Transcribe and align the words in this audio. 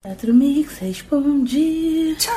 Quatro 0.00 0.32
Mix 0.32 0.78
responde. 0.78 2.14
Tchau. 2.20 2.34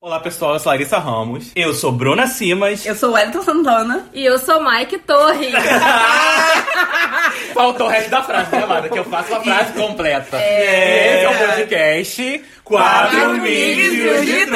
Olá 0.00 0.18
pessoal, 0.20 0.54
eu 0.54 0.58
sou 0.58 0.72
Larissa 0.72 0.96
Ramos. 0.98 1.52
Eu 1.54 1.74
sou 1.74 1.92
Bruna 1.92 2.26
Simas. 2.26 2.86
Eu 2.86 2.94
sou 2.94 3.12
Wellington 3.12 3.42
Santana. 3.42 4.08
E 4.14 4.24
eu 4.24 4.38
sou 4.38 4.64
Mike 4.64 5.00
Torres. 5.00 5.52
Faltou 7.52 7.88
o 7.88 7.90
resto 7.90 8.08
da 8.08 8.22
frase, 8.22 8.50
né, 8.52 8.62
Amada? 8.62 8.88
Que 8.88 8.98
eu 8.98 9.04
faço 9.04 9.34
a 9.34 9.40
frase 9.42 9.74
completa. 9.74 10.38
É, 10.38 11.16
Esse 11.16 11.24
é 11.24 11.28
o 11.28 11.38
podcast 11.48 12.44
Quatro 12.64 13.10
Quatro 13.10 13.30
Amigos 13.32 13.84
Amigos 13.84 14.24
de. 14.24 14.32
É, 14.32 14.46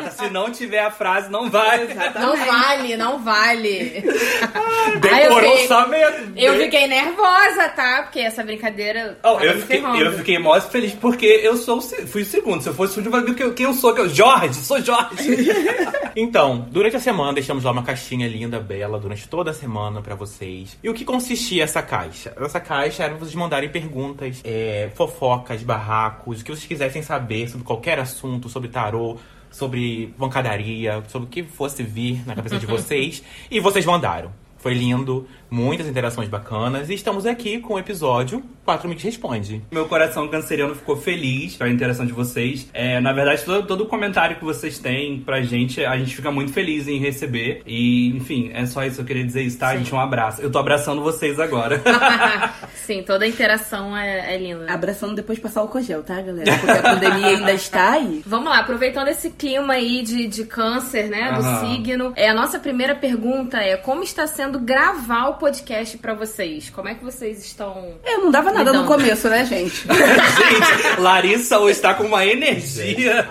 gata, 0.00 0.10
se 0.16 0.30
não 0.30 0.50
tiver 0.50 0.80
a 0.80 0.90
frase, 0.90 1.30
não 1.30 1.50
vai. 1.50 1.86
Não 2.14 2.36
vale, 2.36 2.96
não 2.96 3.18
vale. 3.22 4.02
Decorou 5.00 5.12
Ai, 5.12 5.26
eu 5.26 5.50
fiquei- 5.52 5.66
só 5.68 5.88
mesmo. 5.88 6.32
Eu 6.36 6.56
fiquei 6.58 6.86
nervosa, 6.86 7.68
tá? 7.74 8.02
Porque 8.02 8.20
essa 8.20 8.42
brincadeira. 8.42 9.18
Oh, 9.22 9.38
eu, 9.40 9.60
fiquei, 9.60 9.80
ferrando. 9.80 10.00
eu 10.04 10.12
fiquei 10.18 10.38
mó 10.38 10.60
feliz 10.60 10.92
porque 10.94 11.26
eu 11.26 11.56
sou 11.56 11.80
fui 11.80 12.22
o 12.22 12.26
segundo. 12.26 12.62
Se 12.62 12.68
eu 12.68 12.74
fosse 12.74 12.92
o 12.92 12.94
segundo, 13.02 13.14
eu 13.14 13.20
falei, 13.20 13.34
"Quem- 13.34 13.52
quem 13.54 13.66
eu 13.66 13.74
sou? 13.74 13.94
Que 13.94 14.00
eu- 14.00 14.08
Jorge, 14.08 14.54
sou 14.54 14.80
Jorge. 14.80 15.48
então, 16.16 16.66
durante 16.70 16.96
a 16.96 17.00
semana 17.00 17.32
deixamos 17.32 17.64
lá 17.64 17.70
uma 17.70 17.82
caixinha 17.82 18.28
linda, 18.28 18.60
bela, 18.60 18.98
durante 18.98 19.26
toda 19.28 19.50
a 19.50 19.54
semana 19.54 20.00
pra 20.02 20.14
vocês. 20.14 20.76
E 20.82 20.88
o 20.88 20.94
que 20.94 21.04
consistia 21.04 21.64
essa 21.64 21.82
caixa? 21.82 22.34
Essa 22.40 22.60
caixa 22.60 23.04
era 23.04 23.14
vocês 23.14 23.34
mandarem 23.34 23.68
perguntas, 23.70 24.40
é, 24.44 24.90
fofocas, 24.94 25.62
barracos, 25.62 26.40
o 26.40 26.44
que 26.44 26.50
vocês 26.50 26.66
quisessem 26.66 27.02
saber 27.02 27.48
sobre 27.48 27.64
qualquer 27.66 27.98
assunto, 27.98 28.48
sobre 28.48 28.68
tarô. 28.68 29.16
Sobre 29.52 30.12
pancadaria, 30.18 31.02
sobre 31.08 31.28
o 31.28 31.30
que 31.30 31.42
fosse 31.44 31.82
vir 31.82 32.26
na 32.26 32.34
cabeça 32.34 32.58
de 32.58 32.66
vocês. 32.66 33.22
e 33.50 33.60
vocês 33.60 33.84
mandaram. 33.86 34.32
Foi 34.58 34.74
lindo, 34.74 35.26
muitas 35.52 35.86
interações 35.86 36.30
bacanas 36.30 36.88
e 36.88 36.94
estamos 36.94 37.26
aqui 37.26 37.60
com 37.60 37.74
o 37.74 37.78
episódio 37.78 38.42
4 38.64 38.88
Mix 38.88 39.02
Responde. 39.02 39.62
Meu 39.70 39.86
coração 39.86 40.26
canceriano 40.28 40.74
ficou 40.74 40.96
feliz 40.96 41.56
com 41.56 41.64
a 41.64 41.68
interação 41.68 42.06
de 42.06 42.12
vocês. 42.12 42.68
É, 42.72 43.00
na 43.00 43.12
verdade, 43.12 43.44
todo, 43.44 43.66
todo 43.66 43.86
comentário 43.86 44.36
que 44.36 44.44
vocês 44.44 44.78
têm 44.78 45.20
pra 45.20 45.42
gente, 45.42 45.84
a 45.84 45.98
gente 45.98 46.16
fica 46.16 46.30
muito 46.30 46.52
feliz 46.52 46.88
em 46.88 46.98
receber. 46.98 47.62
E, 47.66 48.16
enfim, 48.16 48.50
é 48.54 48.64
só 48.64 48.84
isso 48.84 48.96
que 48.96 49.02
eu 49.02 49.06
queria 49.06 49.24
dizer 49.24 49.42
isso, 49.42 49.58
tá? 49.58 49.72
Sim. 49.72 49.78
Gente, 49.78 49.94
um 49.94 50.00
abraço. 50.00 50.40
Eu 50.40 50.50
tô 50.50 50.58
abraçando 50.58 51.02
vocês 51.02 51.38
agora. 51.38 51.82
Sim, 52.86 53.02
toda 53.02 53.24
a 53.24 53.28
interação 53.28 53.96
é, 53.96 54.34
é 54.34 54.38
linda. 54.38 54.72
Abraçando 54.72 55.14
depois 55.14 55.38
de 55.38 55.42
passar 55.42 55.62
o 55.62 55.68
cogel, 55.68 56.02
tá, 56.02 56.20
galera? 56.20 56.56
Porque 56.58 56.70
a 56.70 56.82
pandemia 56.82 57.26
ainda 57.26 57.52
está 57.52 57.92
aí. 57.92 58.22
Vamos 58.26 58.48
lá, 58.48 58.58
aproveitando 58.58 59.08
esse 59.08 59.30
clima 59.30 59.74
aí 59.74 60.02
de, 60.02 60.26
de 60.26 60.44
câncer, 60.44 61.08
né? 61.08 61.32
Do 61.32 61.40
Aham. 61.40 61.60
signo. 61.60 62.12
É, 62.16 62.28
a 62.28 62.34
nossa 62.34 62.58
primeira 62.58 62.94
pergunta 62.94 63.58
é: 63.58 63.76
como 63.76 64.02
está 64.02 64.26
sendo 64.26 64.58
gravar 64.58 65.28
o 65.28 65.34
podcast 65.42 65.98
pra 65.98 66.14
vocês? 66.14 66.70
Como 66.70 66.86
é 66.88 66.94
que 66.94 67.02
vocês 67.02 67.44
estão. 67.44 67.94
É, 68.04 68.16
não 68.16 68.30
dava 68.30 68.52
nada 68.52 68.72
no 68.72 68.84
Então. 68.84 68.96
começo, 68.96 69.28
né, 69.28 69.44
gente? 69.44 69.74
gente, 69.90 71.00
Larissa 71.00 71.58
hoje 71.58 71.80
tá 71.80 71.94
com 71.94 72.04
uma 72.04 72.24
energia. 72.24 73.26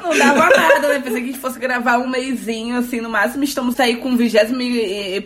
Não 0.00 0.16
dava 0.16 0.48
nada, 0.56 0.88
né? 0.88 1.00
Pensei 1.00 1.22
que 1.22 1.30
a 1.30 1.32
gente 1.32 1.38
fosse 1.40 1.58
gravar 1.58 1.98
um 1.98 2.06
mêsinho, 2.06 2.78
assim, 2.78 3.00
no 3.00 3.10
máximo. 3.10 3.42
Estamos 3.42 3.80
aí 3.80 3.96
com 3.96 4.16
vigésima 4.16 4.60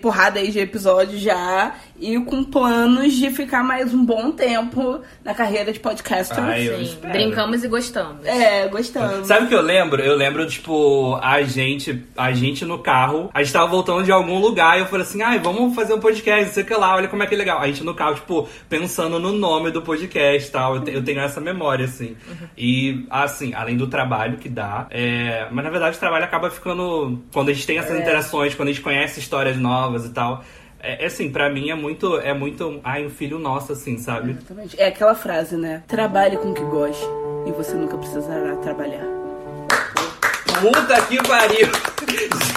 porrada 0.01 0.41
aí 0.41 0.51
de 0.51 0.59
episódio 0.59 1.19
já. 1.19 1.75
E 2.01 2.19
com 2.21 2.43
planos 2.43 3.13
de 3.13 3.31
ficar 3.31 3.63
mais 3.63 3.93
um 3.93 4.03
bom 4.03 4.33
tempo 4.33 5.03
na 5.23 5.35
carreira 5.35 5.71
de 5.71 5.79
podcaster. 5.79 6.43
Ai, 6.43 6.67
eu 6.67 6.83
Sim, 6.83 6.97
brincamos 7.03 7.63
e 7.63 7.69
gostamos. 7.69 8.25
É, 8.25 8.67
gostamos. 8.69 9.27
Sabe 9.27 9.45
o 9.45 9.49
que 9.49 9.55
eu 9.55 9.61
lembro? 9.61 10.01
Eu 10.01 10.17
lembro, 10.17 10.47
tipo, 10.47 11.19
a 11.23 11.43
gente, 11.43 12.03
a 12.17 12.33
gente 12.33 12.65
no 12.65 12.79
carro, 12.79 13.29
a 13.35 13.43
gente 13.43 13.53
tava 13.53 13.67
voltando 13.67 14.03
de 14.03 14.11
algum 14.11 14.39
lugar 14.39 14.79
e 14.79 14.81
eu 14.81 14.87
falei 14.87 15.05
assim, 15.05 15.21
ai, 15.21 15.39
vamos 15.41 15.75
fazer 15.75 15.90
um 15.95 16.01
podcast, 16.01 16.53
sei 16.55 16.63
o 16.63 16.67
que 16.67 16.75
lá, 16.75 16.95
olha 16.97 17.09
como 17.09 17.23
é 17.23 17.27
que 17.27 17.35
é 17.35 17.39
legal. 17.39 17.59
A 17.61 17.67
gente 17.67 17.83
no 17.85 17.95
carro, 17.95 18.15
tipo, 18.15 18.49
pensando 18.69 19.19
no 19.19 19.33
nome 19.33 19.71
do 19.71 19.83
podcast 19.83 20.49
e 20.49 20.53
tal. 20.53 20.77
Eu, 20.77 20.81
te- 20.83 20.93
eu 20.93 21.05
tenho 21.05 21.21
essa 21.21 21.41
memória, 21.41 21.85
assim. 21.85 22.17
E, 22.57 23.07
assim, 23.11 23.55
além 23.55 23.77
do 23.77 23.87
trabalho 23.87 24.39
que 24.39 24.49
dá, 24.49 24.87
é... 24.91 25.47
mas 25.51 25.65
na 25.65 25.71
verdade 25.71 25.97
o 25.97 26.01
trabalho 26.01 26.25
acaba 26.25 26.51
ficando. 26.51 27.21
Quando 27.33 27.51
a 27.51 27.53
gente 27.53 27.67
tem 27.67 27.79
essas 27.79 27.99
interações, 27.99 28.55
quando 28.55 28.69
a 28.69 28.73
gente 28.73 28.83
conhece 28.83 29.21
histórias 29.21 29.57
novas 29.57 30.05
e 30.05 30.11
tal. 30.11 30.45
É, 30.83 31.05
é 31.05 31.07
assim, 31.09 31.31
pra 31.31 31.51
mim 31.51 31.69
é 31.71 31.75
muito, 31.75 32.17
é 32.19 32.33
muito, 32.33 32.81
ai, 32.83 33.05
um 33.05 33.11
filho 33.11 33.39
nosso, 33.39 33.73
assim, 33.73 33.99
sabe? 33.99 34.31
Exatamente. 34.31 34.81
É 34.81 34.87
aquela 34.87 35.15
frase, 35.15 35.55
né? 35.57 35.83
Trabalhe 35.87 36.39
com 36.39 36.53
o 36.53 36.55
que 36.55 36.63
goste 36.63 37.05
e 37.47 37.53
você 37.53 37.75
nunca 37.75 37.99
precisará 37.99 38.57
trabalhar. 38.57 39.05
Puta 40.61 41.01
que 41.03 41.17
pariu! 41.27 41.69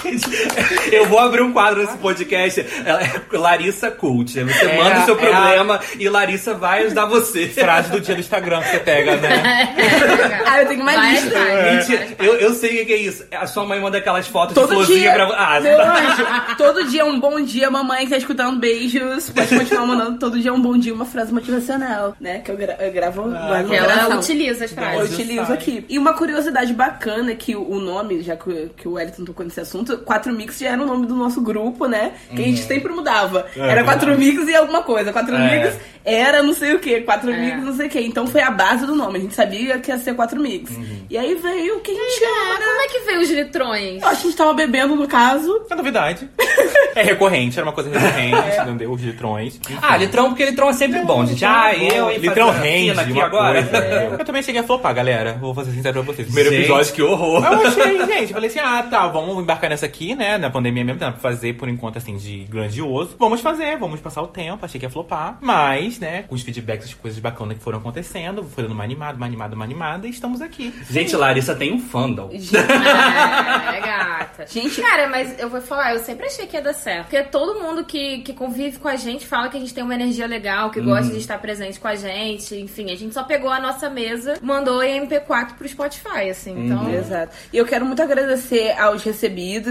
Gente, 0.02 0.94
eu 0.94 1.06
vou 1.06 1.18
abrir 1.18 1.42
um 1.42 1.52
quadro 1.52 1.80
nesse 1.82 1.96
podcast. 1.98 2.60
É 2.60 3.36
Larissa 3.36 3.90
Cult. 3.90 4.32
Você 4.32 4.64
É 4.64 4.76
manda 4.76 5.00
o 5.00 5.04
seu 5.04 5.14
a- 5.18 5.22
é 5.22 5.26
a- 5.26 5.30
problema 5.30 5.80
e 5.98 6.08
Larissa 6.08 6.54
vai 6.54 6.84
ajudar 6.86 7.06
você. 7.06 7.48
Frase 7.48 7.90
do 7.90 8.00
dia 8.00 8.14
do 8.14 8.20
Instagram 8.20 8.60
que 8.62 8.68
você 8.70 8.78
pega, 8.80 9.16
né? 9.16 9.74
Ah, 10.46 10.62
eu 10.62 10.68
tenho 10.68 10.82
uma 10.82 10.92
Vai, 10.92 11.10
lista. 11.12 11.30
vai. 11.30 11.76
Mentira, 11.76 12.08
eu, 12.18 12.34
eu 12.36 12.54
sei 12.54 12.82
o 12.82 12.86
que 12.86 12.92
é 12.92 12.96
isso. 12.96 13.24
A 13.32 13.46
sua 13.46 13.64
mãe 13.64 13.80
manda 13.80 13.98
aquelas 13.98 14.26
fotos 14.26 14.54
de 14.54 14.60
Todo 14.60 14.68
florzinha 14.74 14.98
dia, 15.00 15.12
pra 15.12 15.24
Ah, 15.36 15.60
meu 15.60 15.76
tá. 15.76 15.98
anjo, 15.98 16.56
todo 16.56 16.84
dia 16.88 17.04
um 17.04 17.18
bom 17.18 17.40
dia, 17.40 17.70
mamãe 17.70 18.04
que 18.04 18.10
tá 18.10 18.16
escutando 18.18 18.58
beijos. 18.58 19.30
Pode 19.30 19.48
continuar 19.58 19.86
mandando 19.86 20.18
todo 20.18 20.38
dia 20.38 20.52
um 20.52 20.60
bom 20.60 20.76
dia, 20.78 20.92
uma 20.94 21.04
frase 21.06 21.32
motivacional, 21.32 22.14
né? 22.20 22.38
Que 22.40 22.50
eu, 22.50 22.56
gra 22.56 22.76
eu 22.80 22.92
gravo 22.92 23.22
no 23.26 23.66
Que 23.68 23.74
ela 23.74 24.16
utiliza 24.16 24.64
as 24.64 24.70
Eu 24.70 24.76
frases. 24.76 25.12
utilizo 25.12 25.46
sai. 25.46 25.54
aqui. 25.56 25.84
E 25.88 25.98
uma 25.98 26.12
curiosidade 26.12 26.72
bacana 26.72 27.32
é 27.32 27.34
que 27.34 27.56
o 27.56 27.78
nome, 27.80 28.22
já 28.22 28.36
que, 28.36 28.70
que 28.76 28.86
o 28.88 28.92
Wellington 28.92 29.24
tocou 29.24 29.43
nesse 29.44 29.60
assunto, 29.60 29.98
4 29.98 30.32
Mix 30.32 30.58
já 30.58 30.70
era 30.70 30.82
o 30.82 30.86
nome 30.86 31.06
do 31.06 31.14
nosso 31.14 31.40
grupo, 31.40 31.86
né? 31.86 32.12
Que 32.34 32.42
a 32.42 32.44
gente 32.44 32.62
sempre 32.62 32.92
mudava. 32.92 33.46
É, 33.56 33.60
era 33.60 33.84
4 33.84 34.06
verdade. 34.06 34.30
Mix 34.36 34.48
e 34.48 34.54
alguma 34.56 34.82
coisa. 34.82 35.12
4 35.12 35.34
É. 35.34 35.58
Mix 35.64 35.76
era 36.04 36.42
não 36.42 36.52
sei 36.52 36.74
o 36.74 36.78
que. 36.80 37.00
4 37.02 37.30
É. 37.30 37.36
Mix 37.36 37.64
não 37.64 37.74
sei 37.76 37.86
o 37.86 37.90
que. 37.90 38.00
Então 38.00 38.26
foi 38.26 38.40
a 38.42 38.50
base 38.50 38.86
do 38.86 38.94
nome. 38.94 39.18
A 39.18 39.22
gente 39.22 39.34
sabia 39.34 39.78
que 39.78 39.90
ia 39.90 39.98
ser 39.98 40.14
4 40.14 40.40
Mix. 40.40 40.70
E 41.08 41.16
aí 41.16 41.34
veio 41.34 41.76
o 41.76 41.80
que 41.80 41.90
a 41.90 41.94
gente 41.94 42.18
chama, 42.18 42.58
né? 42.58 42.64
Como 42.66 42.80
é 42.82 42.88
que 42.88 42.98
veio 43.00 43.20
os 43.20 43.30
litrões? 43.30 44.02
Eu 44.02 44.08
acho 44.08 44.20
que 44.20 44.26
a 44.26 44.30
gente 44.30 44.36
tava 44.38 44.52
bebendo, 44.54 44.96
no 44.96 45.06
caso. 45.08 45.64
É 45.70 45.74
novidade. 45.74 46.28
É 46.94 47.02
recorrente, 47.02 47.58
era 47.58 47.66
uma 47.66 47.72
coisa 47.72 47.90
recorrente, 47.90 48.60
entendeu? 48.60 48.92
Os 48.92 49.02
litrões. 49.02 49.60
Ah, 49.82 49.96
litrão, 49.96 50.28
porque 50.28 50.44
litrão 50.44 50.68
é 50.70 50.72
sempre 50.72 51.00
bom, 51.04 51.24
gente. 51.26 51.44
Ah, 51.44 51.74
eu 51.76 52.10
e 52.10 52.18
Litrão 52.18 52.50
rende 52.50 52.98
aqui 52.98 53.20
agora. 53.20 53.62
coisa. 53.62 53.78
entendeu? 53.78 54.12
Eu 54.18 54.24
também 54.24 54.42
cheguei 54.42 54.60
a 54.60 54.64
flopar, 54.64 54.94
galera. 54.94 55.36
Vou 55.40 55.52
fazer 55.54 55.72
sincero 55.72 56.02
pra 56.04 56.12
vocês. 56.14 56.26
Primeiro 56.26 56.50
Gente, 56.50 56.60
episódio 56.62 56.92
que 56.94 57.02
horror. 57.02 57.44
Eu 57.44 57.66
achei, 57.66 57.98
gente. 58.06 58.22
Eu 58.22 58.34
falei 58.34 58.48
assim, 58.50 58.60
ah, 58.60 58.86
tá, 58.88 59.08
vamos 59.08 59.33
embarcar 59.40 59.70
nessa 59.70 59.86
aqui, 59.86 60.14
né? 60.14 60.38
Na 60.38 60.50
pandemia 60.50 60.84
mesmo, 60.84 60.98
dá 61.00 61.10
pra 61.10 61.20
fazer 61.20 61.54
por 61.54 61.68
enquanto, 61.68 61.98
assim, 61.98 62.16
de 62.16 62.44
grandioso. 62.44 63.16
Vamos 63.18 63.40
fazer, 63.40 63.76
vamos 63.78 64.00
passar 64.00 64.22
o 64.22 64.26
tempo. 64.28 64.64
Achei 64.64 64.78
que 64.78 64.86
ia 64.86 64.90
flopar. 64.90 65.38
Mas, 65.40 65.98
né, 65.98 66.22
com 66.22 66.34
os 66.34 66.42
feedbacks, 66.42 66.86
as 66.88 66.94
coisas 66.94 67.18
bacanas 67.20 67.56
que 67.58 67.62
foram 67.64 67.78
acontecendo, 67.78 68.42
foi 68.44 68.62
dando 68.64 68.72
uma 68.72 68.84
animada, 68.84 69.16
uma 69.16 69.26
animada, 69.26 69.54
uma 69.54 69.64
animada, 69.64 70.06
e 70.06 70.10
estamos 70.10 70.40
aqui. 70.40 70.72
Gente, 70.90 71.14
Larissa 71.16 71.54
tem 71.54 71.72
um 71.72 71.80
fandom. 71.80 72.30
É, 72.32 73.80
gata. 73.80 74.46
Gente- 74.46 74.80
Cara, 74.82 75.08
mas 75.08 75.38
eu 75.38 75.48
vou 75.48 75.60
falar, 75.60 75.94
eu 75.94 76.00
sempre 76.00 76.26
achei 76.26 76.46
que 76.46 76.56
ia 76.56 76.62
dar 76.62 76.72
certo. 76.74 77.04
Porque 77.08 77.22
todo 77.24 77.60
mundo 77.60 77.84
que, 77.84 78.18
que 78.18 78.32
convive 78.32 78.78
com 78.78 78.88
a 78.88 78.96
gente 78.96 79.26
fala 79.26 79.48
que 79.48 79.56
a 79.56 79.60
gente 79.60 79.72
tem 79.74 79.82
uma 79.82 79.94
energia 79.94 80.26
legal, 80.26 80.70
que 80.70 80.80
gosta 80.80 81.10
de 81.12 81.18
estar 81.18 81.38
presente 81.38 81.80
com 81.80 81.88
a 81.88 81.94
gente. 81.94 82.54
Enfim, 82.56 82.90
a 82.90 82.96
gente 82.96 83.14
só 83.14 83.22
pegou 83.24 83.50
a 83.50 83.60
nossa 83.60 83.88
mesa, 83.88 84.38
mandou 84.42 84.82
em 84.82 85.06
MP4 85.06 85.54
pro 85.56 85.68
Spotify, 85.68 86.28
assim. 86.30 86.66
Então. 86.66 86.90
Exato. 86.92 87.34
E 87.52 87.56
eu 87.56 87.64
quero 87.66 87.84
muito 87.84 88.02
agradecer 88.02 88.72
aos 88.78 89.02
recebidos, 89.02 89.23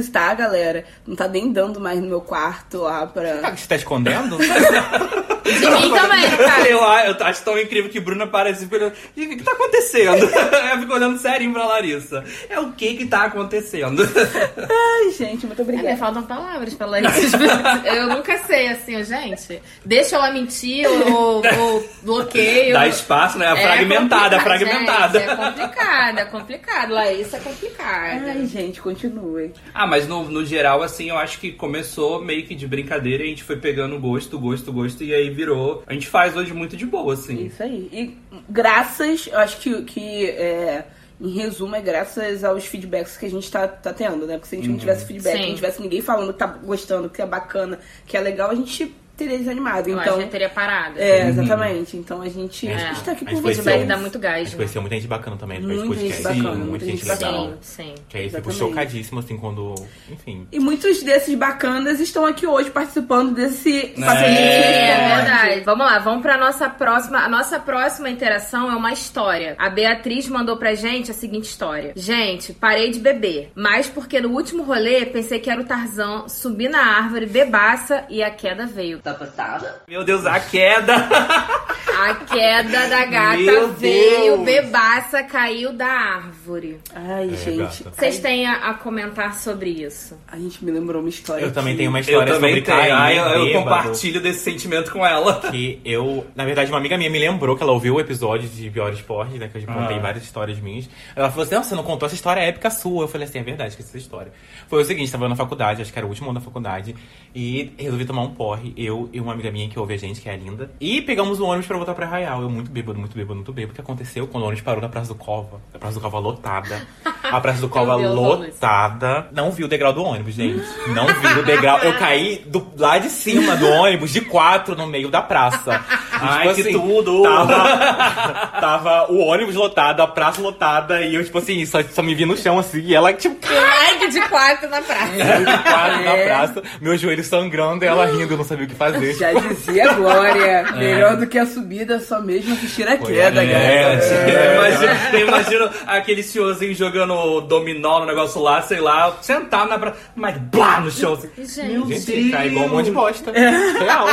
tá, 0.10 0.34
galera? 0.34 0.86
Não 1.06 1.16
tá 1.16 1.28
nem 1.28 1.52
dando 1.52 1.80
mais 1.80 2.00
no 2.00 2.08
meu 2.08 2.22
quarto 2.22 2.80
lá 2.80 3.06
pra. 3.06 3.56
você 3.56 3.68
tá 3.68 3.76
escondendo? 3.76 4.38
De 5.44 5.70
mim 5.70 5.90
também, 5.94 6.30
cara. 6.38 6.68
Eu, 6.68 6.80
eu 6.80 7.26
acho 7.26 7.44
tão 7.44 7.58
incrível 7.60 7.90
que 7.92 8.00
Bruna 8.00 8.28
parece 8.28 8.66
O 8.66 8.70
que 8.70 9.44
tá 9.44 9.52
acontecendo? 9.52 10.26
Eu 10.74 10.80
fico 10.80 10.94
olhando 10.94 11.18
serinho 11.20 11.54
pra 11.54 11.66
Larissa. 11.66 12.24
É 12.50 12.60
o 12.60 12.72
que 12.72 12.96
que 12.96 13.06
tá 13.06 13.26
acontecendo? 13.26 14.04
Ai, 14.58 15.12
gente, 15.12 15.46
muito 15.46 15.60
É, 15.60 15.64
obrigada. 15.64 15.98
faltam 15.98 16.24
palavras 16.24 16.74
pra 16.74 16.88
Larissa. 16.88 17.38
Eu 17.86 18.08
nunca 18.08 18.38
sei, 18.40 18.68
assim, 18.68 19.04
gente. 19.04 19.62
Deixa 19.86 20.16
ela 20.16 20.32
mentir 20.32 20.88
ou, 20.88 21.42
ou 21.60 21.90
bloqueio. 22.02 22.74
Dá 22.74 22.88
espaço, 22.88 23.38
né? 23.38 23.52
É 23.52 23.56
fragmentada, 23.56 24.38
complicado, 24.38 24.44
fragmentada. 24.44 25.20
gente, 25.20 25.30
é 25.32 25.36
complicado, 25.36 26.18
é 26.20 26.26
complicado. 26.26 26.94
Larissa 26.94 27.38
é 27.38 27.40
complicada. 27.40 28.32
Ai, 28.32 28.46
gente, 28.46 28.82
continue. 28.82 29.52
Ah, 29.74 29.86
mas 29.88 30.08
no, 30.08 30.24
no 30.26 30.46
geral, 30.46 30.82
assim, 30.82 31.10
eu 31.10 31.18
acho 31.18 31.40
que 31.40 31.52
começou 31.52 32.22
meio 32.22 32.46
que 32.46 32.56
de 32.56 32.68
brincadeira 32.68 33.24
e 33.24 33.28
a 33.28 33.30
gente 33.30 33.44
foi 33.44 33.58
pegando 33.58 34.00
gosto, 34.00 34.40
gosto, 34.40 34.72
gosto, 34.72 35.04
e 35.04 35.14
aí 35.14 35.30
virou. 35.34 35.84
A 35.88 35.94
gente 35.94 36.08
faz 36.08 36.36
hoje 36.36 36.54
muito 36.54 36.78
de 36.78 36.86
boa, 36.86 37.14
assim. 37.14 37.46
Isso 37.46 37.62
aí. 37.62 37.90
E 37.92 38.18
graças, 38.50 39.28
eu 39.28 39.40
acho 39.40 39.58
que, 39.58 39.82
que 39.84 40.30
é, 40.30 40.86
em 41.20 41.32
resumo, 41.32 41.76
é 41.76 41.82
graças 41.82 42.44
aos 42.44 42.66
feedbacks 42.66 43.18
que 43.18 43.26
a 43.26 43.30
gente 43.30 43.50
tá, 43.50 43.68
tá 43.68 43.94
tendo, 43.94 44.26
né? 44.26 44.36
Porque 44.38 44.50
se 44.50 44.56
a 44.56 44.58
gente 44.60 44.70
não 44.70 44.78
tivesse 44.78 45.06
feedback, 45.06 45.38
Sim. 45.38 45.48
não 45.48 45.56
tivesse 45.56 45.82
ninguém 45.82 46.02
falando 46.02 46.34
que 46.34 46.40
tá 46.40 46.48
gostando, 46.48 47.10
que 47.10 47.22
é 47.22 47.26
bacana, 47.26 47.80
que 48.06 48.18
é 48.18 48.22
legal, 48.22 48.50
a 48.50 48.56
gente 48.56 48.94
teria 49.18 49.38
desanimado. 49.38 49.90
Eu 49.90 50.00
então, 50.00 50.16
acho 50.16 50.24
que 50.26 50.30
teria 50.32 50.50
parado. 50.50 51.00
é, 51.00 51.28
exatamente. 51.30 51.98
Então 51.98 52.22
a 52.22 52.30
gente, 52.30 52.68
É. 52.68 52.74
a 52.76 52.78
gente 52.94 53.04
tá 53.04 53.12
aqui 53.12 53.26
A 53.28 53.32
por 53.32 53.42
vocês. 53.42 53.88
dá 53.88 53.98
muito 53.98 54.18
A 54.18 54.22
gás. 54.22 54.40
gente 54.40 54.52
né? 54.52 54.56
conheceu 54.58 54.82
muita 54.82 54.96
gente 54.96 55.08
bacana 55.08 55.38
também 55.38 55.60
no 55.60 55.68
Muita 55.68 55.84
gente 55.84 55.96
podcast. 55.96 56.24
bacana, 56.24 56.56
Sim, 56.64 56.70
muita 56.70 56.86
gente 56.86 57.04
legal. 57.06 57.18
bacana. 57.34 57.58
Sim, 57.62 57.84
sim. 57.84 57.96
Que 58.10 58.18
aí 58.18 58.30
ficou 58.30 58.52
chocadíssimo, 58.54 59.20
assim, 59.20 59.38
quando. 59.38 59.76
Enfim. 60.10 60.48
E 60.52 60.60
muitos 60.60 61.02
desses 61.04 61.36
bacanas 61.36 62.00
estão 62.00 62.26
aqui 62.26 62.46
hoje 62.48 62.70
participando 62.70 63.34
desse 63.34 63.94
É, 63.98 64.90
é 64.90 65.16
verdade. 65.16 65.62
Vamos 65.62 65.86
lá, 65.86 66.00
vamos 66.00 66.22
pra 66.22 66.38
nossa 66.38 66.70
próxima. 66.70 67.20
A 67.20 67.30
nossa 67.30 67.60
próxima 67.60 68.10
interação 68.10 68.72
é 68.72 68.76
uma 68.76 68.92
história. 68.92 69.56
A 69.58 69.70
Beatriz 69.70 70.28
mandou 70.28 70.58
pra 70.58 70.74
gente 70.76 71.12
a 71.12 71.14
seguinte 71.14 71.46
história. 71.46 71.94
Gente, 71.96 72.54
parei 72.54 72.92
de 72.92 73.00
beber. 73.00 73.52
Mas 73.56 73.88
porque 73.88 74.20
no 74.22 74.30
último 74.30 74.64
rolê 74.64 75.06
pensei 75.06 75.40
que 75.40 75.50
era 75.50 75.62
o 75.62 75.66
Tarzan, 75.66 76.28
subi 76.28 76.68
na 76.68 76.80
árvore, 76.98 77.26
bebaça 77.26 78.06
e 78.10 78.22
a 78.24 78.30
queda 78.32 78.66
veio. 78.66 79.00
Tá 79.04 79.14
passada? 79.14 79.82
Meu 79.86 80.04
Deus, 80.06 80.26
a 80.26 80.40
queda! 80.40 80.94
A 81.96 82.16
queda 82.16 82.88
da 82.90 83.06
gata 83.06 83.38
Meu 83.38 83.72
veio, 83.74 84.38
Deus. 84.38 84.46
bebaça, 84.46 85.24
caiu 85.24 85.72
da 85.74 85.86
árvore. 85.88 86.80
Ai, 86.94 87.30
É, 87.32 87.38
gente. 87.38 87.84
gata. 87.84 87.92
Vocês 87.96 88.20
têm 88.20 88.48
a, 88.48 88.70
a 88.70 88.74
comentar 88.74 89.36
sobre 89.36 89.70
isso? 89.70 90.18
A 90.28 90.38
gente 90.38 90.64
me 90.66 90.72
lembrou 90.72 91.02
uma 91.02 91.10
história. 91.10 91.46
Eu 91.46 91.54
também 91.54 91.74
que- 91.74 91.78
tenho 91.78 91.90
uma 91.92 92.00
Eu 92.00 92.02
história 92.02 92.34
também 92.34 92.50
sobre 92.56 92.62
tenho. 92.66 92.78
cair. 92.78 92.92
Ai, 92.92 93.20
eu, 93.20 93.24
eu 93.24 93.46
bêbado. 93.46 93.64
compartilho 93.66 94.20
desse 94.22 94.40
sentimento 94.40 94.92
com 94.92 95.06
ela. 95.06 95.40
que 95.52 95.80
eu, 95.86 96.26
na 96.36 96.44
verdade, 96.46 96.72
uma 96.72 96.80
amiga 96.80 96.98
minha 96.98 97.10
me 97.10 97.20
lembrou 97.20 97.56
que 97.56 97.62
ela 97.64 97.72
ouviu 97.72 97.96
o 97.96 98.00
episódio 98.00 98.50
de 98.50 98.70
Pior 98.72 98.92
Esporte, 98.92 99.38
né? 99.38 99.48
Que 99.48 99.58
eu 99.58 99.62
já 99.62 99.68
contei 99.68 99.98
Ah. 99.98 100.02
várias 100.02 100.24
histórias 100.24 100.60
minhas. 100.60 100.90
Ela 101.16 101.30
falou 101.30 101.44
assim: 101.46 101.56
Não, 101.56 101.64
você 101.64 101.76
não 101.76 101.84
contou 101.84 102.08
essa 102.08 102.16
história 102.16 102.42
épica 102.42 102.70
sua. 102.72 103.04
Eu 103.04 103.08
falei 103.08 103.28
assim: 103.28 103.38
É 103.40 103.44
verdade, 103.44 103.70
esqueci 103.70 103.90
essa 103.90 103.98
história. 104.00 104.32
Foi 104.68 104.82
o 104.82 104.86
seguinte: 104.86 105.12
tava 105.12 105.30
na 105.30 105.36
faculdade, 105.36 105.82
acho 105.82 105.94
que 105.94 106.00
era 106.00 106.06
o 106.06 106.10
último 106.10 106.30
ano 106.32 106.40
da 106.40 106.44
faculdade, 106.46 106.96
e 107.36 107.72
resolvi 107.78 108.04
tomar 108.06 108.24
um 108.24 108.34
porre. 108.34 108.74
Eu 108.76 109.10
e 109.14 109.20
uma 109.20 109.34
amiga 109.34 109.52
minha 109.52 109.70
que 109.70 109.78
ouve 109.78 109.94
a 109.94 109.98
gente, 109.98 110.20
que 110.20 110.28
é 110.28 110.34
a 110.34 110.38
Linda, 110.38 110.72
e 110.80 111.02
pegamos 111.02 111.40
o 111.40 111.46
ônibus 111.46 111.68
pra 111.68 111.83
voltar 111.84 111.94
pra 111.94 112.06
Arraial. 112.06 112.42
Eu 112.42 112.50
muito 112.50 112.72
bêbado, 112.72 112.98
muito 112.98 113.16
bêbado, 113.16 113.36
muito 113.36 113.52
bêbado. 113.52 113.72
O 113.74 113.76
que 113.76 113.82
aconteceu 113.82 114.26
quando 114.28 114.44
o 114.44 114.48
ônibus 114.48 114.64
parou 114.64 114.82
na 114.82 114.90
Praça 114.90 115.10
do 115.10 115.16
Cova? 115.16 115.60
A 115.74 115.78
Praça 115.78 115.96
do 115.96 116.02
Cova 116.02 116.20
lotada. 116.20 116.82
A 117.24 117.42
Praça 117.42 117.62
do 117.62 117.70
Cova 117.70 117.98
Deus, 117.98 118.16
lotada. 118.16 119.28
Não 119.32 119.52
vi 119.52 119.64
o 119.64 119.68
degrau 119.68 119.92
do 119.94 120.04
ônibus, 120.04 120.34
gente. 120.34 120.64
Não 120.88 121.08
vi 121.08 121.40
o 121.40 121.44
degrau. 121.44 121.78
Eu 121.80 121.94
caí 121.98 122.44
do, 122.46 122.66
lá 122.78 122.98
de 122.98 123.10
cima 123.10 123.56
do 123.56 123.68
ônibus, 123.68 124.12
de 124.12 124.22
quatro, 124.22 124.76
no 124.76 124.88
meio 124.88 125.10
da 125.10 125.22
praça. 125.22 125.84
E, 126.14 126.16
Ai, 126.26 126.54
que 126.54 126.72
tudo! 126.72 127.24
Tava, 127.24 128.48
tava 128.62 129.12
o 129.12 129.20
ônibus 129.20 129.56
lotado, 129.56 130.02
a 130.02 130.08
praça 130.08 130.42
lotada, 130.42 131.02
e 131.02 131.16
eu, 131.16 131.24
tipo 131.24 131.38
assim, 131.38 131.66
só, 131.66 131.82
só 131.84 132.02
me 132.02 132.16
vi 132.16 132.26
no 132.26 132.38
chão 132.38 132.58
assim, 132.58 132.80
e 132.80 132.96
ela, 132.96 133.12
tipo, 133.14 133.36
Like 133.46 134.10
de 134.10 134.22
quatro 134.30 134.70
na 134.70 134.82
praça. 134.82 135.12
de 135.12 135.64
quatro 135.64 136.04
na 136.04 136.12
É. 136.14 136.26
praça, 136.26 136.64
meu 136.80 136.98
joelho 136.98 137.24
sangrando, 137.24 137.84
e 137.84 137.88
ela 137.88 138.06
rindo, 138.06 138.34
eu 138.34 138.38
não 138.38 138.46
sabia 138.46 138.66
o 138.66 138.68
que 138.70 138.76
fazer. 138.76 139.14
Já 139.16 139.34
dizia 139.34 139.90
a 139.90 139.94
Glória. 139.94 140.72
Melhor 140.74 141.18
do 141.18 141.28
que 141.28 141.38
a 141.38 141.46
subida, 141.46 141.73
só 142.00 142.20
mesmo 142.22 142.54
assistir 142.54 142.88
a 142.88 142.98
queda, 142.98 143.44
é, 143.44 143.96
gata. 143.96 144.06
Eu 144.06 144.56
imagino, 144.56 145.18
eu 145.20 145.28
imagino 145.28 145.70
aquele 145.88 146.24
senhorzinho 146.24 146.74
jogando 146.76 147.42
dominó 147.42 148.00
no 148.00 148.06
negócio 148.06 148.42
lá, 148.42 148.62
sei 148.62 148.80
lá, 148.80 149.18
sentado 149.22 149.70
na 149.70 149.80
praça, 149.80 149.98
mas 150.16 150.38
blá 150.38 150.80
no 150.82 150.92
chão. 150.92 151.14
Assim. 151.14 151.30
Gente, 151.38 152.00
Gente, 152.00 152.32
cai 152.32 152.48
igual 152.48 152.66
um 152.66 152.70
monte 152.70 152.86
de 152.86 152.92
bosta. 152.92 153.32
Real. 153.32 154.06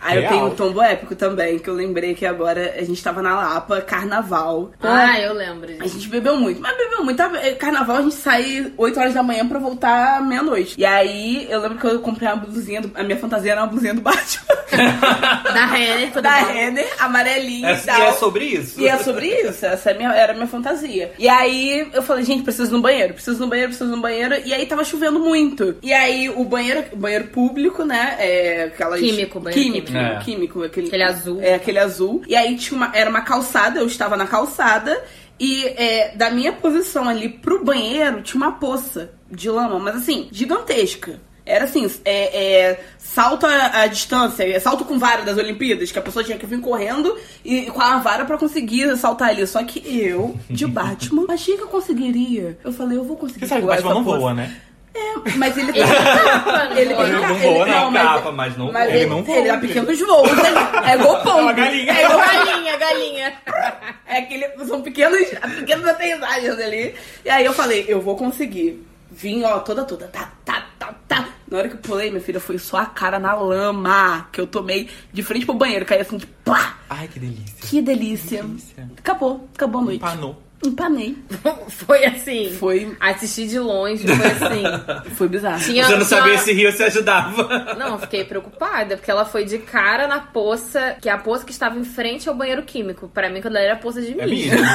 Aí 0.00 0.16
eu 0.16 0.20
Real. 0.22 0.32
tenho 0.32 0.46
um 0.46 0.50
tombo 0.54 0.80
épico 0.82 1.14
também, 1.14 1.58
que 1.58 1.68
eu 1.68 1.74
lembrei 1.74 2.14
que 2.14 2.24
agora 2.24 2.74
a 2.78 2.82
gente 2.84 3.02
tava 3.02 3.20
na 3.22 3.34
Lapa, 3.34 3.80
carnaval. 3.80 4.70
Ah, 4.82 5.18
eu 5.20 5.32
lembro 5.34 5.68
A 5.70 5.84
disso. 5.84 5.94
gente 5.96 6.08
bebeu 6.08 6.36
muito, 6.36 6.60
mas 6.60 6.76
bebeu 6.76 7.04
muito. 7.04 7.20
É, 7.20 7.52
Carnaval 7.54 7.96
a 7.96 8.02
gente 8.02 8.14
sai 8.14 8.72
8 8.76 8.98
horas 9.00 9.14
da 9.14 9.22
manhã 9.22 9.46
pra 9.46 9.58
voltar 9.58 10.22
meia-noite. 10.22 10.74
E 10.78 10.84
aí 10.84 11.46
eu 11.50 11.60
lembro 11.60 11.78
que 11.78 11.86
eu 11.86 11.98
comprei 12.00 12.28
uma 12.28 12.36
blusinha, 12.36 12.80
do- 12.80 12.90
a 12.94 13.02
minha 13.02 13.18
fantasia 13.18 13.52
era 13.52 13.60
uma 13.62 13.66
blusinha 13.66 13.92
do 13.94 14.00
Batman. 14.00 14.56
Da 15.52 15.66
Renner, 15.66 16.08
tudo 16.12 16.22
da? 16.22 16.36
Renner, 16.36 16.87
amarelinha 16.98 17.70
É, 17.70 17.74
e 17.74 17.80
tal. 17.80 17.98
e 18.00 18.02
é 18.02 18.12
sobre 18.12 18.44
isso. 18.44 18.80
E 18.80 18.88
é 18.88 18.98
sobre 18.98 19.26
isso, 19.26 19.64
essa 19.66 19.90
é 19.90 19.94
minha- 19.94 20.14
era 20.14 20.32
a 20.32 20.34
minha 20.34 20.46
fantasia. 20.46 21.12
E 21.18 21.28
aí 21.28 21.88
eu 21.92 22.02
falei, 22.02 22.24
gente, 22.24 22.42
preciso 22.42 22.72
no 22.72 22.80
banheiro, 22.80 23.14
preciso 23.14 23.38
no 23.40 23.46
banheiro, 23.48 23.70
preciso 23.70 23.90
no 23.94 24.00
banheiro. 24.02 24.34
E 24.44 24.52
aí 24.54 24.66
tava 24.66 24.84
chovendo 24.84 25.18
muito. 25.20 25.76
E 25.82 25.92
aí 25.92 26.28
o 26.30 26.44
banheiro, 26.44 26.84
o 26.92 26.96
banheiro 26.96 27.28
público, 27.28 27.84
né? 27.84 28.16
É 28.18 28.64
aquelas. 28.64 29.00
Químico, 29.00 29.40
banheiro 29.40 29.62
químico. 29.64 29.86
químico. 29.88 30.06
É. 30.06 30.18
químico 30.24 30.62
aquele, 30.62 30.86
Aquele 30.88 31.02
azul. 31.04 31.38
É, 31.42 31.54
aquele 31.54 31.78
azul. 31.78 32.22
E 32.26 32.34
aí 32.36 32.56
tinha 32.56 32.76
uma, 32.76 32.90
era 32.94 33.08
uma 33.10 33.22
calçada, 33.22 33.80
eu 33.80 33.86
estava 33.86 34.16
na 34.16 34.26
calçada. 34.26 35.02
E 35.40 35.64
é, 35.76 36.12
da 36.16 36.30
minha 36.30 36.52
posição 36.52 37.08
ali 37.08 37.28
pro 37.28 37.64
banheiro 37.64 38.22
tinha 38.22 38.42
uma 38.42 38.52
poça 38.52 39.12
de 39.30 39.48
lama, 39.48 39.78
mas 39.78 39.96
assim, 39.96 40.28
gigantesca. 40.32 41.20
Era 41.50 41.64
assim, 41.64 41.90
é, 42.04 42.68
é, 42.70 42.80
salto 42.98 43.46
à, 43.46 43.80
à 43.82 43.86
distância, 43.86 44.44
é 44.46 44.60
salto 44.60 44.84
com 44.84 44.98
vara 44.98 45.22
das 45.22 45.38
Olimpíadas, 45.38 45.90
que 45.90 45.98
a 45.98 46.02
pessoa 46.02 46.22
tinha 46.24 46.36
que 46.36 46.44
vir 46.46 46.60
correndo 46.60 47.16
e, 47.44 47.62
com 47.70 47.80
a 47.80 47.96
vara 47.98 48.24
pra 48.26 48.36
conseguir 48.36 48.94
saltar 48.98 49.30
ali. 49.30 49.46
Só 49.46 49.64
que 49.64 49.78
eu, 49.98 50.36
de 50.50 50.66
Batman, 50.66 51.24
achei 51.32 51.56
que 51.56 51.62
eu 51.62 51.68
conseguiria. 51.68 52.58
Eu 52.62 52.72
falei, 52.72 52.98
eu 52.98 53.04
vou 53.04 53.16
conseguir 53.16 53.40
Você 53.40 53.46
sabe 53.46 53.62
que 53.62 53.66
o 53.66 53.70
Batman 53.70 53.94
não 53.94 54.04
voa, 54.04 54.34
né? 54.34 54.54
É, 54.94 55.30
mas 55.36 55.56
ele 55.56 55.72
tem. 55.72 55.82
Ele 55.82 55.94
capa, 55.94 56.80
ele 56.80 56.94
não 56.94 57.04
tem 57.04 57.06
voa. 57.06 57.28
Não 57.28 57.36
ele- 57.36 57.40
voa 57.54 57.66
na 57.66 57.90
mas- 57.90 58.02
capa, 58.02 58.32
mas 58.32 58.56
não 58.56 58.72
mas 58.72 58.74
voa. 58.84 58.84
ele, 58.94 58.98
Ele 58.98 59.06
não 59.10 59.18
ele 59.20 59.46
dá 59.48 59.52
voa. 59.52 59.60
pequenos 59.60 60.00
voos. 60.00 60.30
ele- 60.30 60.90
É 60.90 60.94
igual 60.94 61.22
pombo. 61.22 61.38
uma 61.40 61.52
galinha. 61.52 61.92
É 61.92 62.04
igual 62.04 62.18
Galinha, 62.18 62.76
galinha. 62.76 63.32
é 64.06 64.18
aquele, 64.18 64.48
são 64.66 64.82
pequenos, 64.82 65.20
pequenos 65.60 65.86
aterrissagens 65.86 66.58
ali. 66.58 66.94
E 67.24 67.30
aí 67.30 67.44
eu 67.44 67.52
falei, 67.52 67.84
eu 67.88 68.00
vou 68.00 68.16
conseguir. 68.16 68.84
Vim, 69.10 69.42
ó, 69.44 69.60
toda, 69.60 69.84
toda, 69.84 70.06
tá, 70.08 70.30
tá, 70.44 70.66
tá, 70.78 70.94
tá. 71.08 71.28
Na 71.50 71.58
hora 71.58 71.68
que 71.68 71.76
eu 71.76 71.80
pulei, 71.80 72.10
minha 72.10 72.20
filha, 72.20 72.40
foi 72.40 72.58
só 72.58 72.78
a 72.78 72.86
cara 72.86 73.18
na 73.18 73.34
lama 73.34 74.28
que 74.32 74.40
eu 74.40 74.46
tomei 74.46 74.88
de 75.12 75.22
frente 75.22 75.46
pro 75.46 75.54
banheiro. 75.54 75.86
Caí 75.86 76.00
assim, 76.00 76.18
de 76.18 76.26
plá. 76.26 76.78
Ai, 76.90 77.08
que 77.08 77.18
delícia. 77.18 77.54
Que 77.60 77.82
delícia. 77.82 78.42
delícia. 78.42 78.90
Acabou, 78.98 79.48
acabou 79.54 79.80
a 79.80 79.84
noite. 79.84 80.00
Panou. 80.00 80.47
Empanei. 80.64 81.16
Foi 81.68 82.04
assim. 82.04 82.56
Foi, 82.58 82.96
Assistir 83.00 83.46
de 83.46 83.58
longe, 83.58 84.06
foi 84.06 84.26
assim. 84.26 84.62
foi 85.14 85.28
bizarro. 85.28 85.60
Tinha, 85.62 85.84
Você 85.84 85.92
não 85.96 86.04
tinha 86.06 86.18
sabia 86.20 86.38
se 86.38 86.52
rio 86.52 86.72
se 86.72 86.82
ajudava. 86.82 87.74
Não, 87.78 87.92
eu 87.92 87.98
fiquei 88.00 88.24
preocupada, 88.24 88.96
porque 88.96 89.10
ela 89.10 89.24
foi 89.24 89.44
de 89.44 89.58
cara 89.58 90.08
na 90.08 90.18
poça, 90.20 90.96
que 91.00 91.08
é 91.08 91.12
a 91.12 91.18
poça 91.18 91.44
que 91.44 91.52
estava 91.52 91.78
em 91.78 91.84
frente 91.84 92.28
ao 92.28 92.34
banheiro 92.34 92.62
químico. 92.62 93.08
Pra 93.08 93.30
mim, 93.30 93.40
quando 93.40 93.56
ela 93.56 93.64
era 93.66 93.76
poça 93.76 94.00
de 94.02 94.18
É 94.20 94.26
mijo. 94.26 94.50
mesmo. 94.50 94.66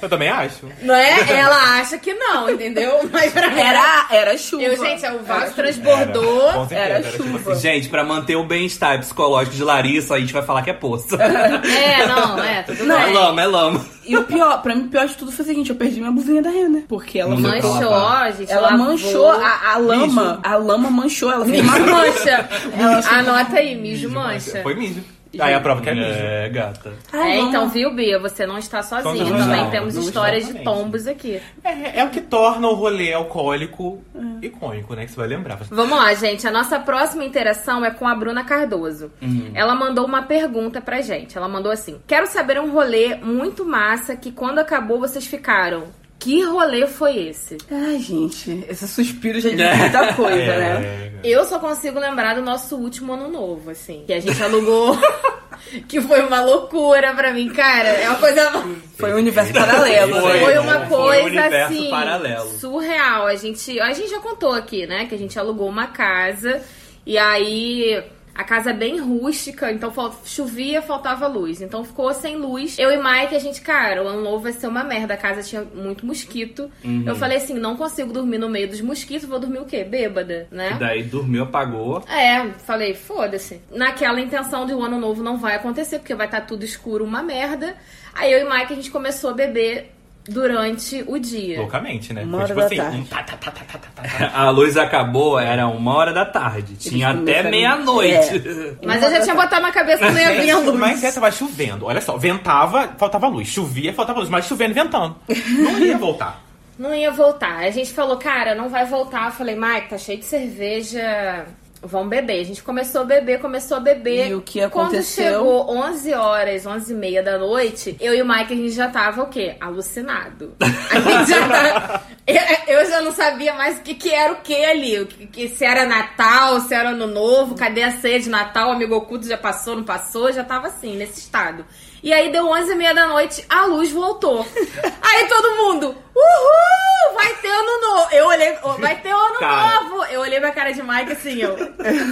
Eu 0.00 0.08
também 0.08 0.28
acho. 0.28 0.66
Não 0.82 0.94
é? 0.94 1.20
Ela 1.32 1.80
acha 1.80 1.98
que 1.98 2.14
não, 2.14 2.48
entendeu? 2.48 3.00
Mas 3.12 3.32
pra 3.32 3.50
mim. 3.50 3.60
Era, 3.60 4.06
era 4.10 4.38
chuva. 4.38 4.62
Eu, 4.62 4.76
gente, 4.76 5.04
o 5.06 5.18
vaso 5.24 5.44
Era, 5.46 5.50
transbordou. 5.52 6.50
certeza, 6.68 6.74
Era 6.80 7.02
tipo 7.02 7.24
chuva. 7.24 7.52
assim, 7.52 7.60
Gente, 7.62 7.88
pra 7.88 8.04
manter 8.04 8.36
o 8.36 8.44
bem-estar 8.44 8.98
psicológico 9.00 9.56
de 9.56 9.64
Larissa, 9.64 10.14
a 10.14 10.20
gente 10.20 10.32
vai 10.32 10.42
falar 10.42 10.62
que 10.62 10.70
é 10.70 10.74
poça. 10.74 11.16
É, 11.20 12.06
não, 12.06 12.42
é, 12.42 12.62
tudo 12.62 12.84
Não, 12.84 12.98
É 12.98 13.06
lama, 13.06 13.42
é 13.42 13.46
lama. 13.46 13.84
E 14.04 14.16
o 14.16 14.24
pior, 14.24 14.60
pra 14.62 14.74
mim, 14.74 14.86
o 14.86 14.88
pior 14.88 14.99
de 15.06 15.16
tudo 15.16 15.32
foi 15.32 15.44
o 15.44 15.48
seguinte: 15.48 15.70
eu 15.70 15.76
perdi 15.76 16.00
minha 16.00 16.10
blusinha 16.12 16.42
da 16.42 16.50
Renner. 16.50 16.84
Porque 16.88 17.18
ela 17.18 17.34
Não 17.34 17.42
pra 17.42 17.50
Manchou, 17.60 18.38
gente. 18.38 18.52
Ela 18.52 18.70
lavou. 18.70 18.78
manchou 18.86 19.30
a, 19.30 19.72
a 19.72 19.78
lama. 19.78 20.40
A 20.42 20.56
lama 20.56 20.90
manchou. 20.90 21.30
Ela 21.30 21.44
fez 21.46 21.60
uma 21.62 21.78
Mijo 21.78 21.90
mancha. 21.90 22.48
mancha. 22.76 23.10
Anota 23.10 23.56
aí, 23.56 23.74
mijo 23.74 24.10
mancha. 24.10 24.62
Foi 24.62 24.74
mijo. 24.74 25.02
Aí 25.38 25.54
a 25.54 25.60
prova 25.60 25.80
que 25.80 25.88
é 25.88 25.94
mijo. 25.94 26.08
É, 26.08 26.48
gata. 26.48 26.92
Ai, 27.12 27.32
É, 27.32 27.40
então, 27.40 27.68
viu, 27.68 27.94
Bia? 27.94 28.18
Você 28.18 28.46
não 28.46 28.58
está 28.58 28.82
sozinha. 28.82 29.24
Não, 29.24 29.38
Também 29.38 29.62
não, 29.62 29.70
temos 29.70 29.94
não, 29.94 30.02
histórias 30.02 30.46
de 30.46 30.54
tombos 30.64 31.06
aqui. 31.06 31.40
É, 31.62 32.00
é 32.00 32.04
o 32.04 32.10
que 32.10 32.20
torna 32.20 32.66
o 32.68 32.74
rolê 32.74 33.12
alcoólico 33.12 34.02
icônico, 34.42 34.94
né? 34.94 35.04
Que 35.04 35.12
você 35.12 35.16
vai 35.16 35.28
lembrar. 35.28 35.56
Vamos 35.70 35.96
lá, 35.96 36.12
gente. 36.14 36.46
A 36.46 36.50
nossa 36.50 36.80
próxima 36.80 37.24
interação 37.24 37.84
é 37.84 37.90
com 37.90 38.08
a 38.08 38.14
Bruna 38.14 38.42
Cardoso. 38.44 39.12
Ela 39.54 39.74
mandou 39.74 40.04
uma 40.04 40.22
pergunta 40.22 40.80
pra 40.80 41.00
gente. 41.00 41.36
Ela 41.36 41.48
mandou 41.48 41.70
assim: 41.70 42.00
Quero 42.06 42.26
saber 42.26 42.60
um 42.60 42.72
rolê 42.72 43.14
muito 43.16 43.64
massa 43.64 44.16
que 44.16 44.32
quando 44.32 44.58
acabou 44.58 44.98
vocês 44.98 45.26
ficaram. 45.26 45.84
Que 46.20 46.42
rolê 46.44 46.86
foi 46.86 47.28
esse? 47.28 47.56
Ai, 47.70 47.98
gente, 47.98 48.64
esse 48.68 48.86
suspiro 48.86 49.40
já 49.40 49.48
diz 49.50 49.76
muita 49.78 50.12
coisa, 50.14 50.36
né? 50.36 51.10
É, 51.24 51.28
Eu 51.28 51.44
só 51.46 51.58
consigo 51.58 51.98
lembrar 51.98 52.34
do 52.34 52.42
nosso 52.42 52.76
último 52.76 53.14
ano 53.14 53.26
novo, 53.28 53.70
assim. 53.70 54.04
Que 54.06 54.12
a 54.12 54.20
gente 54.20 54.40
alugou. 54.42 54.96
que 55.88 56.00
foi 56.00 56.20
uma 56.26 56.42
loucura 56.42 57.14
pra 57.14 57.32
mim, 57.32 57.48
cara. 57.48 57.88
É 57.88 58.08
uma 58.08 58.18
coisa. 58.18 58.52
Foi 58.98 59.12
um 59.14 59.16
universo 59.16 59.52
paralelo. 59.54 60.20
Foi. 60.20 60.32
né? 60.34 60.40
Foi 60.44 60.58
uma 60.58 60.86
Foi 60.86 60.86
um 60.86 60.88
coisa 60.88 61.24
universo 61.26 61.72
assim 61.72 61.90
paralelo. 61.90 62.50
surreal. 62.58 63.26
A 63.26 63.34
gente, 63.36 63.80
a 63.80 63.92
gente 63.94 64.10
já 64.10 64.18
contou 64.20 64.52
aqui, 64.52 64.86
né, 64.86 65.06
que 65.06 65.14
a 65.14 65.18
gente 65.18 65.38
alugou 65.38 65.68
uma 65.68 65.86
casa 65.86 66.60
e 67.06 67.16
aí 67.16 68.02
a 68.34 68.44
casa 68.44 68.70
é 68.70 68.72
bem 68.72 68.98
rústica, 68.98 69.70
então 69.70 69.92
chovia, 70.24 70.80
faltava 70.80 71.26
luz. 71.26 71.60
Então 71.60 71.84
ficou 71.84 72.12
sem 72.14 72.36
luz. 72.36 72.78
Eu 72.78 72.90
e 72.90 72.96
Mike, 72.96 73.34
a 73.34 73.38
gente, 73.38 73.60
cara, 73.60 74.02
o 74.02 74.08
ano 74.08 74.22
novo 74.22 74.44
vai 74.44 74.52
ser 74.52 74.66
uma 74.66 74.84
merda. 74.84 75.14
A 75.14 75.16
casa 75.16 75.42
tinha 75.42 75.62
muito 75.62 76.06
mosquito. 76.06 76.70
Uhum. 76.84 77.04
Eu 77.06 77.16
falei 77.16 77.38
assim, 77.38 77.54
não 77.54 77.76
consigo 77.76 78.12
dormir 78.12 78.38
no 78.38 78.48
meio 78.48 78.68
dos 78.68 78.80
mosquitos, 78.80 79.28
vou 79.28 79.38
dormir 79.38 79.58
o 79.58 79.64
quê? 79.64 79.84
Bêbada, 79.84 80.48
né? 80.50 80.72
E 80.74 80.78
daí 80.78 81.02
dormiu, 81.02 81.44
apagou. 81.44 82.02
É, 82.08 82.48
falei, 82.64 82.94
foda-se. 82.94 83.60
Naquela 83.70 84.20
intenção 84.20 84.64
de 84.64 84.72
o 84.72 84.82
ano 84.82 84.98
novo 84.98 85.22
não 85.22 85.36
vai 85.36 85.56
acontecer, 85.56 85.98
porque 85.98 86.14
vai 86.14 86.26
estar 86.26 86.42
tudo 86.42 86.64
escuro, 86.64 87.04
uma 87.04 87.22
merda. 87.22 87.76
Aí 88.14 88.32
eu 88.32 88.40
e 88.40 88.44
Mike, 88.44 88.72
a 88.72 88.76
gente 88.76 88.90
começou 88.90 89.30
a 89.30 89.34
beber 89.34 89.92
durante 90.30 91.04
o 91.06 91.18
dia. 91.18 91.58
Loucamente, 91.58 92.12
né? 92.12 92.22
Uma 92.22 92.38
Foi 92.38 92.38
hora 92.38 92.46
tipo 92.46 92.60
da 92.60 92.66
assim, 92.66 92.76
tarde. 92.76 92.98
um 92.98 93.04
tá, 93.04 93.22
tá, 93.22 93.36
tá, 93.36 93.50
tá, 93.50 93.64
tá, 93.64 93.78
tá, 93.78 94.02
tá. 94.02 94.30
A 94.40 94.50
luz 94.50 94.76
acabou, 94.76 95.38
era 95.38 95.66
uma 95.66 95.94
hora 95.94 96.12
da 96.12 96.24
tarde. 96.24 96.76
Tinha 96.76 97.10
até 97.10 97.42
meia-noite. 97.42 98.42
Mas 98.84 99.02
eu 99.02 99.10
já 99.10 99.20
tinha 99.22 99.34
botado 99.34 99.62
na 99.62 99.72
cabeça 99.72 100.06
que 100.06 100.12
não 100.12 100.20
ia 100.20 100.40
vir 100.40 100.50
a 100.50 100.58
luz. 100.58 100.78
Mas 100.78 101.04
é, 101.04 101.12
tava 101.12 101.30
chovendo. 101.30 101.86
Olha 101.86 102.00
só, 102.00 102.16
ventava, 102.16 102.88
faltava 102.96 103.26
luz. 103.26 103.48
Chovia, 103.48 103.92
faltava 103.92 104.20
luz. 104.20 104.30
Mas 104.30 104.46
chovendo 104.46 104.70
e 104.70 104.74
ventando. 104.74 105.16
Não 105.28 105.78
ia 105.78 105.98
voltar. 105.98 106.42
Não 106.78 106.94
ia 106.94 107.10
voltar. 107.10 107.58
A 107.58 107.70
gente 107.70 107.92
falou, 107.92 108.16
cara, 108.16 108.54
não 108.54 108.70
vai 108.70 108.86
voltar. 108.86 109.26
Eu 109.26 109.32
falei, 109.32 109.54
Mike, 109.54 109.90
tá 109.90 109.98
cheio 109.98 110.18
de 110.18 110.24
cerveja. 110.24 111.46
Vamos 111.82 112.08
beber. 112.08 112.40
A 112.40 112.44
gente 112.44 112.62
começou 112.62 113.00
a 113.00 113.04
beber, 113.04 113.40
começou 113.40 113.78
a 113.78 113.80
beber. 113.80 114.28
E 114.28 114.34
o 114.34 114.42
que 114.42 114.60
Quando 114.68 114.88
aconteceu? 114.88 115.24
chegou 115.32 115.70
11 115.70 116.12
horas, 116.12 116.66
11 116.66 116.92
e 116.92 116.96
meia 116.96 117.22
da 117.22 117.38
noite, 117.38 117.96
eu 118.00 118.14
e 118.14 118.20
o 118.20 118.26
Mike, 118.28 118.52
a 118.52 118.56
gente 118.56 118.70
já 118.72 118.88
tava 118.88 119.22
o 119.22 119.28
quê? 119.28 119.56
Alucinado. 119.60 120.54
A 120.60 121.00
gente 121.00 121.30
já 121.30 121.48
tava... 121.48 122.02
eu, 122.26 122.76
eu 122.80 122.86
já 122.90 123.00
não 123.00 123.12
sabia 123.12 123.54
mais 123.54 123.78
o 123.78 123.82
que, 123.82 123.94
que 123.94 124.12
era 124.12 124.32
o 124.32 124.36
que 124.42 124.62
ali. 124.62 125.00
O 125.00 125.06
que, 125.06 125.26
que- 125.26 125.48
se 125.48 125.64
era 125.64 125.86
Natal, 125.86 126.60
se 126.60 126.74
era 126.74 126.90
Ano 126.90 127.06
Novo, 127.06 127.54
cadê 127.54 127.82
a 127.82 127.92
ceia 127.98 128.20
de 128.20 128.28
Natal? 128.28 128.68
O 128.68 128.72
amigo 128.72 128.94
oculto 128.94 129.26
já 129.26 129.38
passou, 129.38 129.74
não 129.74 129.84
passou? 129.84 130.30
Já 130.32 130.44
tava 130.44 130.66
assim, 130.66 130.96
nesse 130.96 131.20
estado. 131.20 131.64
E 132.02 132.12
aí 132.12 132.30
deu 132.30 132.46
11 132.46 132.72
e 132.72 132.74
meia 132.74 132.94
da 132.94 133.06
noite, 133.06 133.44
a 133.48 133.64
luz 133.64 133.90
voltou. 133.90 134.46
aí 135.02 135.26
todo 135.28 135.56
mundo, 135.56 135.86
uhul, 136.14 136.79
vai 137.14 137.34
ter 137.34 137.48
ano 137.48 137.80
novo. 137.80 138.08
Eu 138.12 138.26
olhei, 138.26 138.54
"Oh, 138.62 138.72
vai 138.74 138.96
ter 139.00 139.10
ano 139.10 139.38
Cara. 139.38 139.82
novo. 139.82 140.04
Eu 140.04 140.20
olhei 140.20 140.40
pra 140.40 140.50
cara 140.52 140.70
de 140.72 140.82
Mike 140.82 141.12
assim, 141.12 141.40
eu, 141.40 141.56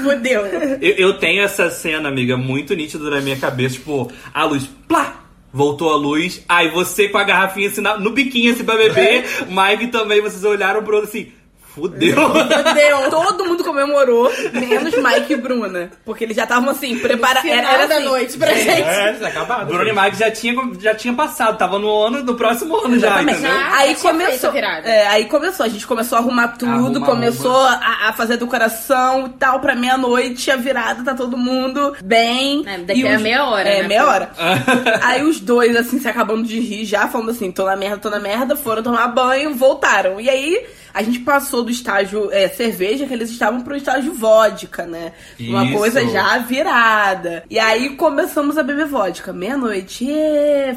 fudeu. 0.04 0.47
Eu, 0.80 0.95
eu 0.97 1.14
tenho 1.18 1.42
essa 1.42 1.71
cena, 1.71 2.09
amiga, 2.09 2.37
muito 2.37 2.75
nítida 2.75 3.09
na 3.11 3.21
minha 3.21 3.37
cabeça. 3.37 3.75
Tipo, 3.76 4.11
a 4.33 4.45
luz, 4.45 4.68
plá! 4.87 5.14
Voltou 5.50 5.90
a 5.90 5.97
luz. 5.97 6.45
Aí 6.49 6.68
você 6.68 7.09
com 7.09 7.16
a 7.16 7.25
garrafinha 7.25 7.68
assim, 7.68 7.80
na- 7.80 7.99
no 7.99 8.11
biquinho 8.11 8.52
assim 8.52 8.64
pra 8.64 8.76
beber. 8.76 9.25
Mike 9.49 9.87
também, 9.88 10.21
vocês 10.21 10.45
olharam 10.45 10.83
pro 10.83 10.97
outro 10.97 11.09
assim, 11.09 11.33
fudeu. 11.75 12.15
Fudeu. 12.31 13.11
Todo 13.11 13.45
mundo 13.45 13.63
comemorou, 13.65 14.31
menos 14.53 14.95
Mike 14.97 15.33
e 15.33 15.37
Bruna. 15.37 15.91
Porque 16.05 16.25
eles 16.25 16.37
já 16.37 16.45
estavam 16.45 16.71
assim, 16.71 16.99
preparados. 16.99 17.49
Era, 17.51 17.73
era 17.73 17.87
da 17.87 17.97
assim, 17.97 18.05
noite 18.05 18.37
pra 18.39 18.53
gente. 18.55 18.69
É, 18.83 19.17
já 19.21 19.29
acabado. 19.29 19.67
Bruno 19.67 19.89
e 19.89 19.93
Mike 19.93 20.17
já 20.19 20.31
tinha, 20.31 20.55
já 20.81 20.95
tinha 20.95 21.15
passado, 21.15 21.57
tava 21.59 21.79
no 21.79 21.91
ano, 22.07 22.23
no 22.23 22.35
próximo 22.35 22.77
ano 22.77 22.99
já, 22.99 23.09
Exatamente. 23.09 23.39
entendeu? 23.41 23.59
Já. 23.59 23.77
Aí 23.77 23.95
tinha 23.95 24.15
feito 24.15 24.41
começou. 24.41 24.53
É, 24.85 25.07
aí 25.09 25.25
começou. 25.27 25.67
A 25.67 25.69
gente 25.69 25.87
começou 25.87 26.17
a 26.17 26.21
arrumar 26.21 26.49
tudo, 26.49 26.71
Arruma, 26.71 27.07
começou 27.07 27.57
a, 27.65 28.09
a 28.09 28.13
fazer 28.13 28.37
decoração 28.37 29.27
e 29.27 29.31
tal. 29.39 29.61
Pra 29.61 29.75
meia-noite, 29.75 30.51
a 30.51 30.57
virada, 30.57 31.03
tá 31.05 31.15
todo 31.15 31.37
mundo 31.37 31.95
bem. 32.03 32.63
É, 32.67 32.79
daqui 32.79 33.01
E 33.03 33.09
a 33.09 33.17
os- 33.17 33.23
meia 33.23 33.45
hora, 33.45 33.69
É, 33.69 33.83
né? 33.83 33.89
meia 33.89 34.07
hora. 34.07 34.31
aí 35.03 35.23
os 35.23 35.41
dois, 35.41 35.77
assim, 35.77 35.99
se 35.99 36.09
acabando 36.09 36.43
de 36.45 36.59
rir, 36.61 36.85
já 36.85 37.09
falando 37.09 37.31
assim: 37.31 37.51
tô 37.51 37.65
na 37.67 37.77
merda, 37.77 37.99
tô 37.99 38.11
na 38.11 38.19
merda, 38.21 38.57
foram 38.57 38.83
tomar 38.83 39.09
banho, 39.09 39.55
voltaram. 39.55 40.21
E 40.21 40.29
aí. 40.29 40.67
A 40.99 41.02
gente 41.05 41.21
passou 41.21 41.62
do 41.62 41.71
estágio 41.71 42.28
é, 42.33 42.49
cerveja, 42.49 43.07
que 43.07 43.14
eles 43.14 43.31
estavam 43.31 43.61
pro 43.61 43.76
estágio 43.76 44.12
vodka, 44.14 44.85
né? 44.85 45.12
Uma 45.38 45.64
Isso. 45.64 45.78
coisa 45.78 46.05
já 46.09 46.38
virada. 46.38 47.45
E 47.49 47.57
aí 47.57 47.90
começamos 47.90 48.59
a 48.59 48.64
beber 48.64 48.87
vodka. 48.87 49.33
Meia-noite. 49.33 50.05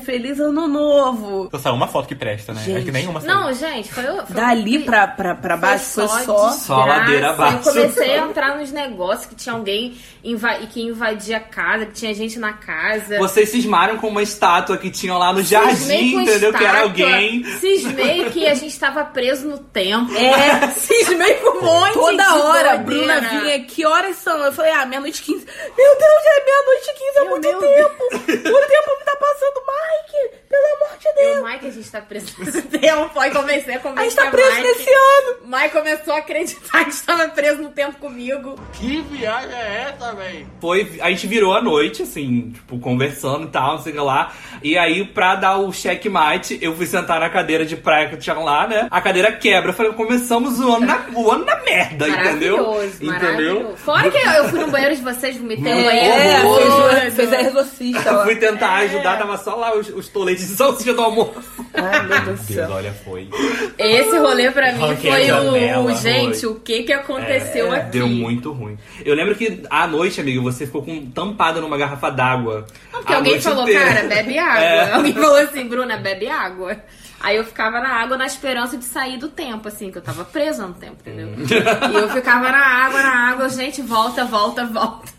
Feliz 0.06 0.40
ano 0.40 0.68
novo. 0.68 1.50
Só 1.50 1.58
saiu 1.58 1.74
uma 1.74 1.88
foto 1.88 2.08
que 2.08 2.14
presta, 2.14 2.54
né? 2.54 2.62
É 2.62 2.66
Gente. 2.66 2.86
que 2.86 2.92
nenhuma 2.92 3.20
saiu. 3.20 3.34
Não, 3.34 3.52
gente, 3.52 3.92
foi... 3.92 4.04
foi 4.04 4.36
Dali 4.36 4.84
pra, 4.84 5.08
pra, 5.08 5.34
pra 5.34 5.58
baixo 5.58 5.86
foi 5.86 6.08
só. 6.08 6.52
Só 6.52 6.86
ladeira 6.86 7.32
abaixo. 7.32 7.70
Eu 7.70 7.74
comecei 7.74 8.20
a 8.20 8.28
entrar 8.28 8.60
nos 8.60 8.72
negócios 8.72 9.26
que 9.26 9.34
tinha 9.34 9.56
alguém 9.56 9.98
inva 10.24 10.54
que 10.72 10.84
invadia 10.84 11.38
a 11.38 11.40
casa, 11.40 11.88
que 11.88 11.94
tinha 11.94 12.14
gente 12.14 12.38
na 12.38 12.54
casa. 12.54 13.18
Vocês 13.18 13.50
cismaram 13.50 13.98
com 13.98 14.08
uma 14.08 14.22
estátua 14.22 14.78
que 14.78 14.92
tinham 14.92 15.18
lá 15.18 15.34
no 15.34 15.40
Cismei 15.44 15.66
jardim, 15.66 16.16
entendeu? 16.22 16.54
Que 16.54 16.64
era 16.64 16.86
estátua, 16.86 17.06
alguém. 17.06 17.44
Cismei 17.60 18.30
que 18.30 18.46
a 18.46 18.54
gente 18.54 18.78
tava 18.78 19.04
preso 19.04 19.48
no 19.48 19.58
tempo. 19.58 20.11
É, 20.18 20.68
Cismei 20.80 21.34
com 21.36 21.58
um 21.58 21.62
monte 21.62 21.94
toda 21.94 22.24
de 22.24 22.30
hora 22.40 22.72
a 22.74 22.76
doideira. 22.78 23.18
Bruna 23.20 23.30
vinha, 23.30 23.60
que 23.64 23.86
horas 23.86 24.16
são? 24.18 24.38
Eu 24.44 24.52
falei, 24.52 24.72
ah, 24.72 24.86
meia-noite 24.86 25.22
e 25.22 25.26
15. 25.26 25.46
Meu 25.46 25.98
Deus, 25.98 26.24
já 26.24 26.32
é 26.32 26.46
meia-noite 26.46 26.90
e 26.90 26.94
15, 26.94 27.10
é 27.18 27.22
Meu 27.22 27.30
muito 27.30 27.42
Deus 27.50 27.60
tempo. 27.62 28.04
O 28.04 28.68
tempo 28.68 29.00
me 29.00 29.06
tá 29.06 29.16
passando, 29.20 29.62
Mike, 29.68 30.36
pelo 30.50 30.66
amor 30.76 30.98
de 31.00 31.08
E 31.08 31.14
Deus. 31.14 31.38
o 31.40 31.44
Mike, 31.48 31.68
a 31.68 31.72
gente 31.72 31.92
tá 31.92 32.02
preso 32.02 32.36
nesse 32.40 32.62
tempo. 32.80 33.10
Pode 33.14 33.34
convencer, 33.36 33.76
A 33.76 33.80
convencer 33.80 34.10
gente 34.12 34.16
tá 34.24 34.32
preso 34.32 34.56
Mike. 34.56 34.68
nesse 34.68 34.90
ano. 34.94 35.38
Mike 35.46 35.70
começou 35.70 36.14
a 36.14 36.18
acreditar 36.18 36.84
que 36.86 36.92
estava 36.92 37.28
preso 37.30 37.62
no 37.62 37.70
tempo 37.70 37.98
comigo. 38.00 38.60
Foi, 40.60 41.00
a 41.02 41.10
gente 41.10 41.28
virou 41.28 41.54
a 41.54 41.62
noite, 41.62 42.04
assim, 42.04 42.52
tipo, 42.52 42.80
conversando 42.80 43.46
e 43.48 43.50
tal, 43.52 43.76
não 43.76 43.84
sei 43.84 43.92
o 43.92 43.96
que 43.96 44.02
lá. 44.02 44.34
E 44.64 44.78
aí, 44.78 45.06
pra 45.06 45.36
dar 45.36 45.58
o 45.58 45.72
checkmate, 45.72 46.58
eu 46.62 46.76
fui 46.76 46.86
sentar 46.86 47.20
na 47.20 47.30
cadeira 47.30 47.66
de 47.66 47.76
praia 47.76 48.10
que 48.10 48.18
tinha 48.18 48.36
lá, 48.36 48.68
né? 48.68 48.88
A 48.92 49.02
cadeira 49.02 49.32
quebra. 49.32 49.70
Eu 49.72 49.74
falei, 49.74 49.92
começamos 50.06 50.60
o 50.60 50.72
ano 50.76 50.86
na, 50.86 51.06
o 51.14 51.32
ano 51.32 51.46
na 51.46 51.56
merda, 51.64 52.08
entendeu? 52.08 52.58
Maravilhoso, 52.58 53.04
Entendeu? 53.04 53.76
Fora 53.78 54.10
que 54.10 54.18
eu, 54.18 54.50
fui 54.50 54.60
no 54.60 54.68
banheiro 54.68 54.96
de 54.96 55.02
vocês, 55.02 55.38
vomitei 55.38 55.74
no 55.74 55.80
É, 55.80 55.84
banheiro. 55.84 56.42
todo. 56.44 56.90
fez, 57.00 57.14
fez 57.16 57.34
a 57.34 57.42
exorcista 57.42 58.24
fui 58.24 58.36
tentar 58.36 58.74
ajudar, 58.80 59.18
tava 59.18 59.38
só 59.38 59.56
lá 59.56 59.76
os, 59.76 59.90
os 59.90 60.08
toletes 60.08 60.48
de 60.48 60.56
salsicha 60.56 60.94
do 60.94 61.02
almoço. 61.02 61.34
Ai, 61.74 62.00
meu 62.06 62.10
Deus 62.22 62.40
do 62.40 62.46
Deus, 62.54 62.68
céu. 62.68 62.70
olha, 62.72 62.94
foi. 63.06 63.30
Esse 63.78 64.18
rolê 64.18 64.52
pra 64.52 64.74
mim 64.74 64.96
foi 64.98 65.10
o, 65.24 65.26
janela, 65.26 65.82
o- 65.92 65.96
gente, 65.98 66.40
foi. 66.42 66.50
o 66.50 66.56
que 66.56 66.84
que 66.84 66.94
aconteceu 66.94 67.72
aqui? 67.74 67.92
Deu 67.92 68.08
muito 68.08 68.52
ruim. 68.52 68.78
Eu 69.06 69.16
lembro 69.16 69.36
que 69.36 69.62
à 69.70 69.88
noite, 69.88 70.20
amigo, 70.22 70.42
você 70.44 70.66
ficou 70.66 70.84
com 70.84 71.06
tampada 71.08 71.62
numa 71.62 71.78
garrafa 71.78 72.10
d'água. 72.10 72.66
Porque 72.92 73.14
alguém 73.14 73.40
falou, 73.42 73.64
inteira. 73.64 73.86
cara, 73.86 74.08
bebe 74.08 74.38
água. 74.40 74.60
É. 74.62 74.92
Alguém 74.94 75.14
falou 75.14 75.38
assim, 75.38 75.68
Bruna, 75.68 75.98
bebe 75.98 76.28
água. 76.28 76.78
Aí 77.24 77.38
eu 77.38 77.44
ficava 77.44 77.80
na 77.80 77.90
água 77.90 78.18
na 78.18 78.26
esperança 78.26 78.78
de 78.78 78.84
sair 78.84 79.18
do 79.18 79.28
tempo, 79.28 79.68
assim, 79.68 79.92
que 79.92 79.98
eu 79.98 80.02
tava 80.02 80.26
presa 80.26 80.68
no 80.68 80.74
tempo, 80.74 80.98
entendeu? 81.02 81.30
E 81.92 81.96
eu 81.96 82.10
ficava 82.10 82.52
na 82.52 82.58
água, 82.58 83.02
na 83.02 83.30
água, 83.32 83.50
gente, 83.50 83.82
volta, 83.82 84.26
volta, 84.26 84.66
volta. 84.66 85.12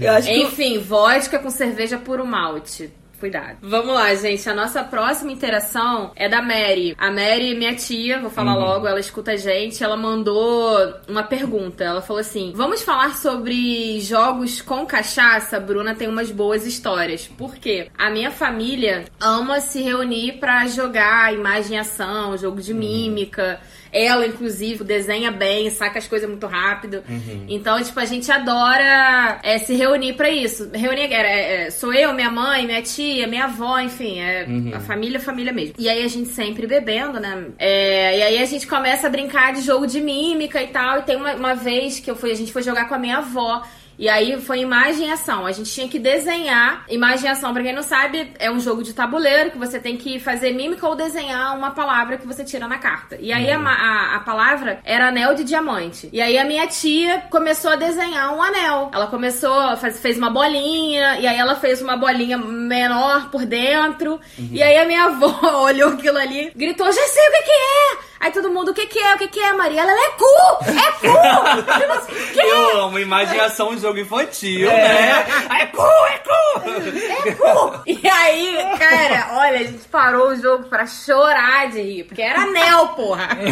Eu 0.00 0.12
acho 0.12 0.28
que 0.28 0.42
Enfim, 0.42 0.78
vodka 0.78 1.38
com 1.38 1.50
cerveja 1.50 1.98
puro 1.98 2.26
malte. 2.26 2.92
Cuidado. 3.22 3.58
Vamos 3.62 3.94
lá, 3.94 4.12
gente. 4.16 4.50
A 4.50 4.52
nossa 4.52 4.82
próxima 4.82 5.30
interação 5.30 6.10
é 6.16 6.28
da 6.28 6.42
Mary. 6.42 6.96
A 6.98 7.08
Mary, 7.08 7.54
minha 7.54 7.72
tia, 7.72 8.18
vou 8.18 8.28
falar 8.28 8.56
logo, 8.56 8.84
ela 8.84 8.98
escuta 8.98 9.30
a 9.30 9.36
gente. 9.36 9.84
Ela 9.84 9.96
mandou 9.96 10.92
uma 11.06 11.22
pergunta. 11.22 11.84
Ela 11.84 12.02
falou 12.02 12.18
assim: 12.18 12.52
Vamos 12.56 12.82
falar 12.82 13.14
sobre 13.14 14.00
jogos 14.00 14.60
com 14.60 14.84
cachaça? 14.84 15.58
A 15.58 15.60
Bruna 15.60 15.94
tem 15.94 16.08
umas 16.08 16.32
boas 16.32 16.66
histórias. 16.66 17.28
Por 17.28 17.54
quê? 17.54 17.92
A 17.96 18.10
minha 18.10 18.32
família 18.32 19.04
ama 19.20 19.60
se 19.60 19.80
reunir 19.80 20.40
pra 20.40 20.66
jogar 20.66 21.32
imagem 21.32 21.76
e 21.76 21.78
ação, 21.78 22.36
jogo 22.36 22.60
de 22.60 22.74
mímica. 22.74 23.60
Ela, 23.92 24.26
inclusive, 24.26 24.82
desenha 24.82 25.30
bem, 25.30 25.68
saca 25.70 25.98
as 25.98 26.08
coisas 26.08 26.28
muito 26.28 26.46
rápido. 26.46 27.02
Então, 27.48 27.82
tipo, 27.82 27.98
a 28.00 28.04
gente 28.04 28.30
adora 28.32 29.38
é, 29.42 29.58
se 29.58 29.74
reunir 29.74 30.14
pra 30.14 30.30
isso. 30.30 30.70
Reunir, 30.72 31.12
é, 31.12 31.66
é, 31.66 31.70
sou 31.70 31.92
eu, 31.92 32.12
minha 32.14 32.30
mãe, 32.30 32.66
minha 32.66 32.82
tia, 32.82 33.26
minha 33.26 33.44
avó, 33.44 33.78
enfim, 33.78 34.18
é 34.18 34.46
a 34.74 34.80
família, 34.80 35.20
família 35.20 35.52
mesmo. 35.52 35.74
E 35.78 35.88
aí 35.88 36.02
a 36.02 36.08
gente 36.08 36.30
sempre 36.30 36.66
bebendo, 36.66 37.20
né? 37.20 37.46
É, 37.58 38.18
e 38.18 38.22
aí 38.22 38.38
a 38.42 38.46
gente 38.46 38.66
começa 38.66 39.06
a 39.06 39.10
brincar 39.10 39.52
de 39.52 39.60
jogo 39.60 39.86
de 39.86 40.00
mímica 40.00 40.62
e 40.62 40.68
tal. 40.68 41.00
E 41.00 41.02
tem 41.02 41.16
uma, 41.16 41.34
uma 41.34 41.54
vez 41.54 42.00
que 42.00 42.10
eu 42.10 42.16
fui, 42.16 42.30
a 42.30 42.36
gente 42.36 42.52
foi 42.52 42.62
jogar 42.62 42.88
com 42.88 42.94
a 42.94 42.98
minha 42.98 43.18
avó. 43.18 43.62
E 43.98 44.08
aí 44.08 44.40
foi 44.40 44.60
imagem 44.60 45.08
e 45.08 45.12
ação. 45.12 45.46
A 45.46 45.52
gente 45.52 45.70
tinha 45.70 45.88
que 45.88 45.98
desenhar. 45.98 46.84
Imagem 46.88 47.26
e 47.26 47.28
ação, 47.28 47.52
pra 47.52 47.62
quem 47.62 47.72
não 47.74 47.82
sabe, 47.82 48.32
é 48.38 48.50
um 48.50 48.58
jogo 48.60 48.82
de 48.82 48.92
tabuleiro 48.92 49.50
que 49.50 49.58
você 49.58 49.78
tem 49.78 49.96
que 49.96 50.18
fazer 50.18 50.52
mímica 50.52 50.86
ou 50.88 50.94
desenhar 50.96 51.56
uma 51.56 51.70
palavra 51.72 52.16
que 52.16 52.26
você 52.26 52.44
tira 52.44 52.66
na 52.66 52.78
carta. 52.78 53.16
E 53.20 53.32
aí 53.32 53.50
a, 53.50 53.58
ma- 53.58 53.74
a, 53.74 54.16
a 54.16 54.20
palavra 54.20 54.80
era 54.84 55.08
anel 55.08 55.34
de 55.34 55.44
diamante. 55.44 56.08
E 56.12 56.20
aí 56.20 56.38
a 56.38 56.44
minha 56.44 56.66
tia 56.66 57.22
começou 57.30 57.70
a 57.72 57.76
desenhar 57.76 58.34
um 58.34 58.42
anel. 58.42 58.90
Ela 58.92 59.06
começou, 59.06 59.76
faz, 59.76 60.00
fez 60.00 60.16
uma 60.18 60.30
bolinha, 60.30 61.18
e 61.20 61.26
aí 61.26 61.36
ela 61.38 61.54
fez 61.54 61.80
uma 61.82 61.96
bolinha 61.96 62.38
menor 62.38 63.30
por 63.30 63.44
dentro. 63.44 64.20
E 64.38 64.62
aí 64.62 64.78
a 64.78 64.84
minha 64.86 65.04
avó 65.12 65.62
olhou 65.64 65.90
aquilo 65.92 66.18
ali, 66.18 66.52
gritou: 66.56 66.86
Já 66.86 67.02
sei 67.02 67.28
o 67.28 67.32
que, 67.32 67.42
que 67.42 67.50
é! 67.50 68.11
Aí 68.22 68.30
todo 68.30 68.52
mundo, 68.52 68.70
o 68.70 68.74
que, 68.74 68.86
que 68.86 69.00
é? 69.00 69.16
O 69.16 69.18
que, 69.18 69.26
que 69.26 69.40
é, 69.40 69.52
Maria? 69.52 69.80
Ela, 69.80 69.90
é 69.90 70.10
cu! 70.10 70.70
É 70.70 70.92
cu! 70.92 71.82
Eu 71.82 71.88
não 71.88 72.02
sei 72.02 72.14
o 72.14 72.26
que 72.28 72.40
é. 72.40 72.50
Eu 72.52 72.82
amo 72.82 73.00
imaginação 73.00 73.74
de 73.74 73.82
jogo 73.82 73.98
infantil, 73.98 74.68
né? 74.68 75.26
É 75.60 75.66
cu, 75.66 75.82
é 75.82 76.18
cu! 76.18 77.82
E 77.84 78.08
aí, 78.08 78.56
cara, 78.78 79.38
olha, 79.38 79.58
a 79.58 79.64
gente 79.64 79.88
parou 79.88 80.28
o 80.28 80.36
jogo 80.36 80.68
pra 80.68 80.86
chorar 80.86 81.68
de 81.70 81.82
rir. 81.82 82.04
Porque 82.04 82.22
era 82.22 82.42
anel, 82.42 82.88
porra. 82.90 83.28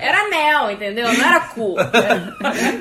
Era 0.00 0.22
anel, 0.22 0.72
entendeu? 0.72 1.12
Não 1.12 1.24
era 1.24 1.40
cu. 1.40 1.76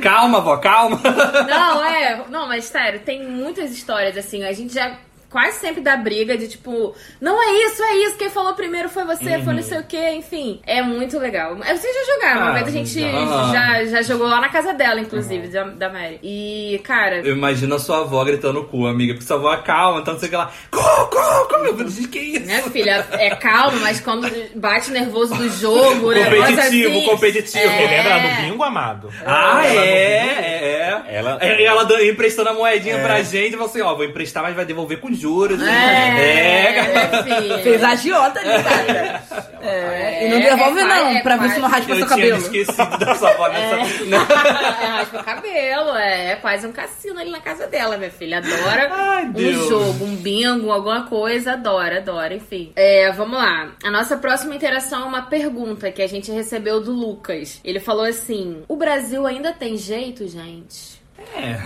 calma, 0.01 0.41
vó, 0.41 0.57
calma. 0.57 0.99
Não, 1.47 1.85
é. 1.85 2.23
Não, 2.29 2.47
mas 2.47 2.65
sério, 2.65 3.01
tem 3.01 3.23
muitas 3.23 3.69
histórias 3.69 4.17
assim. 4.17 4.43
A 4.43 4.53
gente 4.53 4.73
já 4.73 4.97
quase 5.35 5.59
sempre 5.59 5.81
dá 5.81 5.97
briga 5.97 6.37
de 6.37 6.47
tipo, 6.47 6.95
não 7.19 7.43
é 7.43 7.51
isso, 7.65 7.83
é 7.83 7.95
isso, 8.05 8.15
quem 8.15 8.29
falou 8.29 8.53
primeiro 8.53 8.87
foi 8.87 9.03
você, 9.03 9.41
foi 9.43 9.53
não 9.53 9.61
sei 9.61 9.79
o 9.79 9.83
que, 9.83 10.11
enfim. 10.11 10.61
É 10.65 10.81
muito 10.81 11.19
legal. 11.19 11.57
Vocês 11.57 11.93
já 11.93 12.13
jogaram, 12.15 12.41
uma 12.43 12.51
Ah, 12.51 12.53
vez 12.53 12.67
a 12.67 12.71
gente 12.71 12.99
já. 13.01 13.51
já, 13.51 13.83
já 13.85 14.01
jogou 14.01 14.27
lá 14.27 14.39
na 14.39 14.47
casa 14.47 14.73
dela, 14.73 14.97
inclusive, 15.01 15.49
da, 15.49 15.63
da 15.65 15.89
Mary. 15.89 16.19
E, 16.23 16.79
cara, 16.85 17.17
Eu 17.17 17.35
imagino 17.35 17.75
a 17.75 17.79
sua 17.79 17.99
avó 17.99 18.23
gritando 18.23 18.63
cu, 18.63 18.87
amiga. 18.87 19.13
Porque 19.13 19.27
sua 19.27 19.35
avó 19.35 19.53
é 19.53 19.57
calma, 19.57 19.99
então 19.99 20.13
você 20.17 20.27
fica 20.27 20.37
lá. 20.37 20.51
Cu, 20.71 20.77
cu, 20.79 21.47
cu. 21.49 21.55
Eu 21.65 21.77
falei, 21.77 22.07
que 22.07 22.19
isso? 22.19 22.45
minha 22.45 22.61
filha 22.63 23.05
é 23.11 23.35
calma, 23.35 23.77
mas 23.81 23.99
quando 23.99 24.31
bate 24.55 24.89
nervoso 24.91 25.35
do 25.35 25.49
jogo, 25.49 26.11
o 26.11 26.13
Competitivo, 26.15 26.59
assim, 26.97 27.05
competitivo. 27.05 27.57
É. 27.73 27.87
Lembra 27.87 28.19
no 28.21 28.41
bingo, 28.51 28.63
amado? 28.63 29.09
Ah, 29.25 29.65
Ela 29.65 29.73
no 29.73 29.79
é, 29.81 29.83
é, 29.83 31.03
é. 31.09 31.15
Ela- 31.15 31.37
É, 31.41 31.63
ela 31.63 31.83
dando- 31.83 32.05
emprestando 32.05 32.49
a 32.51 32.53
moedinha 32.53 32.95
É. 32.95 33.03
pra 33.03 33.21
gente 33.21 33.49
e 33.49 33.51
falou 33.51 33.65
assim: 33.67 33.81
ó, 33.81 33.93
vou 33.95 34.05
emprestar, 34.05 34.43
mas 34.43 34.55
vai 34.55 34.63
devolver 34.65 34.99
com 34.99 35.11
juros. 35.25 35.59
hein? 35.61 35.67
É, 35.67 36.79
É, 36.79 37.23
filha. 37.23 37.57
Fez 37.59 37.83
a 37.83 37.89
agiota 37.89 38.39
ali, 38.39 38.63
cara. 38.63 39.23
É, 39.61 40.25
e 40.27 40.29
não 40.29 40.37
É, 40.37 40.41
devolve, 40.41 40.79
é, 40.79 40.83
não, 40.83 41.07
é, 41.07 41.21
pra 41.21 41.37
ver 41.37 41.47
é, 41.47 41.49
se 41.49 41.59
não 41.59 41.67
raspa 41.69 41.91
Eu 41.91 41.97
seu 41.97 42.07
tinha 42.07 42.17
me 42.17 42.31
cabelo. 42.31 42.37
esquecido 42.37 42.97
da 42.99 43.15
sua 43.15 43.29
avó 43.31 43.47
nessa. 43.47 43.75
É, 43.75 44.85
raspa 44.87 45.19
o 45.19 45.23
cabelo, 45.23 45.95
é, 45.97 46.31
é 46.31 46.35
quase 46.35 46.67
um 46.67 46.71
cassino 46.71 47.19
ali 47.19 47.31
na 47.31 47.39
casa 47.41 47.65
dela, 47.67 47.97
minha 47.97 48.11
filha. 48.11 48.37
Adora 48.37 48.89
Ai, 48.91 49.25
um 49.25 49.31
Deus. 49.31 49.67
jogo, 49.69 50.05
um 50.05 50.15
bingo, 50.17 50.71
alguma 50.71 51.03
coisa, 51.07 51.53
adora, 51.53 51.97
adora, 51.97 52.35
enfim. 52.35 52.71
É, 52.75 53.11
vamos 53.11 53.37
lá. 53.37 53.71
A 53.83 53.89
nossa 53.89 54.15
próxima 54.17 54.53
interação 54.55 55.01
é 55.01 55.05
uma 55.05 55.21
pergunta 55.23 55.91
que 55.91 56.01
a 56.03 56.07
gente 56.07 56.31
recebeu 56.31 56.79
do 56.79 56.91
Lucas. 56.91 57.59
Ele 57.63 57.79
falou 57.79 58.05
assim: 58.05 58.63
O 58.67 58.75
Brasil 58.75 59.25
ainda 59.25 59.51
tem 59.53 59.77
jeito, 59.77 60.27
gente? 60.27 60.94
É. 61.17 61.57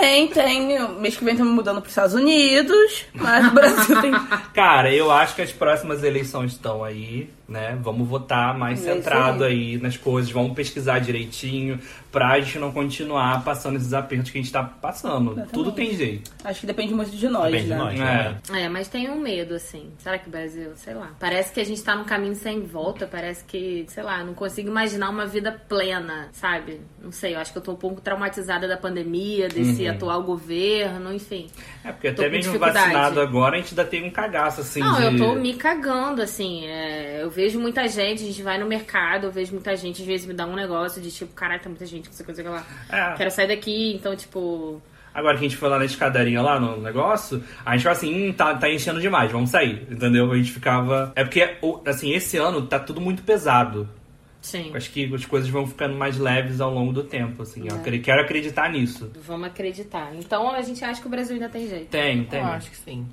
Tem, 0.00 0.28
tem. 0.28 0.88
Mês 1.00 1.16
que 1.16 1.24
vem 1.24 1.32
estamos 1.34 1.54
mudando 1.54 1.80
pros 1.80 1.92
Estados 1.92 2.14
Unidos, 2.14 3.04
mas 3.14 3.46
o 3.46 3.50
Brasil 3.50 4.00
tem. 4.00 4.12
Cara, 4.54 4.92
eu 4.92 5.10
acho 5.10 5.34
que 5.34 5.42
as 5.42 5.52
próximas 5.52 6.02
eleições 6.02 6.52
estão 6.52 6.84
aí, 6.84 7.30
né? 7.48 7.78
Vamos 7.82 8.06
votar 8.08 8.56
mais 8.56 8.84
É 8.86 8.94
centrado 8.94 9.44
aí. 9.44 9.52
aí 9.74 9.78
nas 9.78 9.96
coisas, 9.96 10.30
vamos 10.30 10.54
pesquisar 10.54 10.98
direitinho 10.98 11.78
pra 12.18 12.40
gente 12.40 12.58
não 12.58 12.72
continuar 12.72 13.44
passando 13.44 13.76
esses 13.76 13.92
apertos 13.92 14.30
que 14.30 14.38
a 14.38 14.42
gente 14.42 14.52
tá 14.52 14.64
passando. 14.64 15.46
Tudo 15.52 15.70
tem 15.70 15.94
jeito. 15.94 16.30
Acho 16.42 16.60
que 16.60 16.66
depende 16.66 16.92
muito 16.92 17.10
de 17.12 17.28
nós, 17.28 17.44
Depende 17.52 17.64
de 17.64 17.70
né? 17.70 17.76
nós, 17.76 17.94
É. 17.94 17.98
né? 18.52 18.64
É, 18.64 18.68
mas 18.68 18.88
tem 18.88 19.08
um 19.08 19.20
medo, 19.20 19.54
assim. 19.54 19.92
Será 19.98 20.18
que 20.18 20.26
o 20.26 20.30
Brasil, 20.30 20.72
sei 20.74 20.94
lá. 20.94 21.12
Parece 21.20 21.52
que 21.52 21.60
a 21.60 21.64
gente 21.64 21.80
tá 21.82 21.94
num 21.94 22.04
caminho 22.04 22.34
sem 22.34 22.62
volta. 22.64 23.06
Parece 23.06 23.44
que, 23.44 23.84
sei 23.88 24.02
lá, 24.02 24.24
não 24.24 24.34
consigo 24.34 24.68
imaginar 24.68 25.10
uma 25.10 25.26
vida 25.26 25.52
plena, 25.68 26.28
sabe? 26.32 26.80
Não 27.00 27.12
sei, 27.12 27.34
eu 27.34 27.38
acho 27.38 27.52
que 27.52 27.58
eu 27.58 27.62
tô 27.62 27.72
um 27.72 27.76
pouco 27.76 28.00
traumatizada 28.00 28.66
da 28.66 28.76
pandemia, 28.76 29.48
desse 29.48 29.86
atual 29.86 30.22
governo, 30.24 31.12
enfim. 31.14 31.46
É, 31.84 31.92
porque 31.92 32.08
até 32.08 32.28
mesmo 32.28 32.58
vacinado 32.58 33.20
agora, 33.20 33.56
a 33.56 33.60
gente 33.60 33.70
ainda 33.70 33.84
tem 33.84 34.04
um 34.04 34.10
cagaço, 34.10 34.60
assim, 34.62 34.80
Não, 34.80 34.96
de... 34.96 35.04
eu 35.04 35.16
tô 35.16 35.34
me 35.36 35.54
cagando, 35.54 36.20
assim. 36.20 36.66
é, 36.66 37.22
eu 37.22 37.30
vejo 37.30 37.60
muita 37.60 37.86
gente, 37.86 38.24
a 38.24 38.26
gente 38.26 38.42
vai 38.42 38.58
no 38.58 38.66
mercado, 38.66 39.24
eu 39.28 39.30
vejo 39.30 39.52
muita 39.52 39.76
gente, 39.76 40.00
às 40.02 40.06
vezes 40.08 40.26
me 40.26 40.34
dá 40.34 40.46
um 40.46 40.56
negócio 40.56 41.00
de 41.00 41.10
tipo, 41.10 41.32
caralho, 41.32 41.60
tá 41.62 41.68
muita 41.68 41.86
gente, 41.86 42.07
não 42.08 42.16
sei 42.16 42.24
o 42.24 42.26
que, 42.26 42.32
não 42.32 42.36
sei 42.36 42.44
o 42.44 42.48
que 42.48 42.52
lá. 42.52 43.12
É. 43.12 43.16
Quero 43.16 43.30
sair 43.30 43.48
daqui, 43.48 43.94
então, 43.94 44.16
tipo. 44.16 44.82
Agora 45.14 45.36
que 45.36 45.44
a 45.44 45.48
gente 45.48 45.56
foi 45.56 45.68
lá 45.68 45.78
na 45.78 45.84
escadaria 45.84 46.40
lá 46.40 46.60
no 46.60 46.80
negócio, 46.80 47.42
a 47.64 47.72
gente 47.72 47.80
ficava 47.80 47.96
assim, 47.96 48.28
hum, 48.28 48.32
tá, 48.32 48.54
tá 48.54 48.70
enchendo 48.70 49.00
demais, 49.00 49.32
vamos 49.32 49.50
sair, 49.50 49.86
entendeu? 49.90 50.30
A 50.30 50.36
gente 50.36 50.52
ficava... 50.52 51.12
É 51.16 51.24
porque, 51.24 51.56
assim, 51.86 52.12
esse 52.12 52.36
ano 52.36 52.66
tá 52.66 52.78
tudo 52.78 53.00
muito 53.00 53.22
pesado. 53.22 53.88
Sim. 54.40 54.70
Acho 54.74 54.90
que 54.90 55.12
as 55.12 55.24
coisas 55.24 55.48
vão 55.48 55.66
ficando 55.66 55.96
mais 55.96 56.18
leves 56.18 56.60
ao 56.60 56.72
longo 56.72 56.92
do 56.92 57.02
tempo, 57.02 57.42
assim. 57.42 57.66
É. 57.68 57.72
Eu 57.72 58.02
quero 58.02 58.20
acreditar 58.22 58.70
nisso. 58.70 59.10
Vamos 59.26 59.48
acreditar. 59.48 60.14
Então 60.14 60.50
a 60.50 60.62
gente 60.62 60.84
acha 60.84 61.00
que 61.00 61.06
o 61.06 61.10
Brasil 61.10 61.34
ainda 61.34 61.48
tem 61.48 61.68
jeito. 61.68 61.88
Tem, 61.88 62.24
tem. 62.24 62.40
Eu 62.40 62.46
acho 62.46 62.70
que 62.70 62.76
sim. 62.76 63.06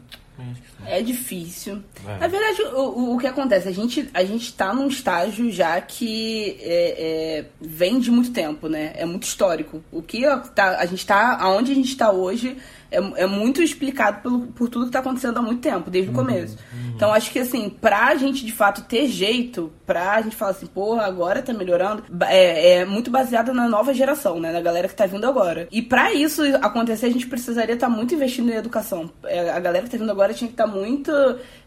É 0.86 1.02
difícil. 1.02 1.82
É. 2.06 2.18
Na 2.18 2.28
verdade, 2.28 2.62
o, 2.74 3.16
o, 3.16 3.18
que 3.18 3.28
acontece? 3.28 3.68
A 3.68 3.72
gente, 3.72 4.10
a 4.14 4.24
gente 4.24 4.54
tá 4.54 4.74
num 4.74 4.88
estágio 4.88 5.52
já 5.52 5.80
que 5.82 6.58
é, 6.62 6.96
é, 6.98 7.46
vem 7.62 8.00
de 8.00 8.12
muito 8.12 8.32
tempo, 8.32 8.68
né? 8.68 8.94
É 8.96 9.06
muito 9.06 9.24
histórico. 9.24 9.84
O 9.92 10.02
que 10.02 10.24
tá, 10.54 10.78
a 10.78 10.86
gente 10.86 11.06
tá. 11.06 11.38
Aonde 11.40 11.72
a 11.72 11.76
gente 11.76 11.96
tá 11.96 12.12
hoje 12.12 12.58
é, 12.96 13.24
é 13.24 13.28
muito 13.28 13.62
explicado 13.62 14.22
pelo, 14.22 14.48
por 14.48 14.70
tudo 14.70 14.86
que 14.86 14.92
tá 14.92 15.00
acontecendo 15.00 15.38
há 15.38 15.42
muito 15.42 15.62
tempo, 15.62 15.90
desde 15.90 16.12
o 16.12 16.14
começo. 16.14 16.58
Então 16.96 17.12
acho 17.12 17.32
que 17.32 17.40
assim, 17.40 17.70
pra 17.70 18.16
gente 18.16 18.46
de 18.46 18.52
fato 18.52 18.84
ter 18.84 19.08
jeito, 19.08 19.72
pra 19.86 20.22
gente 20.22 20.36
falar 20.36 20.52
assim, 20.52 20.66
porra, 20.66 21.06
agora 21.06 21.42
tá 21.42 21.54
melhorando, 21.54 22.04
é, 22.22 22.78
é 22.78 22.86
muito 22.86 23.12
baseado 23.12 23.54
na 23.54 23.68
nova 23.68 23.94
geração, 23.94 24.40
né? 24.40 24.52
Na 24.52 24.62
galera 24.62 24.88
que 24.88 24.96
tá 24.96 25.06
vindo 25.06 25.28
agora. 25.28 25.68
E 25.72 25.82
pra 25.82 26.14
isso 26.14 26.42
acontecer, 26.62 27.08
a 27.08 27.12
gente 27.12 27.28
precisaria 27.28 27.76
estar 27.76 27.90
muito 27.90 28.16
investindo 28.16 28.52
em 28.52 28.56
educação. 28.56 29.10
É, 29.26 29.50
a 29.50 29.60
galera 29.60 29.86
que 29.86 29.92
tá 29.92 29.98
vindo 29.98 30.12
agora 30.12 30.34
tinha 30.34 30.48
que 30.48 30.54
estar 30.54 30.68
muito. 30.68 31.12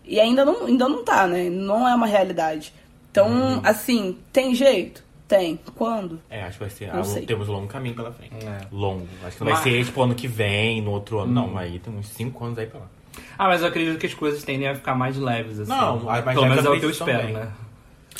E 0.04 0.18
ainda 0.18 0.44
não, 0.44 0.66
ainda 0.66 0.88
não 0.88 1.04
tá, 1.04 1.26
né? 1.26 1.50
Não 1.50 1.86
é 1.86 1.94
uma 1.94 2.06
realidade. 2.06 2.72
Então, 3.10 3.60
assim, 3.64 4.16
tem 4.32 4.54
jeito? 4.54 5.02
Tem. 5.28 5.60
Quando? 5.76 6.18
É, 6.30 6.42
acho 6.44 6.54
que 6.58 6.64
vai 6.64 6.70
ser. 6.70 6.88
Não 6.92 7.00
ah, 7.00 7.04
sei. 7.04 7.26
temos 7.26 7.48
um 7.50 7.52
longo 7.52 7.66
caminho 7.68 7.94
pela 7.94 8.10
frente. 8.10 8.34
É. 8.46 8.66
Longo. 8.72 9.06
Acho 9.22 9.36
que 9.36 9.44
não 9.44 9.52
Mas- 9.52 9.60
vai 9.62 9.72
ser 9.72 9.84
tipo 9.84 10.02
ano 10.02 10.14
que 10.14 10.26
vem, 10.26 10.80
no 10.80 10.90
outro 10.90 11.18
ano. 11.20 11.32
Não, 11.32 11.58
aí 11.58 11.78
tem 11.78 11.94
uns 11.94 12.08
5 12.08 12.42
anos 12.44 12.58
aí 12.58 12.66
pra 12.66 12.80
lá. 12.80 12.86
Ah, 13.36 13.46
mas 13.48 13.60
eu 13.60 13.68
acredito 13.68 13.98
que 13.98 14.06
as 14.06 14.14
coisas 14.14 14.42
tendem 14.42 14.68
a 14.68 14.74
ficar 14.74 14.94
mais 14.94 15.16
leves, 15.18 15.60
assim. 15.60 15.70
Não, 15.70 16.00
mais 16.00 16.24
Pelo 16.24 16.46
menos 16.46 16.64
é 16.64 16.70
o 16.70 16.80
que 16.80 16.86
eu 16.86 16.90
espero, 16.90 17.18
também. 17.18 17.34
né? 17.34 17.52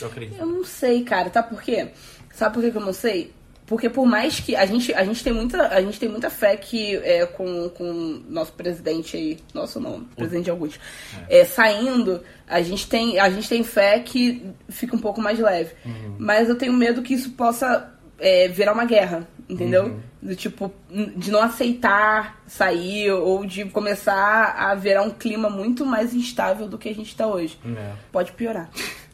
Eu 0.00 0.06
acredito. 0.09 0.38
Eu 0.38 0.46
não 0.46 0.64
sei, 0.64 1.02
cara. 1.02 1.30
Sabe 1.33 1.48
por 1.48 1.62
quê? 1.62 1.88
Sabe 2.33 2.54
por 2.54 2.62
que, 2.62 2.70
que 2.70 2.76
eu 2.76 2.83
não 2.83 2.92
sei? 2.92 3.33
Porque 3.68 3.90
por 3.90 4.07
mais 4.07 4.40
que 4.40 4.57
a 4.57 4.64
gente, 4.64 4.94
a 4.94 5.04
gente 5.04 5.22
tem 5.22 5.33
muita, 5.33 5.68
a 5.68 5.81
gente 5.83 6.00
tem 6.00 6.09
muita 6.09 6.31
fé 6.31 6.57
que 6.57 6.96
é, 6.96 7.26
com 7.26 7.68
com 7.68 8.22
nosso 8.26 8.52
presidente 8.52 9.14
aí, 9.14 9.38
nosso 9.52 9.78
não, 9.78 10.04
presidente 10.04 10.48
Augusto, 10.48 10.81
é, 11.28 11.44
saindo, 11.44 12.22
a 12.46 12.62
gente 12.62 12.88
tem, 12.88 13.20
a 13.20 13.28
gente 13.28 13.46
tem 13.46 13.62
fé 13.62 14.00
que 14.00 14.42
fica 14.70 14.96
um 14.96 14.98
pouco 14.98 15.20
mais 15.20 15.38
leve. 15.38 15.74
Mas 16.18 16.48
eu 16.48 16.57
tenho 16.57 16.72
medo 16.72 17.02
que 17.02 17.12
isso 17.12 17.31
possa 17.33 17.92
é, 18.18 18.48
virar 18.48 18.72
uma 18.72 18.87
guerra, 18.87 19.28
entendeu? 19.48 20.00
Do 20.20 20.35
tipo, 20.35 20.72
de 21.16 21.31
não 21.31 21.40
aceitar 21.40 22.42
sair 22.46 23.12
ou 23.12 23.44
de 23.44 23.66
começar 23.66 24.54
a 24.59 24.74
virar 24.74 25.02
um 25.02 25.11
clima 25.11 25.48
muito 25.50 25.87
mais 25.87 26.14
instável 26.14 26.66
do 26.66 26.78
que 26.78 26.88
a 26.88 26.94
gente 26.94 27.14
tá 27.14 27.26
hoje. 27.26 27.59
É. 27.64 27.92
Pode 28.11 28.33
piorar. 28.33 28.70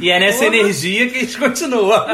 E 0.00 0.10
é 0.10 0.18
nessa 0.18 0.44
energia 0.46 1.08
que 1.10 1.16
a 1.16 1.20
gente 1.20 1.38
continua. 1.38 2.06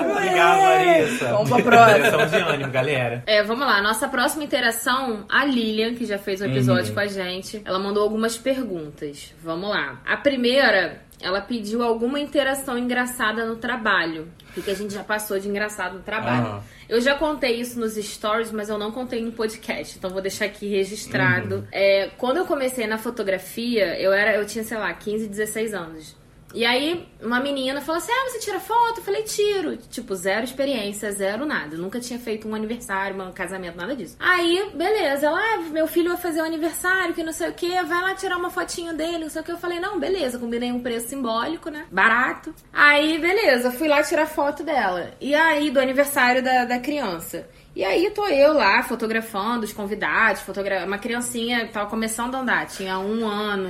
Obrigado, 0.00 0.60
Larissa. 0.60 1.28
Vamos 1.28 1.50
pra 1.50 1.62
próxima. 1.62 2.26
De 2.26 2.36
ânimo, 2.36 2.70
galera. 2.70 3.22
É, 3.26 3.42
vamos 3.42 3.66
lá. 3.66 3.82
Nossa 3.82 4.08
próxima 4.08 4.44
interação, 4.44 5.24
a 5.28 5.44
Lilian, 5.44 5.94
que 5.94 6.04
já 6.04 6.18
fez 6.18 6.40
um 6.40 6.46
episódio 6.46 6.92
com 6.92 7.00
a 7.00 7.06
gente, 7.06 7.62
ela 7.64 7.78
mandou 7.78 8.02
algumas 8.02 8.36
perguntas. 8.36 9.34
Vamos 9.42 9.70
lá. 9.70 10.00
A 10.06 10.16
primeira, 10.16 11.02
ela 11.20 11.40
pediu 11.40 11.82
alguma 11.82 12.20
interação 12.20 12.76
engraçada 12.76 13.44
no 13.44 13.56
trabalho. 13.56 14.28
Porque 14.52 14.70
a 14.70 14.74
gente 14.74 14.94
já 14.94 15.02
passou 15.02 15.38
de 15.38 15.48
engraçado 15.48 15.94
no 15.94 16.02
trabalho. 16.02 16.46
Aham. 16.46 16.62
Eu 16.88 17.00
já 17.00 17.14
contei 17.14 17.58
isso 17.60 17.80
nos 17.80 17.94
stories, 17.94 18.52
mas 18.52 18.68
eu 18.68 18.78
não 18.78 18.92
contei 18.92 19.22
no 19.22 19.32
podcast, 19.32 19.96
então 19.96 20.10
vou 20.10 20.20
deixar 20.20 20.44
aqui 20.44 20.68
registrado. 20.68 21.66
É, 21.72 22.10
quando 22.18 22.36
eu 22.36 22.44
comecei 22.44 22.86
na 22.86 22.98
fotografia, 22.98 23.98
eu 23.98 24.12
era, 24.12 24.34
eu 24.34 24.44
tinha, 24.44 24.62
sei 24.62 24.76
lá, 24.76 24.92
15, 24.92 25.26
16 25.28 25.72
anos. 25.72 26.16
E 26.54 26.64
aí, 26.64 27.04
uma 27.20 27.40
menina 27.40 27.80
falou 27.80 27.98
assim: 27.98 28.12
Ah, 28.12 28.30
você 28.30 28.38
tira 28.38 28.60
foto? 28.60 28.98
Eu 28.98 29.04
falei: 29.04 29.22
Tiro. 29.24 29.76
Tipo, 29.76 30.14
zero 30.14 30.44
experiência, 30.44 31.10
zero 31.10 31.44
nada. 31.44 31.74
Eu 31.74 31.80
nunca 31.80 31.98
tinha 31.98 32.18
feito 32.18 32.48
um 32.48 32.54
aniversário, 32.54 33.20
um 33.20 33.32
casamento, 33.32 33.76
nada 33.76 33.96
disso. 33.96 34.16
Aí, 34.20 34.70
beleza. 34.72 35.26
Ela, 35.26 35.40
ah, 35.40 35.58
meu 35.70 35.88
filho 35.88 36.10
vai 36.10 36.16
fazer 36.16 36.40
o 36.40 36.44
aniversário, 36.44 37.12
que 37.12 37.24
não 37.24 37.32
sei 37.32 37.48
o 37.48 37.52
que, 37.52 37.82
vai 37.82 38.02
lá 38.02 38.14
tirar 38.14 38.36
uma 38.36 38.50
fotinho 38.50 38.96
dele, 38.96 39.18
não 39.18 39.28
sei 39.28 39.42
o 39.42 39.44
que. 39.44 39.50
Eu 39.50 39.58
falei: 39.58 39.80
Não, 39.80 39.98
beleza. 39.98 40.38
Combinei 40.38 40.70
um 40.70 40.80
preço 40.80 41.08
simbólico, 41.08 41.70
né? 41.70 41.86
Barato. 41.90 42.54
Aí, 42.72 43.18
beleza. 43.18 43.72
Fui 43.72 43.88
lá 43.88 44.00
tirar 44.04 44.26
foto 44.26 44.62
dela. 44.62 45.10
E 45.20 45.34
aí, 45.34 45.72
do 45.72 45.80
aniversário 45.80 46.40
da, 46.40 46.64
da 46.64 46.78
criança. 46.78 47.48
E 47.74 47.84
aí 47.84 48.08
tô 48.10 48.24
eu 48.28 48.52
lá 48.52 48.84
fotografando 48.84 49.64
os 49.64 49.72
convidados, 49.72 50.42
fotogra... 50.42 50.84
uma 50.86 50.96
criancinha 50.96 51.66
tava 51.66 51.90
começando 51.90 52.36
a 52.36 52.38
andar, 52.38 52.66
tinha 52.68 53.00
um 53.00 53.26
ano, 53.26 53.68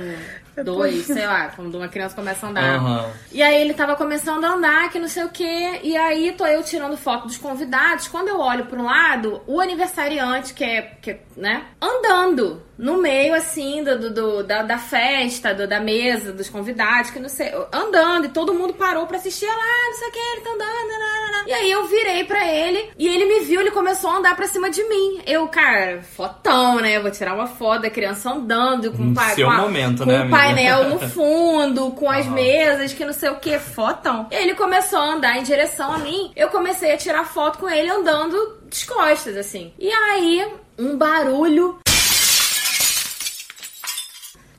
dois, 0.63 1.05
sei 1.05 1.25
lá, 1.25 1.49
quando 1.55 1.75
uma 1.75 1.87
criança 1.87 2.15
começa 2.15 2.45
a 2.45 2.49
andar. 2.49 2.75
Aham. 2.75 3.11
E 3.31 3.41
aí 3.41 3.61
ele 3.61 3.73
tava 3.73 3.95
começando 3.95 4.43
a 4.45 4.53
andar, 4.53 4.89
que 4.89 4.99
não 4.99 5.07
sei 5.07 5.23
o 5.23 5.29
quê. 5.29 5.79
E 5.83 5.95
aí 5.95 6.31
tô 6.33 6.45
eu 6.45 6.63
tirando 6.63 6.97
foto 6.97 7.27
dos 7.27 7.37
convidados. 7.37 8.07
Quando 8.07 8.29
eu 8.29 8.39
olho 8.39 8.65
pro 8.65 8.83
lado, 8.83 9.41
o 9.47 9.59
aniversariante, 9.59 10.53
que 10.53 10.63
é, 10.63 10.81
que 11.01 11.11
é, 11.11 11.19
né, 11.35 11.65
andando 11.81 12.64
no 12.77 12.97
meio, 13.01 13.33
assim, 13.33 13.83
do, 13.83 14.09
do- 14.11 14.43
da, 14.43 14.63
da 14.63 14.77
festa, 14.77 15.53
do- 15.53 15.67
da 15.67 15.79
mesa, 15.79 16.31
dos 16.33 16.49
convidados, 16.49 17.11
que 17.11 17.19
não 17.19 17.29
sei, 17.29 17.51
andando. 17.71 18.25
E 18.25 18.29
todo 18.29 18.53
mundo 18.53 18.73
parou 18.73 19.05
pra 19.07 19.17
assistir. 19.17 19.45
Ela, 19.45 19.55
ah, 19.61 19.87
não 19.89 19.97
sei 19.97 20.07
o 20.07 20.11
que, 20.11 20.19
ele 20.19 20.41
tá 20.41 20.49
andando. 20.51 20.65
nananana. 20.89 21.43
E 21.47 21.53
aí 21.53 21.71
eu 21.71 21.85
virei 21.85 22.23
pra 22.23 22.43
ele, 22.51 22.89
e 22.97 23.07
ele 23.07 23.25
me 23.25 23.39
viu, 23.45 23.61
ele 23.61 23.69
começou 23.71 24.09
a 24.09 24.17
andar 24.17 24.35
pra 24.35 24.47
cima 24.47 24.69
de 24.69 24.83
mim. 24.85 25.21
Eu, 25.27 25.47
cara, 25.47 26.01
fotão, 26.01 26.77
né? 26.81 26.97
Eu 26.97 27.01
vou 27.03 27.11
tirar 27.11 27.35
uma 27.35 27.45
foto 27.47 27.83
da 27.83 27.89
criança 27.89 28.31
andando 28.31 28.91
com, 28.91 29.13
Seu 29.35 29.45
com, 29.47 29.53
a- 29.53 29.57
momento, 29.61 30.03
com 30.03 30.09
né, 30.09 30.25
o 30.25 30.29
painel 30.29 30.89
no 30.89 30.99
fundo, 31.09 31.91
com 31.91 32.09
as 32.09 32.25
mesas, 32.25 32.93
que 32.93 33.05
não 33.05 33.13
sei 33.13 33.29
o 33.29 33.35
que, 33.35 33.59
fotão. 33.59 34.27
Ele 34.31 34.55
começou 34.55 34.97
a 34.99 35.13
andar 35.13 35.37
em 35.37 35.43
direção 35.43 35.91
a 35.93 35.97
mim, 35.99 36.31
eu 36.35 36.49
comecei 36.49 36.91
a 36.93 36.97
tirar 36.97 37.25
foto 37.25 37.59
com 37.59 37.69
ele 37.69 37.89
andando 37.89 38.57
de 38.67 38.85
costas, 38.87 39.37
assim. 39.37 39.71
E 39.77 39.89
aí, 39.91 40.45
um 40.79 40.97
barulho 40.97 41.77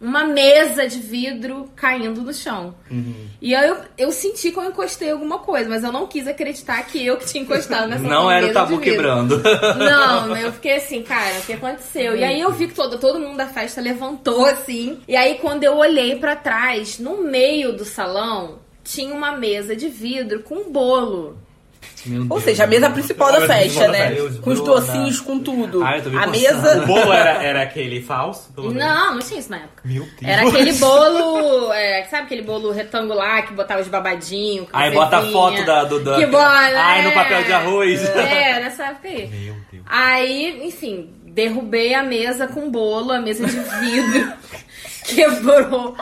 uma 0.01 0.25
mesa 0.25 0.87
de 0.87 0.99
vidro 0.99 1.69
caindo 1.75 2.23
no 2.23 2.33
chão. 2.33 2.75
E 3.41 3.55
aí 3.55 3.69
eu, 3.69 3.77
eu 3.97 4.13
senti 4.13 4.51
que 4.51 4.59
eu 4.59 4.65
encostei 4.65 5.11
alguma 5.11 5.39
coisa, 5.39 5.69
mas 5.69 5.85
eu 5.85 5.93
não 5.93 6.07
quis 6.07 6.27
acreditar 6.27 6.83
que 6.87 7.05
eu 7.05 7.17
que 7.17 7.27
tinha 7.27 7.43
encostado 7.43 7.89
nessa 7.89 8.03
Não 8.03 8.31
era 8.31 8.47
o 8.47 8.53
tabu 8.53 8.79
quebrando. 8.79 9.41
Não, 9.79 10.35
eu 10.37 10.53
fiquei 10.53 10.77
assim, 10.77 11.03
cara, 11.03 11.39
o 11.39 11.43
que 11.43 11.53
aconteceu? 11.53 12.17
E 12.17 12.25
aí 12.25 12.41
eu 12.41 12.53
vi 12.53 12.69
que 12.69 12.75
todo, 12.75 12.99
todo 12.99 13.21
mundo 13.21 13.37
da 13.37 13.47
festa 13.47 13.81
levantou 13.81 14.47
assim. 14.47 14.99
E 15.07 15.17
aí 15.17 15.39
quando 15.39 15.65
eu 15.65 15.77
olhei 15.77 16.17
pra 16.17 16.37
trás, 16.37 16.99
no 16.99 17.23
meio 17.23 17.73
do 17.73 17.85
salão, 17.85 18.59
tinha 18.85 19.15
uma 19.15 19.33
mesa 19.33 19.75
de 19.75 19.89
vidro 19.89 20.43
com 20.43 20.57
um 20.57 20.73
bolo. 20.73 21.39
Meu 22.07 22.23
Ou 22.23 22.29
Deus. 22.29 22.45
seja, 22.45 22.65
a 22.65 22.67
mesa 22.67 22.89
principal 22.89 23.33
da 23.33 23.47
festa, 23.47 23.89
né? 23.89 24.11
festa. 24.11 24.41
Com 24.41 24.51
os 24.51 24.61
docinhos, 24.61 25.21
com 25.21 25.41
tudo. 25.41 25.83
Ai, 25.83 25.99
eu 25.99 26.05
tô 26.05 26.11
me 26.11 26.19
a 26.19 26.27
mesa. 26.27 26.83
O 26.83 26.87
bolo 26.87 27.13
era, 27.13 27.43
era 27.43 27.63
aquele 27.63 28.01
falso? 28.01 28.53
Não, 28.57 29.15
não 29.15 29.19
tinha 29.19 29.41
isso 29.41 29.51
na 29.51 29.59
época. 29.59 29.83
Meu 29.85 30.03
Deus. 30.03 30.17
Era 30.23 30.47
aquele 30.47 30.73
bolo, 30.75 31.73
é, 31.73 32.05
sabe 32.05 32.25
aquele 32.25 32.43
bolo 32.43 32.71
retangular 32.71 33.47
que 33.47 33.55
botava 33.55 33.81
os 33.81 33.89
babadinhos? 33.89 34.69
Aí 34.73 34.93
bota 34.93 35.19
a 35.19 35.23
foto 35.23 35.65
da, 35.65 35.85
do, 35.85 36.01
da... 36.01 36.17
Que 36.17 36.27
bom, 36.27 36.39
Ai, 36.39 37.01
é. 37.01 37.03
no 37.03 37.13
papel 37.13 37.43
de 37.43 37.53
arroz. 37.53 38.05
É, 38.05 38.61
nessa 38.61 38.87
época 38.87 39.09
aí. 39.09 39.29
Meu 39.29 39.57
Deus. 39.73 39.85
Aí, 39.87 40.67
enfim, 40.67 41.11
derrubei 41.25 41.93
a 41.95 42.03
mesa 42.03 42.47
com 42.47 42.71
bolo, 42.71 43.13
a 43.13 43.21
mesa 43.21 43.47
de 43.47 43.59
vidro 43.59 44.33
quebrou. 45.05 45.97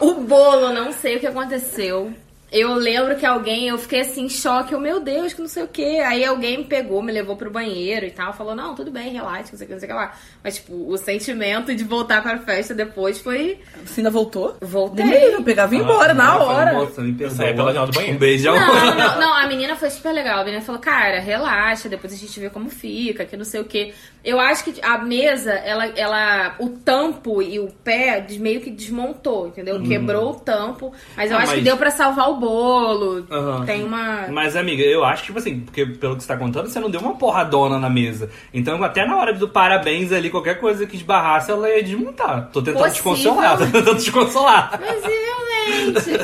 O 0.00 0.14
bolo, 0.14 0.72
não 0.72 0.92
sei 0.92 1.16
o 1.16 1.20
que 1.20 1.26
aconteceu. 1.26 2.12
Eu 2.52 2.74
lembro 2.74 3.14
que 3.16 3.24
alguém, 3.24 3.68
eu 3.68 3.78
fiquei 3.78 4.00
assim, 4.00 4.24
em 4.24 4.28
choque, 4.28 4.72
eu, 4.72 4.80
meu 4.80 4.98
Deus, 5.00 5.32
que 5.32 5.40
não 5.40 5.48
sei 5.48 5.62
o 5.62 5.68
que. 5.68 6.00
Aí 6.00 6.24
alguém 6.24 6.58
me 6.58 6.64
pegou, 6.64 7.00
me 7.00 7.12
levou 7.12 7.36
pro 7.36 7.50
banheiro 7.50 8.04
e 8.06 8.10
tal, 8.10 8.32
falou, 8.32 8.54
não, 8.56 8.74
tudo 8.74 8.90
bem, 8.90 9.12
relaxa, 9.12 9.50
não 9.52 9.58
sei 9.58 9.64
o 9.64 9.68
que, 9.68 9.72
não 9.74 9.80
sei 9.80 9.88
o 9.88 9.92
que 9.92 9.96
lá. 9.96 10.12
Mas, 10.42 10.56
tipo, 10.56 10.72
o 10.90 10.96
sentimento 10.98 11.72
de 11.74 11.84
voltar 11.84 12.22
pra 12.22 12.38
festa 12.38 12.74
depois 12.74 13.20
foi. 13.20 13.58
Você 13.84 14.00
ainda 14.00 14.10
voltou? 14.10 14.56
Voltei. 14.60 15.04
Nem 15.04 15.22
eu 15.32 15.42
pegava 15.44 15.74
e 15.74 15.78
ia 15.78 15.84
embora 15.84 16.12
na 16.12 16.32
Ah, 16.32 16.34
eu 16.34 16.40
falei, 16.46 16.56
hora. 16.56 16.72
Moça, 16.72 17.00
me 17.02 17.12
perdoa. 17.12 17.36
saía 17.36 17.54
pela 17.54 17.68
janela 17.68 17.86
do 17.86 17.92
banheiro. 17.94 18.16
Um 18.16 18.18
beijão. 18.18 18.54
Não, 18.56 18.94
não, 18.96 19.20
não, 19.20 19.34
a 19.36 19.46
menina 19.46 19.76
foi 19.76 19.90
super 19.90 20.12
legal. 20.12 20.40
A 20.40 20.44
menina 20.44 20.62
falou, 20.62 20.80
cara, 20.80 21.20
relaxa, 21.20 21.88
depois 21.88 22.12
a 22.12 22.16
gente 22.16 22.40
vê 22.40 22.50
como 22.50 22.68
fica, 22.68 23.24
que 23.24 23.36
não 23.36 23.44
sei 23.44 23.60
o 23.60 23.64
quê. 23.64 23.94
Eu 24.24 24.38
acho 24.40 24.64
que 24.64 24.74
a 24.82 24.98
mesa, 24.98 25.52
ela, 25.52 25.86
ela 25.96 26.56
o 26.58 26.68
tampo 26.68 27.40
e 27.40 27.58
o 27.60 27.68
pé 27.84 28.26
meio 28.38 28.60
que 28.60 28.70
desmontou, 28.70 29.46
entendeu? 29.48 29.80
Quebrou 29.82 30.30
o 30.32 30.34
tampo, 30.34 30.92
mas 31.16 31.30
eu 31.30 31.36
Ah, 31.36 31.40
acho 31.40 31.50
que 31.52 31.56
mas- 31.58 31.64
deu 31.64 31.76
pra 31.76 31.90
salvar 31.90 32.28
o 32.30 32.39
bolo. 32.40 33.24
Aham. 33.30 33.64
Tem 33.64 33.84
uma. 33.84 34.26
Mas, 34.28 34.56
amiga, 34.56 34.82
eu 34.82 35.04
acho 35.04 35.22
que, 35.22 35.26
tipo 35.26 35.38
assim, 35.38 35.60
porque 35.60 35.86
pelo 35.86 36.16
que 36.16 36.22
você 36.22 36.28
tá 36.28 36.36
contando, 36.36 36.68
você 36.68 36.80
não 36.80 36.90
deu 36.90 37.00
uma 37.00 37.14
porradona 37.14 37.78
na 37.78 37.88
mesa. 37.90 38.30
Então, 38.52 38.82
até 38.82 39.06
na 39.06 39.16
hora 39.16 39.32
do 39.32 39.48
parabéns 39.48 40.10
ali, 40.12 40.30
qualquer 40.30 40.58
coisa 40.58 40.86
que 40.86 40.96
esbarrasse, 40.96 41.50
ela 41.50 41.68
ia 41.68 41.82
desmontar. 41.82 42.48
Tô 42.52 42.60
tentando 42.62 42.90
te 42.92 43.02
Possível. 43.02 43.34
consolar, 43.34 43.58
tô 43.58 43.66
tentando 43.66 43.98
te 44.02 44.10
consolar. 44.10 44.80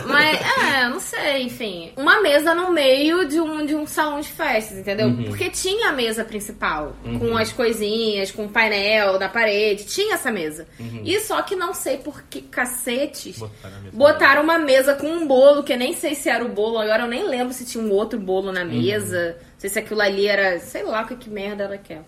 Mas, 0.07 0.41
é, 0.41 0.89
não 0.89 1.01
sei, 1.01 1.43
enfim. 1.43 1.93
Uma 1.97 2.21
mesa 2.21 2.55
no 2.55 2.73
meio 2.73 3.27
de 3.29 3.41
um, 3.41 3.65
de 3.65 3.75
um 3.75 3.87
salão 3.87 4.21
de 4.21 4.29
festas, 4.29 4.79
entendeu? 4.79 5.09
Uhum. 5.09 5.25
Porque 5.25 5.51
tinha 5.51 5.89
a 5.89 5.93
mesa 5.93 6.25
principal, 6.25 6.95
com 7.19 7.37
as 7.37 7.53
coisinhas, 7.53 8.31
com 8.31 8.47
o 8.47 8.49
painel 8.49 9.19
na 9.19 9.29
parede. 9.29 9.85
Tinha 9.85 10.15
essa 10.15 10.31
mesa. 10.31 10.67
Uhum. 10.79 11.03
E 11.05 11.21
só 11.21 11.43
que 11.43 11.55
não 11.57 11.75
sei 11.75 11.99
por 11.99 12.23
que 12.23 12.43
cacetes 12.43 13.39
Botaram 13.39 13.77
botaram 13.93 14.43
uma 14.43 14.59
mesa 14.59 14.95
com 14.95 15.09
um 15.09 15.27
bolo, 15.27 15.63
que 15.63 15.73
eu 15.73 15.79
nem 15.79 15.93
sei 15.93 16.15
se 16.15 16.29
era 16.29 16.45
o 16.45 16.49
bolo, 16.49 16.79
agora 16.79 17.05
eu 17.05 17.09
nem 17.09 17.29
lembro 17.29 17.53
se 17.53 17.65
tinha 17.65 17.83
um 17.83 17.91
outro 17.91 18.19
bolo 18.19 18.53
na 18.53 18.65
mesa. 18.65 19.37
Não 19.41 19.61
sei 19.61 19.71
se 19.71 19.79
aquilo 19.79 20.01
ali 20.01 20.27
era. 20.27 20.59
Sei 20.59 20.83
lá 20.83 21.03
o 21.03 21.07
que, 21.07 21.17
que 21.17 21.31
merda 21.31 21.65
era 21.65 21.75
aquela. 21.75 22.05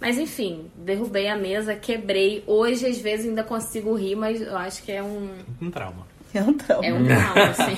Mas 0.00 0.16
enfim, 0.16 0.70
derrubei 0.76 1.28
a 1.28 1.36
mesa, 1.36 1.74
quebrei. 1.74 2.44
Hoje, 2.46 2.86
às 2.86 2.98
vezes, 2.98 3.26
ainda 3.26 3.42
consigo 3.42 3.94
rir, 3.94 4.14
mas 4.14 4.40
eu 4.40 4.56
acho 4.56 4.82
que 4.82 4.92
é 4.92 5.02
um. 5.02 5.30
Um 5.60 5.70
trauma. 5.70 6.06
É 6.34 6.40
um 6.42 6.52
trauma. 6.52 6.86
É 6.86 6.92
um 6.92 7.04
trauma, 7.06 7.50
assim. 7.50 7.76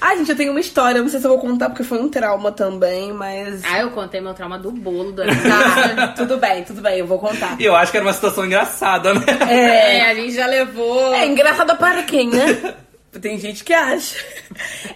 Ah, 0.00 0.16
gente, 0.16 0.30
eu 0.30 0.36
tenho 0.36 0.50
uma 0.50 0.60
história. 0.60 1.00
Não 1.00 1.08
sei 1.08 1.20
se 1.20 1.26
eu 1.26 1.30
vou 1.30 1.38
contar 1.40 1.70
porque 1.70 1.84
foi 1.84 1.98
um 2.00 2.08
trauma 2.08 2.50
também, 2.50 3.12
mas. 3.12 3.62
ah, 3.64 3.78
eu 3.78 3.90
contei 3.90 4.20
meu 4.20 4.34
trauma 4.34 4.58
do 4.58 4.70
bolo 4.72 5.12
do 5.12 5.22
Tá, 5.24 5.30
aniversário. 5.30 6.14
tudo 6.16 6.36
bem, 6.38 6.64
tudo 6.64 6.80
bem, 6.82 6.98
eu 6.98 7.06
vou 7.06 7.18
contar. 7.18 7.56
E 7.60 7.64
eu 7.64 7.74
acho 7.76 7.90
que 7.92 7.98
era 7.98 8.06
uma 8.06 8.12
situação 8.12 8.44
engraçada, 8.44 9.14
né? 9.14 9.24
É, 9.48 9.98
é, 9.98 10.10
a 10.10 10.14
gente 10.14 10.32
já 10.34 10.46
levou. 10.46 11.14
É 11.14 11.24
engraçado 11.26 11.76
para 11.76 12.02
quem, 12.02 12.28
né? 12.30 12.74
Tem 13.20 13.38
gente 13.38 13.62
que 13.62 13.74
acha. 13.74 14.16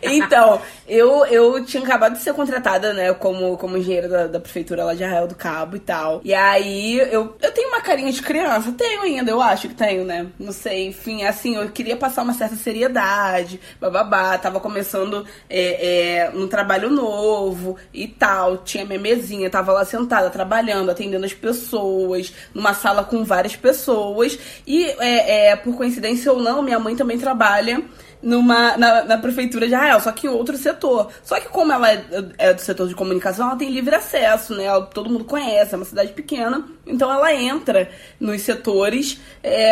Então, 0.02 0.60
eu, 0.86 1.24
eu 1.26 1.64
tinha 1.64 1.82
acabado 1.82 2.14
de 2.14 2.22
ser 2.22 2.32
contratada, 2.32 2.92
né, 2.92 3.12
como, 3.12 3.56
como 3.58 3.76
engenheira 3.76 4.08
da, 4.08 4.26
da 4.26 4.40
prefeitura 4.40 4.84
lá 4.84 4.94
de 4.94 5.04
Arraial 5.04 5.26
do 5.26 5.34
Cabo 5.34 5.76
e 5.76 5.80
tal. 5.80 6.20
E 6.24 6.32
aí, 6.32 6.98
eu, 6.98 7.36
eu 7.40 7.52
tenho 7.52 7.68
uma 7.68 7.80
carinha 7.80 8.12
de 8.12 8.22
criança, 8.22 8.72
tenho 8.72 9.02
ainda, 9.02 9.30
eu 9.30 9.40
acho 9.40 9.68
que 9.68 9.74
tenho, 9.74 10.04
né? 10.04 10.26
Não 10.38 10.52
sei, 10.52 10.88
enfim, 10.88 11.24
assim, 11.24 11.56
eu 11.56 11.68
queria 11.70 11.96
passar 11.96 12.22
uma 12.22 12.32
certa 12.32 12.56
seriedade, 12.56 13.60
bababá, 13.80 14.38
tava 14.38 14.60
começando 14.60 15.26
é, 15.48 16.26
é, 16.26 16.30
um 16.34 16.46
trabalho 16.46 16.90
novo 16.90 17.76
e 17.92 18.08
tal. 18.08 18.58
Tinha 18.58 18.84
minha 18.84 18.98
mesinha, 18.98 19.50
tava 19.50 19.72
lá 19.72 19.84
sentada, 19.84 20.30
trabalhando, 20.30 20.90
atendendo 20.90 21.24
as 21.26 21.34
pessoas, 21.34 22.32
numa 22.54 22.72
sala 22.72 23.04
com 23.04 23.24
várias 23.24 23.56
pessoas. 23.56 24.38
E, 24.66 24.86
é, 25.00 25.50
é, 25.50 25.56
por 25.56 25.76
coincidência 25.76 26.32
ou 26.32 26.40
não, 26.40 26.62
minha 26.62 26.78
mãe 26.78 26.96
também 26.96 27.18
trabalha 27.18 27.82
numa, 28.22 28.76
na, 28.76 29.04
na 29.04 29.18
prefeitura 29.18 29.68
de 29.68 29.74
Arraial, 29.74 30.00
só 30.00 30.10
que 30.12 30.26
em 30.26 30.30
outro 30.30 30.56
setor. 30.56 31.10
Só 31.22 31.38
que 31.40 31.48
como 31.48 31.72
ela 31.72 31.92
é, 31.92 32.04
é 32.38 32.54
do 32.54 32.60
setor 32.60 32.88
de 32.88 32.94
comunicação, 32.94 33.48
ela 33.48 33.56
tem 33.56 33.70
livre 33.70 33.94
acesso, 33.94 34.54
né? 34.54 34.64
Ela- 34.64 34.86
todo 34.86 35.10
mundo 35.10 35.24
conhece, 35.24 35.74
é 35.74 35.76
uma 35.76 35.84
cidade 35.84 36.12
pequena. 36.12 36.64
Então 36.86 37.12
ela 37.12 37.32
entra 37.34 37.88
nos 38.18 38.42
setores 38.42 39.20
é, 39.42 39.70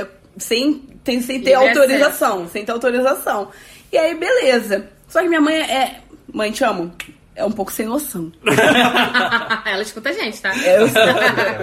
é, 0.00 0.06
sem, 0.38 0.74
tem, 1.04 1.20
sem 1.20 1.40
ter 1.42 1.50
Livre 1.58 1.68
autorização. 1.68 2.48
Sem 2.48 2.64
ter 2.64 2.72
autorização. 2.72 3.48
E 3.92 3.96
aí, 3.98 4.14
beleza. 4.14 4.88
Só 5.08 5.22
que 5.22 5.28
minha 5.28 5.40
mãe 5.40 5.56
é. 5.60 6.00
Mãe, 6.32 6.50
te 6.50 6.64
amo. 6.64 6.92
É 7.36 7.44
um 7.44 7.52
pouco 7.52 7.70
sem 7.70 7.84
noção. 7.84 8.32
Ela 9.66 9.82
escuta 9.82 10.08
a 10.08 10.12
gente, 10.12 10.40
tá? 10.40 10.52
É, 10.64 10.80
eu 10.80 10.88
sei. 10.88 11.02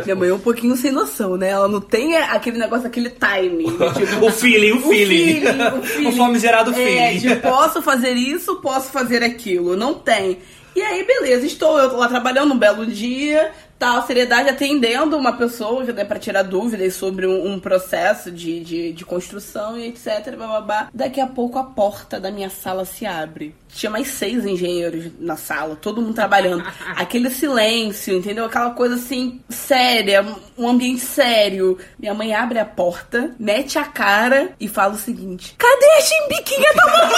Minha 0.03 0.15
mãe 0.15 0.29
é 0.29 0.33
um 0.33 0.39
pouquinho 0.39 0.75
sem 0.75 0.91
noção, 0.91 1.36
né? 1.36 1.49
Ela 1.49 1.67
não 1.67 1.81
tem 1.81 2.15
aquele 2.15 2.59
negócio, 2.59 2.86
aquele 2.86 3.09
time. 3.09 3.65
Tipo, 3.97 4.25
O 4.27 4.31
feeling, 4.31 4.73
o 4.73 4.81
feeling. 4.81 5.41
feeling, 5.41 5.62
o 5.79 5.81
feeling. 5.83 6.07
O 6.09 6.12
famigerado 6.12 6.71
É, 6.71 6.75
feeling. 6.75 7.17
de 7.17 7.36
posso 7.38 7.81
fazer 7.81 8.12
isso, 8.13 8.57
posso 8.57 8.91
fazer 8.91 9.23
aquilo. 9.23 9.75
Não 9.75 9.95
tem. 9.95 10.38
E 10.75 10.81
aí, 10.81 11.03
beleza, 11.05 11.45
estou 11.45 11.79
eu 11.79 11.95
lá 11.97 12.07
trabalhando 12.07 12.53
um 12.53 12.57
belo 12.57 12.86
dia, 12.86 13.51
tal, 13.84 14.08
seriedade, 14.08 14.48
atendendo 14.48 15.17
uma 15.17 15.34
pessoa, 15.34 15.84
já 15.84 15.91
dá 15.91 16.06
pra 16.06 16.17
tirar 16.17 16.43
dúvidas 16.43 16.96
sobre 16.96 17.28
um, 17.28 17.52
um 17.52 17.60
processo 17.60 18.32
de, 18.32 18.63
de, 18.63 18.93
de 18.93 19.04
construção 19.04 19.78
e 19.78 19.88
etc. 19.88 20.38
Bababá. 20.38 20.88
Daqui 20.93 21.19
a 21.19 21.28
pouco 21.28 21.60
a 21.60 21.65
porta 21.65 22.17
da 22.17 22.32
minha 22.32 22.50
sala 22.50 22.86
se 22.86 23.06
abre. 23.06 23.54
Tinha 23.67 23.89
mais 23.89 24.08
seis 24.08 24.46
engenheiros 24.46 25.12
na 25.19 25.36
sala, 25.36 25.76
todo 25.76 26.02
mundo 26.02 26.13
trabalhando. 26.13 26.63
Aquele 26.96 27.30
silêncio, 27.30 28.15
entendeu? 28.15 28.46
Aquela 28.46 28.69
coisa 28.69 28.96
assim, 28.96 29.41
séria, 29.50 30.26
um 30.58 30.65
ambiente 30.65 31.02
sério. 31.02 31.78
Minha 32.00 32.13
mãe 32.13 32.34
abre 32.34 32.60
a 32.60 32.65
porta, 32.65 33.36
mete 33.38 33.78
a 33.78 33.84
cara 33.84 34.54
e 34.62 34.69
fala 34.69 34.93
o 34.93 34.98
seguinte: 34.98 35.56
Cadê 35.58 35.86
a 35.86 36.02
chimbiquinha 36.02 36.69
da 36.74 36.86
mamãe? 36.88 37.13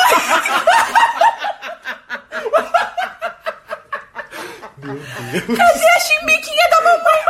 Cadê 4.86 5.86
a 5.90 6.00
chimbiquinha 6.00 6.70
da 6.70 6.82
mamãe? 6.82 7.22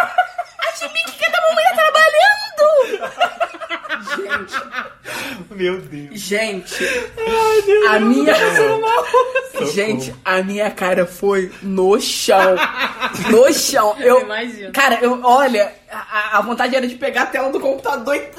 A 0.59 0.71
chimbiquinha 0.77 1.29
da 1.31 1.41
mamãe 1.41 1.65
tá 1.65 1.73
trabalhando! 1.75 2.25
Gente, 4.15 4.55
Meu 5.51 5.77
Deus. 5.81 6.19
gente, 6.19 6.75
a 7.89 7.99
minha. 7.99 8.33
Gente, 9.73 10.13
a 10.23 10.41
minha 10.41 10.69
cara 10.71 11.05
foi 11.05 11.51
no 11.61 11.99
chão. 11.99 12.55
No 13.29 13.53
chão. 13.53 13.95
Eu, 13.99 14.21
imagino. 14.21 14.71
Cara, 14.73 14.99
eu, 15.01 15.21
olha, 15.23 15.73
a, 16.11 16.37
a 16.37 16.41
vontade 16.41 16.75
era 16.75 16.87
de 16.87 16.95
pegar 16.95 17.23
a 17.23 17.25
tela 17.27 17.51
do 17.51 17.59
computador 17.59 18.15
e. 18.15 18.21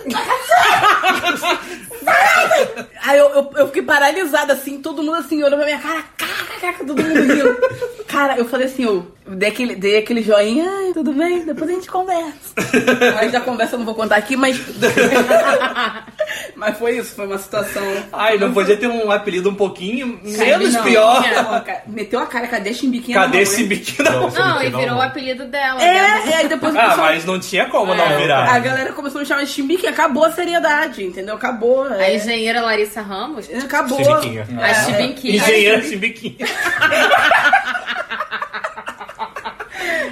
Aí 3.03 3.19
eu, 3.19 3.29
eu, 3.31 3.53
eu 3.57 3.67
fiquei 3.69 3.83
paralisada, 3.83 4.53
assim, 4.53 4.81
todo 4.81 5.03
mundo 5.03 5.17
assim, 5.17 5.39
olhando 5.43 5.57
pra 5.57 5.65
minha 5.67 5.79
cara, 5.79 6.05
caca, 6.17 6.61
caca, 6.61 6.85
todo 6.85 7.03
mundo 7.03 7.21
rindo. 7.21 7.57
Cara, 8.07 8.37
eu 8.39 8.45
falei 8.49 8.67
assim, 8.67 8.85
eu 8.85 9.11
dei 9.27 9.49
aquele, 9.49 9.75
dei 9.75 9.99
aquele 9.99 10.23
joinha, 10.23 10.65
ai, 10.69 10.93
tudo 10.93 11.13
bem, 11.13 11.45
depois 11.45 11.71
a 11.71 11.75
gente 11.75 11.89
conversa. 11.89 12.55
Aí 13.19 13.29
já 13.31 13.41
conversa, 13.41 13.75
eu 13.75 13.79
não 13.79 13.87
vou 13.87 13.95
contar 13.95 14.17
aqui, 14.17 14.37
mas. 14.37 14.59
mas 16.57 16.79
foi 16.79 16.99
isso, 16.99 17.15
foi 17.15 17.27
uma 17.27 17.39
situação. 17.39 17.83
Ai, 18.13 18.39
não 18.39 18.53
podia 18.53 18.77
ter 18.77 18.87
um 18.89 19.11
apelido 19.11 19.51
um 19.51 19.55
pouquinho 19.55 20.21
menos 20.23 20.73
Não, 20.75 20.83
pior. 20.83 21.23
não, 21.23 21.61
cara, 21.61 21.83
Meteu 21.87 22.21
a 22.21 22.27
cara, 22.27 22.47
cadê 22.47 22.73
chimbiquinha? 22.73 23.19
Cadê 23.21 23.39
da 23.39 23.43
esse 23.43 23.65
biquinho 23.65 24.05
da 24.05 24.11
Não, 24.13 24.31
Não, 24.31 24.63
e 24.63 24.71
virou 24.71 24.87
não. 24.87 24.99
o 24.99 25.03
apelido 25.03 25.45
dela. 25.47 25.81
É, 25.83 25.93
né? 25.95 26.23
e 26.29 26.35
aí 26.35 26.49
depois 26.49 26.75
o 26.75 26.79
Ah, 26.79 26.89
pessoal- 26.89 27.07
mas 27.07 27.25
não 27.25 27.39
tinha 27.49 27.67
como 27.67 27.95
não 27.95 28.05
É, 28.05 28.17
virar. 28.17 28.55
A 28.55 28.59
galera 28.59 28.93
começou 28.93 29.19
a 29.19 29.23
me 29.23 29.29
chamar 29.29 29.45
de 29.45 29.51
chimbique, 29.51 29.87
acabou 29.87 30.25
a 30.25 30.33
seriedade, 30.33 31.05
entendeu? 31.05 31.35
Acabou. 31.35 31.85
A 31.85 32.03
é. 32.03 32.17
engenheira 32.17 32.61
Larissa 32.61 33.01
Ramos, 33.03 33.49
Acabou. 33.65 33.99
Chimbiquinha. 33.99 34.47
a 34.61 34.75
Chibinquinha. 34.75 35.37
Engenheira 35.37 35.83
Chimbiquinha. 35.83 36.47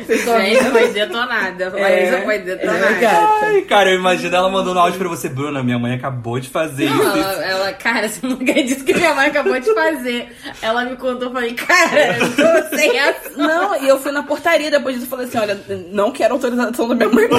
Gente, 0.09 0.64
foi 0.71 0.88
detonada. 0.93 1.71
Laísa 1.71 2.21
foi 2.23 2.38
detonada. 2.38 2.87
é. 3.05 3.07
Ai, 3.43 3.62
cara, 3.62 3.90
eu 3.90 3.99
imagino 3.99 4.35
ela 4.35 4.49
mandando 4.49 4.79
um 4.79 4.83
áudio 4.83 4.99
pra 4.99 5.09
você, 5.09 5.29
Bruna, 5.29 5.62
minha 5.62 5.79
mãe 5.79 5.95
acabou 5.95 6.38
de 6.38 6.49
fazer 6.49 6.88
Não, 6.90 7.17
isso. 7.17 7.29
ela, 7.29 7.45
ela- 7.45 7.73
cara, 7.73 8.09
você 8.09 8.27
não 8.27 8.35
acredita 8.37 8.85
que 8.85 8.95
minha 8.95 9.14
mãe 9.14 9.27
acabou 9.29 9.59
de 9.59 9.73
fazer. 9.75 10.29
Ela 10.62 10.85
me 10.85 10.97
contou, 10.97 11.29
eu 11.29 11.33
falei, 11.33 11.55
cara, 11.55 12.17
eu 12.19 12.31
tô 12.37 12.77
sem 12.77 12.99
ação. 13.01 13.33
Não, 13.37 13.83
e 13.83 13.88
eu 13.88 13.99
fui 14.01 14.12
na 14.12 14.23
portaria 14.23 14.71
depois 14.71 14.95
disso 14.95 15.07
e 15.07 15.11
falei 15.11 15.27
assim: 15.27 15.38
olha, 15.38 15.59
não 15.90 16.11
quero 16.12 16.35
autorização 16.35 16.88
da 16.88 16.95
minha 16.95 17.09
mãe. 17.09 17.29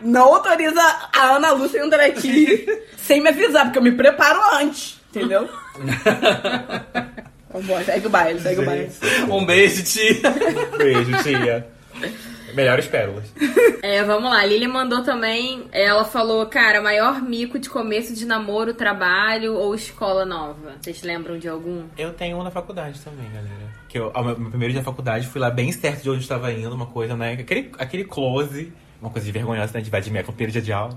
Não 0.00 0.32
autoriza 0.34 0.80
a 1.12 1.36
Ana 1.36 1.50
Lúcia 1.52 1.82
a 1.82 1.86
entrar 1.86 2.04
aqui 2.04 2.64
sem 2.96 3.20
me 3.20 3.30
avisar, 3.30 3.64
porque 3.64 3.78
eu 3.78 3.82
me 3.82 3.90
preparo 3.92 4.38
antes, 4.54 4.96
entendeu? 5.10 5.48
Vambora, 7.52 7.84
segue 7.84 8.06
o 8.06 8.10
baile, 8.10 8.40
segue 8.40 8.60
o 8.60 8.64
baile. 8.64 8.90
Um 9.30 9.44
beijo, 9.44 9.82
tia. 9.82 10.20
Beijo, 10.76 11.22
tia. 11.22 11.66
Melhores 12.54 12.86
pérolas. 12.86 13.32
É, 13.82 14.02
vamos 14.02 14.30
lá. 14.30 14.40
A 14.40 14.46
Lili 14.46 14.66
mandou 14.66 15.02
também. 15.02 15.64
Ela 15.70 16.04
falou, 16.04 16.44
cara, 16.46 16.80
maior 16.80 17.22
mico 17.22 17.58
de 17.58 17.68
começo 17.68 18.14
de 18.14 18.26
namoro, 18.26 18.74
trabalho 18.74 19.54
ou 19.54 19.74
escola 19.74 20.24
nova. 20.24 20.74
Vocês 20.80 21.02
lembram 21.02 21.38
de 21.38 21.48
algum? 21.48 21.84
Eu 21.96 22.12
tenho 22.12 22.38
um 22.38 22.42
na 22.42 22.50
faculdade 22.50 23.00
também, 23.00 23.26
galera. 23.32 23.68
Que 23.88 23.98
eu, 23.98 24.10
ao 24.14 24.24
meu, 24.24 24.38
meu 24.38 24.50
primeiro 24.50 24.72
dia 24.72 24.82
da 24.82 24.84
faculdade, 24.84 25.26
fui 25.26 25.40
lá 25.40 25.50
bem 25.50 25.70
certo 25.72 26.02
de 26.02 26.10
onde 26.10 26.18
eu 26.18 26.22
estava 26.22 26.52
indo, 26.52 26.74
uma 26.74 26.86
coisa, 26.86 27.16
né? 27.16 27.32
Aquele, 27.32 27.70
aquele 27.78 28.04
close, 28.04 28.72
uma 29.00 29.10
coisa 29.10 29.24
de 29.26 29.32
vergonhosa, 29.32 29.72
né? 29.74 29.80
De 29.80 29.90
vai 29.90 30.00
de 30.00 30.10
meia 30.10 30.24
com 30.24 30.32
de 30.60 30.72
aula. 30.72 30.96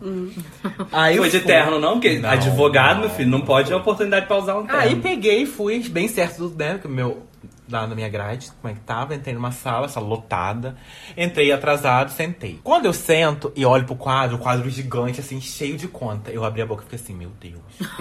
Aí 0.91 1.17
Foi 1.17 1.29
de 1.29 1.37
fui- 1.39 1.47
terno, 1.47 1.79
não? 1.79 1.93
Porque 1.93 2.17
Não, 2.19 2.29
advogado, 2.29 2.95
não. 2.95 3.01
meu 3.01 3.09
filho, 3.11 3.29
não 3.29 3.41
pode 3.41 3.67
ter 3.69 3.75
oportunidade 3.75 4.25
pra 4.25 4.37
usar 4.37 4.57
um 4.57 4.65
terno. 4.65 4.79
Aí 4.81 4.95
peguei 4.95 5.43
e 5.43 5.45
fui 5.45 5.79
bem 5.89 6.07
certo 6.07 6.37
do 6.49 6.57
né, 6.57 6.79
que 6.81 6.87
meu 6.87 7.23
lá 7.71 7.87
na 7.87 7.95
minha 7.95 8.09
grade, 8.09 8.51
como 8.61 8.71
é 8.71 8.75
que 8.75 8.81
tava, 8.81 9.15
entrei 9.15 9.33
numa 9.33 9.51
sala, 9.51 9.87
sala 9.87 10.05
lotada, 10.05 10.75
entrei 11.17 11.51
atrasado, 11.51 12.11
sentei. 12.11 12.59
Quando 12.63 12.85
eu 12.85 12.93
sento 12.93 13.51
e 13.55 13.65
olho 13.65 13.85
pro 13.85 13.95
quadro, 13.95 14.35
o 14.35 14.39
quadro 14.39 14.69
gigante, 14.69 15.19
assim, 15.19 15.39
cheio 15.39 15.77
de 15.77 15.87
conta, 15.87 16.31
eu 16.31 16.43
abri 16.43 16.61
a 16.61 16.65
boca 16.65 16.81
e 16.81 16.85
fiquei 16.85 16.99
assim, 16.99 17.13
meu 17.13 17.31
Deus. 17.39 17.61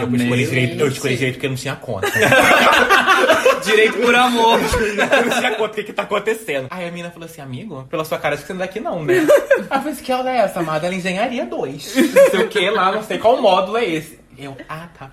Eu 0.00 0.14
escolhi 0.14 0.46
direito, 0.46 0.80
eu 0.80 0.88
escolhi 0.88 1.16
direito 1.16 1.34
porque 1.34 1.48
não 1.48 1.56
tinha 1.56 1.76
conta. 1.76 2.08
Direito 3.64 3.98
por 3.98 4.14
amor. 4.14 4.58
eu 4.60 4.96
não 5.26 5.38
tinha 5.38 5.54
conta, 5.56 5.72
o 5.72 5.74
que 5.74 5.84
que 5.84 5.92
tá 5.92 6.04
acontecendo? 6.04 6.68
Aí 6.70 6.86
a 6.86 6.90
menina 6.90 7.10
falou 7.10 7.26
assim, 7.26 7.40
amigo, 7.40 7.84
pela 7.90 8.04
sua 8.04 8.18
cara, 8.18 8.34
acho 8.34 8.42
que 8.42 8.46
você 8.46 8.54
não 8.54 8.62
é 8.62 8.66
daqui 8.66 8.80
não, 8.80 9.04
né? 9.04 9.18
Aí 9.18 9.24
eu 9.60 9.64
falei 9.66 9.92
assim, 9.92 10.02
que 10.02 10.12
aula 10.12 10.30
é 10.30 10.36
essa, 10.38 10.60
amada? 10.60 10.86
Ela 10.86 10.94
é 10.94 10.98
engenharia 10.98 11.44
2. 11.44 11.96
Não 11.96 12.30
sei 12.30 12.40
o 12.40 12.48
que 12.48 12.70
lá, 12.70 12.92
não 12.92 13.02
sei 13.02 13.18
qual 13.18 13.40
módulo 13.40 13.76
é 13.76 13.84
esse. 13.84 14.18
Eu, 14.38 14.56
ah, 14.68 14.88
tá. 14.96 15.10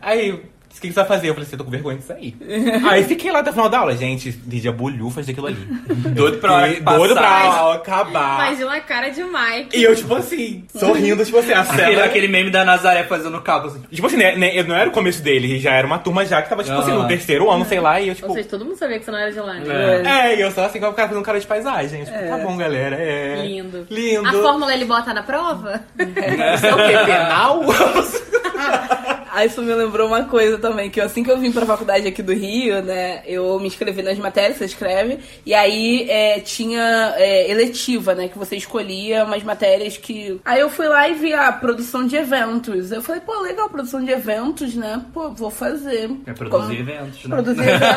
Aí, 0.00 0.40
que 0.82 0.88
que 0.88 0.94
você 0.94 1.00
vai 1.00 1.08
fazer? 1.08 1.28
Eu 1.28 1.34
falei 1.34 1.46
assim, 1.46 1.54
eu 1.54 1.58
tô 1.58 1.64
com 1.64 1.70
vergonha 1.70 1.96
disso 1.96 2.12
aí. 2.12 2.34
aí 2.90 3.04
fiquei 3.04 3.30
lá 3.30 3.38
até 3.38 3.50
o 3.50 3.52
final 3.52 3.68
da 3.68 3.78
aula. 3.78 3.96
Gente, 3.96 4.30
Lídia 4.46 4.72
bolhufas 4.72 5.26
daquilo 5.26 5.46
ali. 5.46 5.56
Doido 6.12 6.38
pra 6.38 6.52
hora 6.52 6.72
que 6.74 6.80
Doido 6.80 7.14
pra 7.14 7.22
passar. 7.22 7.58
aula 7.58 7.74
acabar. 7.76 8.46
Imagina 8.48 8.74
a 8.74 8.80
cara 8.80 9.08
de 9.08 9.22
Mike. 9.22 9.78
E 9.78 9.82
eu, 9.82 9.94
tipo 9.94 10.14
assim, 10.14 10.64
sorrindo, 10.74 11.24
tipo 11.24 11.38
assim, 11.38 11.52
a 11.52 11.60
Aquele, 11.62 11.94
cela... 11.94 12.04
aquele 12.04 12.28
meme 12.28 12.50
da 12.50 12.64
Nazaré 12.64 13.04
fazendo 13.04 13.40
cabo 13.40 13.68
assim. 13.68 13.80
Tipo 13.90 14.06
assim, 14.06 14.16
né, 14.16 14.36
né, 14.36 14.62
não 14.62 14.74
era 14.74 14.90
o 14.90 14.92
começo 14.92 15.22
dele, 15.22 15.58
já 15.58 15.72
era 15.72 15.86
uma 15.86 15.98
turma 15.98 16.26
já 16.26 16.42
que 16.42 16.48
tava, 16.48 16.64
tipo 16.64 16.76
assim, 16.76 16.92
no 16.92 17.06
terceiro 17.06 17.50
ano, 17.50 17.64
sei 17.64 17.80
lá, 17.80 18.00
e 18.00 18.08
eu, 18.08 18.14
tipo... 18.14 18.28
Ou 18.28 18.34
seja, 18.34 18.48
todo 18.48 18.64
mundo 18.64 18.76
sabia 18.76 18.98
que 18.98 19.04
você 19.04 19.10
não 19.10 19.18
era 19.18 19.32
de 19.32 19.40
lá. 19.40 19.54
né? 19.54 20.02
É. 20.04 20.32
É, 20.32 20.36
e 20.36 20.40
eu 20.40 20.50
só 20.50 20.64
assim, 20.64 20.80
com 20.80 20.88
o 20.88 20.92
cara 20.92 21.08
fazendo 21.08 21.24
cara 21.24 21.40
de 21.40 21.46
paisagem. 21.46 22.04
Tipo, 22.04 22.18
tá 22.28 22.38
bom, 22.38 22.56
galera. 22.56 22.96
É... 22.96 23.42
Lindo. 23.46 23.86
Lindo. 23.88 24.28
A 24.28 24.32
fórmula 24.32 24.74
ele 24.74 24.84
bota 24.84 25.14
na 25.14 25.22
prova? 25.22 25.80
Isso 25.98 26.66
é 26.66 26.74
o 26.74 26.76
quê? 26.76 27.04
Penal? 27.06 27.62
Aí 29.34 29.46
isso 29.48 29.62
me 29.62 29.72
lembrou 29.74 30.08
uma 30.08 30.24
coisa 30.24 30.58
também, 30.58 30.90
que 30.90 31.00
assim 31.00 31.24
que 31.24 31.30
eu 31.30 31.38
vim 31.38 31.50
pra 31.50 31.64
faculdade 31.64 32.06
aqui 32.06 32.22
do 32.22 32.34
Rio, 32.34 32.82
né, 32.82 33.22
eu 33.26 33.58
me 33.58 33.66
inscrevi 33.66 34.02
nas 34.02 34.18
matérias, 34.18 34.58
você 34.58 34.66
escreve, 34.66 35.20
e 35.46 35.54
aí 35.54 36.06
é, 36.10 36.38
tinha 36.40 37.14
é, 37.16 37.50
eletiva, 37.50 38.14
né, 38.14 38.28
que 38.28 38.36
você 38.36 38.56
escolhia 38.56 39.24
umas 39.24 39.42
matérias 39.42 39.96
que... 39.96 40.38
Aí 40.44 40.60
eu 40.60 40.68
fui 40.68 40.86
lá 40.86 41.08
e 41.08 41.14
vi 41.14 41.32
a 41.32 41.50
produção 41.50 42.06
de 42.06 42.14
eventos. 42.14 42.92
Eu 42.92 43.00
falei, 43.00 43.22
pô, 43.22 43.40
legal, 43.40 43.70
produção 43.70 44.04
de 44.04 44.10
eventos, 44.10 44.74
né, 44.74 45.02
pô, 45.14 45.30
vou 45.30 45.50
fazer. 45.50 46.10
É 46.26 46.34
produzir 46.34 46.50
Como- 46.50 46.90
eventos, 46.90 47.24
né? 47.24 47.36
Produzir 47.36 47.62
eventos. 47.62 47.88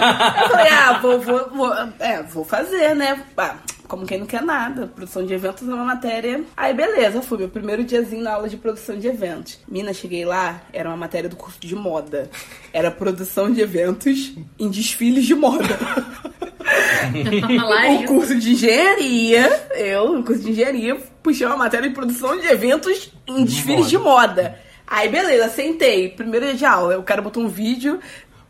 Eu 0.42 0.50
falei, 0.52 0.72
ah, 0.72 1.00
vou, 1.02 1.20
vou, 1.20 1.50
vou, 1.50 1.74
é, 2.00 2.24
vou 2.24 2.46
fazer, 2.46 2.96
né, 2.96 3.22
ah, 3.36 3.56
como 3.88 4.06
quem 4.06 4.20
não 4.20 4.26
quer 4.26 4.42
nada. 4.42 4.88
Produção 4.88 5.26
de 5.26 5.34
eventos 5.34 5.68
é 5.68 5.74
uma 5.74 5.86
matéria. 5.86 6.44
Aí, 6.56 6.74
beleza, 6.74 7.22
fui 7.22 7.38
meu 7.38 7.50
primeiro 7.50 7.84
diazinho 7.84 8.24
na 8.24 8.34
aula 8.34 8.50
de 8.50 8.58
produção 8.58 8.98
de 8.98 9.08
eventos. 9.08 9.60
Mina, 9.68 9.94
cheguei 9.94 10.26
lá, 10.26 10.62
era 10.74 10.90
uma 10.90 10.98
matéria 10.98 11.30
do 11.30 11.36
curso 11.36 11.60
de 11.60 11.76
moda. 11.76 12.30
Era 12.74 12.92
produção 12.92 13.52
de 13.52 13.62
eventos 13.62 14.34
em 14.60 14.70
desfiles 14.70 15.26
de 15.26 15.36
moda. 15.36 15.78
O 18.02 18.08
curso 18.08 18.36
de 18.36 18.52
engenharia, 18.54 19.68
eu, 19.76 20.14
no 20.14 20.24
curso 20.24 20.42
de 20.42 20.52
engenharia, 20.52 20.96
puxei 21.22 21.46
uma 21.46 21.56
matéria 21.56 21.88
de 21.88 21.94
produção 21.94 22.38
de 22.40 22.48
eventos 22.48 23.12
em 23.28 23.46
desfiles 23.46 23.88
de 23.90 23.98
moda. 23.98 24.60
Aí, 24.88 25.08
beleza, 25.08 25.50
sentei. 25.50 26.10
Primeiro 26.10 26.46
dia 26.48 26.56
de 26.56 26.66
aula, 26.66 26.98
o 26.98 27.04
cara 27.04 27.22
botou 27.22 27.44
um 27.44 27.48
vídeo 27.48 28.00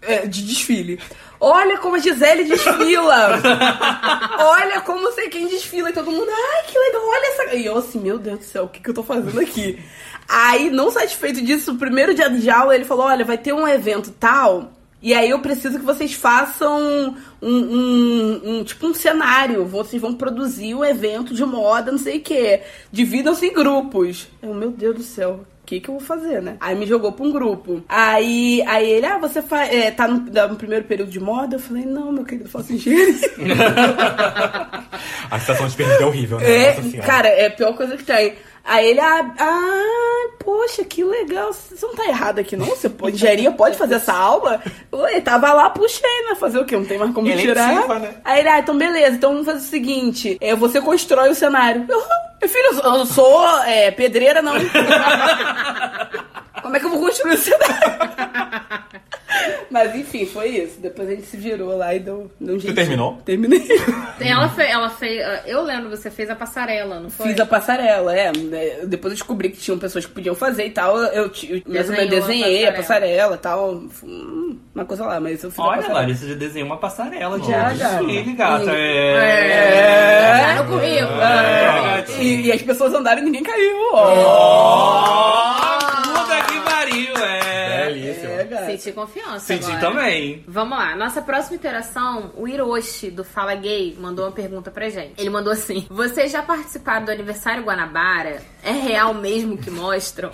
é, 0.01 0.25
de 0.25 0.45
desfile. 0.45 0.99
Olha 1.47 1.77
como 1.77 1.95
a 1.95 1.99
Gisele 1.99 2.43
desfila! 2.45 3.39
olha 4.39 4.81
como 4.81 5.01
não 5.01 5.11
sei 5.11 5.29
quem 5.29 5.47
desfila. 5.47 5.89
E 5.89 5.93
todo 5.93 6.09
mundo, 6.11 6.27
ai, 6.29 6.63
que 6.67 6.77
legal, 6.77 7.01
olha 7.07 7.27
essa. 7.27 7.55
E 7.55 7.65
eu 7.65 7.77
assim, 7.77 7.99
meu 7.99 8.17
Deus 8.17 8.39
do 8.39 8.45
céu, 8.45 8.63
o 8.63 8.67
que, 8.69 8.79
que 8.79 8.89
eu 8.89 8.93
tô 8.93 9.03
fazendo 9.03 9.39
aqui? 9.39 9.79
Aí, 10.27 10.69
não 10.71 10.89
satisfeito 10.89 11.41
disso, 11.43 11.73
o 11.73 11.77
primeiro 11.77 12.13
dia 12.15 12.29
de 12.29 12.49
aula, 12.49 12.73
ele 12.73 12.83
falou: 12.85 13.05
olha, 13.05 13.23
vai 13.23 13.37
ter 13.37 13.53
um 13.53 13.67
evento 13.67 14.11
tal. 14.19 14.71
E 15.01 15.13
aí 15.13 15.29
eu 15.29 15.37
preciso 15.39 15.77
que 15.77 15.85
vocês 15.85 16.13
façam 16.13 17.15
um, 17.39 17.47
um- 17.47 18.41
um- 18.43 18.63
tipo 18.63 18.87
um 18.87 18.93
cenário. 18.93 19.63
Vocês 19.65 20.01
vão 20.01 20.15
produzir 20.15 20.73
um 20.73 20.83
evento 20.83 21.31
de 21.35 21.45
moda, 21.45 21.91
não 21.91 21.99
sei 21.99 22.17
o 22.17 22.21
quê. 22.21 22.63
Dividam-se 22.91 23.45
em 23.45 23.53
grupos. 23.53 24.27
Eu, 24.41 24.51
meu 24.55 24.71
Deus 24.71 24.95
do 24.95 25.03
céu. 25.03 25.41
O 25.65 25.67
que, 25.67 25.79
que 25.79 25.89
eu 25.89 25.97
vou 25.97 26.03
fazer, 26.03 26.43
né? 26.43 26.57
Aí 26.59 26.75
me 26.75 26.85
jogou 26.85 27.11
pra 27.11 27.25
um 27.25 27.31
grupo. 27.31 27.83
Aí, 27.89 28.61
aí 28.67 28.87
ele, 28.87 29.05
ah, 29.07 29.17
você 29.17 29.41
faz, 29.41 29.73
é, 29.73 29.89
tá 29.89 30.07
no, 30.07 30.19
no 30.19 30.55
primeiro 30.55 30.85
período 30.85 31.09
de 31.09 31.19
moda? 31.19 31.55
Eu 31.55 31.59
falei, 31.59 31.83
não, 31.83 32.11
meu 32.11 32.23
querido, 32.23 32.45
eu 32.45 32.51
faço 32.51 32.71
engenharia. 32.71 33.15
A 35.31 35.39
situação 35.39 35.67
de 35.67 35.75
perda 35.75 36.03
é 36.03 36.05
horrível, 36.05 36.39
né? 36.39 36.67
É, 36.67 36.73
cara, 37.03 37.27
é 37.29 37.47
a 37.47 37.51
pior 37.51 37.75
coisa 37.75 37.97
que 37.97 38.03
tem. 38.03 38.35
Aí 38.67 38.87
ele, 38.89 38.99
ah, 38.99 39.31
ah, 39.39 40.29
poxa, 40.43 40.83
que 40.83 41.03
legal. 41.03 41.53
Você 41.53 41.85
não 41.85 41.93
tá 41.95 42.05
errado 42.07 42.39
aqui, 42.39 42.57
não? 42.57 42.65
Você 42.65 42.89
pode, 42.89 43.15
engenharia 43.15 43.51
pode 43.51 43.77
fazer 43.77 43.93
essa 43.95 44.11
aula? 44.13 44.59
Oi, 44.91 45.21
tava 45.21 45.53
lá, 45.53 45.69
puxei, 45.69 46.09
né? 46.27 46.33
Fazer 46.35 46.57
o 46.57 46.65
quê? 46.65 46.75
Não 46.75 46.83
tem 46.85 46.97
mais 46.97 47.13
como 47.13 47.27
Eletiva, 47.27 47.53
tirar. 47.53 47.99
né? 47.99 48.15
Aí 48.25 48.39
ele, 48.39 48.49
ah, 48.49 48.57
então 48.59 48.75
beleza, 48.75 49.15
então 49.17 49.31
vamos 49.33 49.45
fazer 49.45 49.59
o 49.59 49.69
seguinte: 49.69 50.37
é, 50.41 50.55
você 50.55 50.81
constrói 50.81 51.29
o 51.29 51.35
cenário. 51.35 51.85
Eu, 51.87 51.99
"Ah, 51.99 52.37
meu 52.41 52.49
filho, 52.49 52.65
eu 52.65 52.73
sou- 52.73 52.95
eu 52.97 53.05
sou 53.05 53.59
é, 53.65 53.91
pedreira, 53.91 54.41
não. 54.41 54.53
Como 56.63 56.75
é 56.75 56.79
que 56.79 56.85
eu 56.85 56.89
vou 56.89 56.99
construir 56.99 57.35
o 57.35 57.37
cenário? 57.37 57.75
Mas 59.69 59.95
enfim, 59.95 60.25
foi 60.25 60.49
isso. 60.49 60.79
Depois 60.79 61.07
a 61.07 61.11
gente 61.11 61.25
se 61.27 61.37
virou 61.37 61.75
lá 61.77 61.93
e 61.93 61.99
deu, 61.99 62.29
deu 62.39 62.55
um 62.55 62.59
jeito. 62.59 62.75
terminou? 62.75 63.17
Terminei. 63.25 63.65
Ela 64.19 64.49
fez, 64.49 64.69
ela 64.69 64.89
fez. 64.89 65.21
Eu 65.45 65.61
lembro, 65.63 65.89
você 65.89 66.09
fez 66.09 66.29
a 66.29 66.35
passarela, 66.35 66.99
não 66.99 67.09
foi? 67.09 67.27
Fiz 67.29 67.39
a 67.39 67.45
passarela, 67.45 68.15
é. 68.15 68.31
né, 68.31 68.79
Depois 68.85 69.11
eu 69.13 69.17
descobri 69.17 69.49
que 69.49 69.57
tinham 69.57 69.77
pessoas 69.77 70.05
que 70.05 70.11
podiam 70.11 70.35
fazer 70.35 70.65
e 70.67 70.71
tal. 70.71 70.97
Eu, 70.97 71.25
eu 71.25 71.61
Desenhou 71.65 72.01
a 72.01 72.05
desenhei 72.09 72.67
a 72.67 72.73
passarela. 72.73 73.35
e 73.35 73.39
tal. 73.39 73.81
Uma 74.73 74.85
coisa 74.85 75.05
lá, 75.05 75.19
mas 75.19 75.43
eu 75.43 75.49
fiz 75.51 75.59
a 75.59 75.63
Olha, 75.63 75.75
passarela. 75.77 75.99
Larissa 76.01 76.27
já 76.27 76.35
desenhou 76.35 76.67
uma 76.67 76.77
passarela 76.77 77.39
de 77.39 77.47
Já, 77.47 77.73
já. 77.73 77.97
desfile, 78.01 78.33
gata. 78.33 78.71
É. 78.71 79.15
É. 79.15 80.55
É, 80.57 82.21
e, 82.21 82.41
e 82.47 82.51
as 82.51 82.61
pessoas 82.61 82.93
andaram 82.93 83.21
e 83.21 83.25
ninguém 83.25 83.43
caiu. 83.43 83.75
Ó. 83.93 85.74
Senti 88.77 88.95
confiança. 88.95 89.39
Senti 89.39 89.65
agora. 89.65 89.79
também. 89.79 90.43
Vamos 90.47 90.77
lá, 90.77 90.95
nossa 90.95 91.21
próxima 91.21 91.55
interação, 91.55 92.31
o 92.35 92.47
Hiroshi 92.47 93.09
do 93.11 93.23
Fala 93.23 93.55
Gay 93.55 93.95
mandou 93.99 94.25
uma 94.25 94.31
pergunta 94.31 94.71
pra 94.71 94.89
gente. 94.89 95.13
Ele 95.17 95.29
mandou 95.29 95.53
assim: 95.53 95.85
Vocês 95.89 96.31
já 96.31 96.41
participaram 96.41 97.05
do 97.05 97.11
aniversário 97.11 97.63
Guanabara? 97.63 98.41
É 98.63 98.71
real 98.71 99.13
mesmo 99.13 99.57
que 99.57 99.69
mostram? 99.69 100.31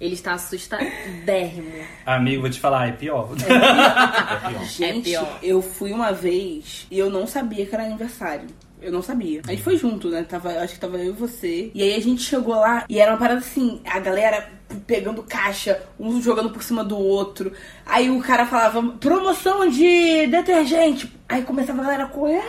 Ele 0.00 0.14
está 0.14 0.34
assustadérrimo. 0.34 1.72
Amigo, 2.04 2.42
vou 2.42 2.50
te 2.50 2.58
falar, 2.60 2.88
é 2.88 2.92
pior. 2.92 3.30
Gente, 4.68 5.10
pior. 5.10 5.38
eu 5.42 5.62
fui 5.62 5.92
uma 5.92 6.12
vez 6.12 6.86
e 6.90 6.98
eu 6.98 7.08
não 7.08 7.26
sabia 7.26 7.64
que 7.64 7.74
era 7.74 7.84
aniversário. 7.84 8.48
Eu 8.84 8.92
não 8.92 9.00
sabia. 9.00 9.40
A 9.46 9.50
gente 9.50 9.62
foi 9.62 9.78
junto, 9.78 10.10
né? 10.10 10.22
Tava, 10.22 10.50
acho 10.60 10.74
que 10.74 10.80
tava 10.80 10.98
eu 10.98 11.08
e 11.08 11.12
você. 11.12 11.70
E 11.74 11.82
aí 11.82 11.94
a 11.94 12.00
gente 12.00 12.22
chegou 12.22 12.54
lá 12.54 12.84
e 12.86 13.00
era 13.00 13.12
uma 13.12 13.18
parada 13.18 13.40
assim, 13.40 13.80
a 13.86 13.98
galera 13.98 14.50
pegando 14.86 15.22
caixa, 15.22 15.82
um 15.98 16.20
jogando 16.20 16.50
por 16.50 16.62
cima 16.62 16.84
do 16.84 16.98
outro. 16.98 17.52
Aí 17.86 18.10
o 18.10 18.20
cara 18.20 18.44
falava, 18.44 18.82
promoção 19.00 19.68
de 19.70 20.26
detergente. 20.26 21.10
Aí 21.26 21.42
começava 21.42 21.80
a 21.80 21.84
galera 21.84 22.04
a 22.04 22.08
correr. 22.08 22.42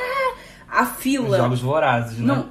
A 0.69 0.85
fila. 0.85 1.37
Jogos 1.37 1.61
vorazes, 1.61 2.19
né? 2.19 2.25
Não. 2.27 2.49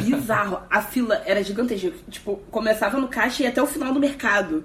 Bizarro. 0.00 0.60
A 0.70 0.80
fila 0.80 1.20
era 1.26 1.42
gigantesca. 1.42 1.92
Tipo, 2.08 2.36
começava 2.50 2.98
no 2.98 3.08
caixa 3.08 3.42
e 3.42 3.44
ia 3.44 3.50
até 3.50 3.60
o 3.60 3.66
final 3.66 3.92
do 3.92 3.98
mercado. 3.98 4.64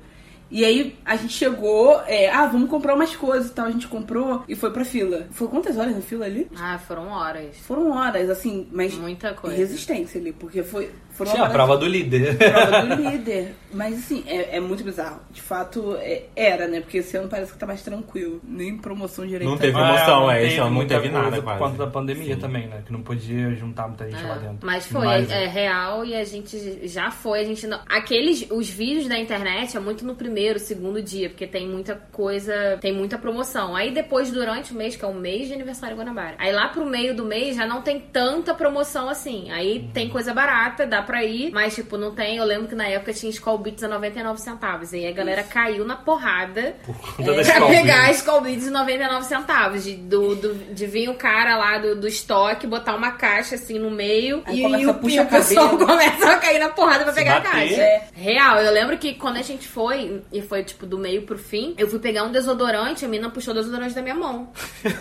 E 0.56 0.64
aí 0.64 0.96
a 1.04 1.18
gente 1.18 1.34
chegou, 1.34 2.00
é, 2.08 2.30
ah, 2.30 2.46
vamos 2.46 2.70
comprar 2.70 2.96
umas 2.96 3.14
coisas 3.14 3.52
e 3.52 3.54
tal. 3.54 3.66
A 3.66 3.72
gente 3.72 3.90
comprou 3.90 4.42
e 4.48 4.56
foi 4.56 4.72
pra 4.72 4.86
fila. 4.86 5.28
Foi 5.32 5.50
quantas 5.50 5.78
horas 5.78 5.94
na 5.94 6.00
fila 6.02 6.24
ali? 6.26 6.48
Ah, 6.58 6.78
foram 6.80 7.10
horas. 7.10 7.58
Foram 7.58 7.92
horas, 7.92 8.30
assim, 8.30 8.66
mas 8.72 8.94
Muita 8.94 9.34
coisa. 9.34 9.54
resistência 9.54 10.18
ali, 10.18 10.32
porque 10.32 10.64
foi. 10.64 10.90
Foram 11.12 11.32
Tinha 11.32 11.46
a 11.46 11.50
prova 11.50 11.78
do 11.78 11.86
líder. 11.88 12.36
prova 12.40 12.82
do 12.96 13.10
líder. 13.10 13.56
Mas 13.74 14.00
assim, 14.00 14.24
é, 14.28 14.58
é 14.58 14.60
muito 14.60 14.84
bizarro. 14.84 15.22
De 15.32 15.42
fato, 15.42 15.96
é- 15.98 16.24
era, 16.36 16.68
né? 16.68 16.82
Porque 16.82 16.98
esse 16.98 17.16
ano 17.16 17.30
parece 17.30 17.54
que 17.54 17.58
tá 17.58 17.66
mais 17.66 17.82
tranquilo. 17.82 18.42
Nem 18.44 18.78
promoção 18.78 19.26
direito. 19.26 19.50
Não 19.50 19.58
teve 19.58 19.72
tá. 19.72 19.80
promoção, 19.80 20.20
não 20.22 20.32
é, 20.32 20.36
teve 20.40 20.48
esse 20.48 20.58
ano 20.58 20.66
não 20.70 20.76
muita 20.76 20.96
teve 20.96 21.10
nada. 21.14 21.42
Por 21.42 21.58
conta 21.58 21.78
da 21.78 21.88
pandemia 21.88 22.36
Sim. 22.36 22.42
também, 22.42 22.68
né? 22.68 22.82
Que 22.86 22.92
não 22.92 23.02
podia 23.02 23.54
juntar 23.56 23.88
muita 23.88 24.10
gente 24.10 24.22
lá 24.24 24.36
É, 24.36 24.40
dentro. 24.40 24.58
Mas 24.62 24.88
foi, 24.88 25.06
Mas- 25.06 25.32
é, 25.32 25.48
real 25.48 26.04
e 26.04 26.14
a 26.16 26.24
gente 26.26 26.86
já 26.86 27.10
foi. 27.10 27.40
A 27.40 27.44
gente 27.46 27.66
não... 27.66 27.80
Aqueles, 27.88 28.46
os 28.52 28.70
vídeos 28.70 29.08
da 29.08 29.18
internet 29.18 29.78
é 29.78 29.80
muito 29.80 30.06
no 30.06 30.16
primeiro, 30.16 30.45
segundo 30.60 31.02
dia, 31.02 31.30
porque 31.30 31.46
tem 31.48 31.68
muita 31.68 31.96
coisa, 32.12 32.78
tem 32.82 32.94
muita 32.94 33.18
promoção. 33.18 33.76
Aí 33.76 33.92
depois, 33.92 34.32
durante 34.32 34.74
o 34.74 34.76
mês, 34.76 34.96
que 34.96 35.04
é 35.04 35.08
o 35.08 35.14
mês 35.14 35.48
de 35.48 35.54
aniversário 35.54 35.96
Guanabara, 35.98 36.36
aí 36.38 36.52
lá 36.52 36.68
pro 36.70 36.86
meio 36.86 37.16
do 37.16 37.26
mês 37.26 37.56
já 37.56 37.66
não 37.66 37.82
tem 37.82 38.00
tanta 38.00 38.54
promoção 38.54 39.10
assim. 39.10 39.52
Aí 39.52 39.90
tem 39.94 40.10
coisa 40.10 40.34
barata, 40.34 40.86
dá 40.86 41.02
pra 41.02 41.24
ir, 41.24 41.52
mas 41.52 41.76
tipo, 41.76 41.98
não 41.98 42.14
tem. 42.14 42.38
Eu 42.38 42.46
lembro 42.46 42.68
que 42.68 42.76
na 42.76 42.88
época 42.88 43.14
tinha 43.14 43.30
Skull 43.30 43.58
Beats 43.58 43.84
a 43.84 43.88
99 43.88 44.40
centavos. 44.40 44.94
E 44.94 44.98
aí 44.98 45.08
a 45.08 45.12
galera 45.12 45.44
caiu 45.44 45.86
na 45.86 45.96
porrada 45.96 46.76
conta 47.18 47.34
da 47.34 47.44
pra 47.56 47.68
pegar. 47.68 48.12
Skull 48.12 48.42
Beats 48.42 48.64
de 48.66 48.70
99 48.72 49.26
centavos. 49.26 49.84
De, 49.84 49.96
do, 49.96 50.36
do- 50.36 50.74
de 50.74 50.86
vir 50.86 51.10
o 51.10 51.16
cara 51.16 51.58
lá 51.58 51.78
do, 51.78 51.96
do 51.96 52.08
estoque, 52.08 52.66
botar 52.68 52.96
uma 52.96 53.12
caixa 53.12 53.56
assim 53.56 53.78
no 53.80 53.90
meio 53.92 54.42
Aí 54.46 54.60
e, 54.60 54.62
começa 54.62 54.84
e 54.84 54.86
o, 54.88 54.90
a 54.90 54.94
puxar 54.94 55.24
e 55.24 55.26
o 55.26 55.30
pessoal 55.30 55.78
começa 55.78 56.32
a 56.32 56.38
cair 56.38 56.60
na 56.60 56.70
porrada 56.70 57.04
pra 57.04 57.14
Se 57.14 57.20
pegar 57.20 57.36
bater. 57.36 57.48
a 57.48 57.52
caixa. 57.52 57.82
É. 57.82 58.08
Real, 58.14 58.58
eu 58.62 58.72
lembro 58.72 58.98
que 58.98 59.14
quando 59.16 59.38
a 59.38 59.42
gente 59.42 59.68
foi, 59.68 60.22
e 60.32 60.42
foi 60.42 60.64
tipo 60.64 60.86
do 60.86 60.98
meio 60.98 61.24
pro 61.24 61.38
fim, 61.38 61.74
eu 61.78 61.88
fui 61.88 62.00
pegar 62.00 62.24
um 62.24 62.32
desodorante, 62.32 63.06
a 63.06 63.08
mina 63.08 63.30
puxou 63.30 63.54
o 63.54 63.58
desodorante 63.58 63.94
da 63.96 64.02
minha 64.02 64.16
mão. 64.16 64.50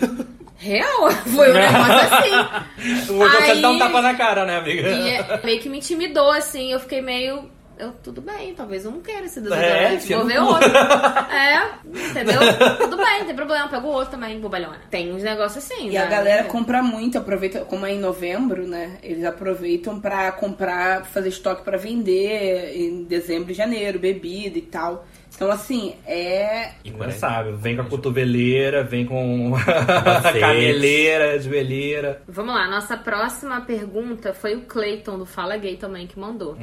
Real, 0.57 1.11
foi 1.11 1.51
um 1.51 1.53
negócio 1.53 2.15
assim. 2.15 3.09
O 3.13 3.19
outro 3.19 3.37
Aí- 3.39 3.61
dá 3.61 3.69
um 3.69 3.77
tapa 3.79 4.01
na 4.01 4.13
cara, 4.15 4.45
né, 4.45 4.57
amiga? 4.57 4.81
E 4.89 5.09
é- 5.11 5.41
meio 5.43 5.59
que 5.59 5.67
me 5.69 5.77
intimidou, 5.77 6.31
assim, 6.31 6.71
eu 6.71 6.79
fiquei 6.79 7.01
meio. 7.01 7.53
Eu, 7.77 7.91
tudo 8.01 8.21
bem, 8.21 8.53
talvez 8.55 8.85
eu 8.85 8.91
não 8.91 9.01
queira 9.01 9.25
esse 9.25 9.39
É, 9.39 9.41
desodorante. 9.41 9.95
enfia 9.95 10.17
vou 10.17 10.25
ver 10.25 10.39
outro. 10.39 10.69
É, 11.29 11.71
entendeu? 11.83 12.39
tudo 12.79 12.95
bem, 12.95 13.19
não 13.19 13.25
tem 13.25 13.35
problema, 13.35 13.67
pega 13.67 13.85
o 13.85 13.89
outro 13.89 14.11
também, 14.11 14.39
bobalhona. 14.39 14.79
Tem 14.89 15.11
uns 15.13 15.21
negócios 15.21 15.61
assim, 15.61 15.89
E 15.89 15.91
né? 15.91 15.97
a 15.97 16.05
galera 16.05 16.45
compra 16.45 16.81
muito, 16.81 17.17
aproveita, 17.17 17.65
como 17.65 17.85
é 17.85 17.91
em 17.91 17.99
novembro, 17.99 18.65
né? 18.65 18.97
Eles 19.03 19.25
aproveitam 19.25 19.99
pra 19.99 20.31
comprar, 20.31 21.03
fazer 21.05 21.27
estoque 21.27 21.63
pra 21.63 21.75
vender 21.77 22.77
em 22.77 23.03
dezembro 23.03 23.51
e 23.51 23.53
janeiro, 23.53 23.99
bebida 23.99 24.57
e 24.57 24.61
tal. 24.61 25.05
Então, 25.35 25.51
assim, 25.51 25.95
é. 26.07 26.71
E 26.83 26.89
Não 26.91 26.97
40. 26.97 27.19
sabe, 27.19 27.51
vem 27.53 27.75
com 27.75 27.81
a 27.81 27.85
cotoveleira, 27.85 28.83
vem 28.83 29.05
com 29.05 29.53
a 29.55 30.31
caneleira, 30.39 31.39
joelheira. 31.39 32.21
Vamos 32.27 32.55
lá, 32.55 32.69
nossa 32.69 32.95
próxima 32.97 33.59
pergunta 33.61 34.33
foi 34.33 34.55
o 34.55 34.61
Clayton 34.61 35.17
do 35.19 35.25
Fala 35.25 35.57
Gay 35.57 35.75
também 35.77 36.07
que 36.07 36.17
mandou. 36.19 36.57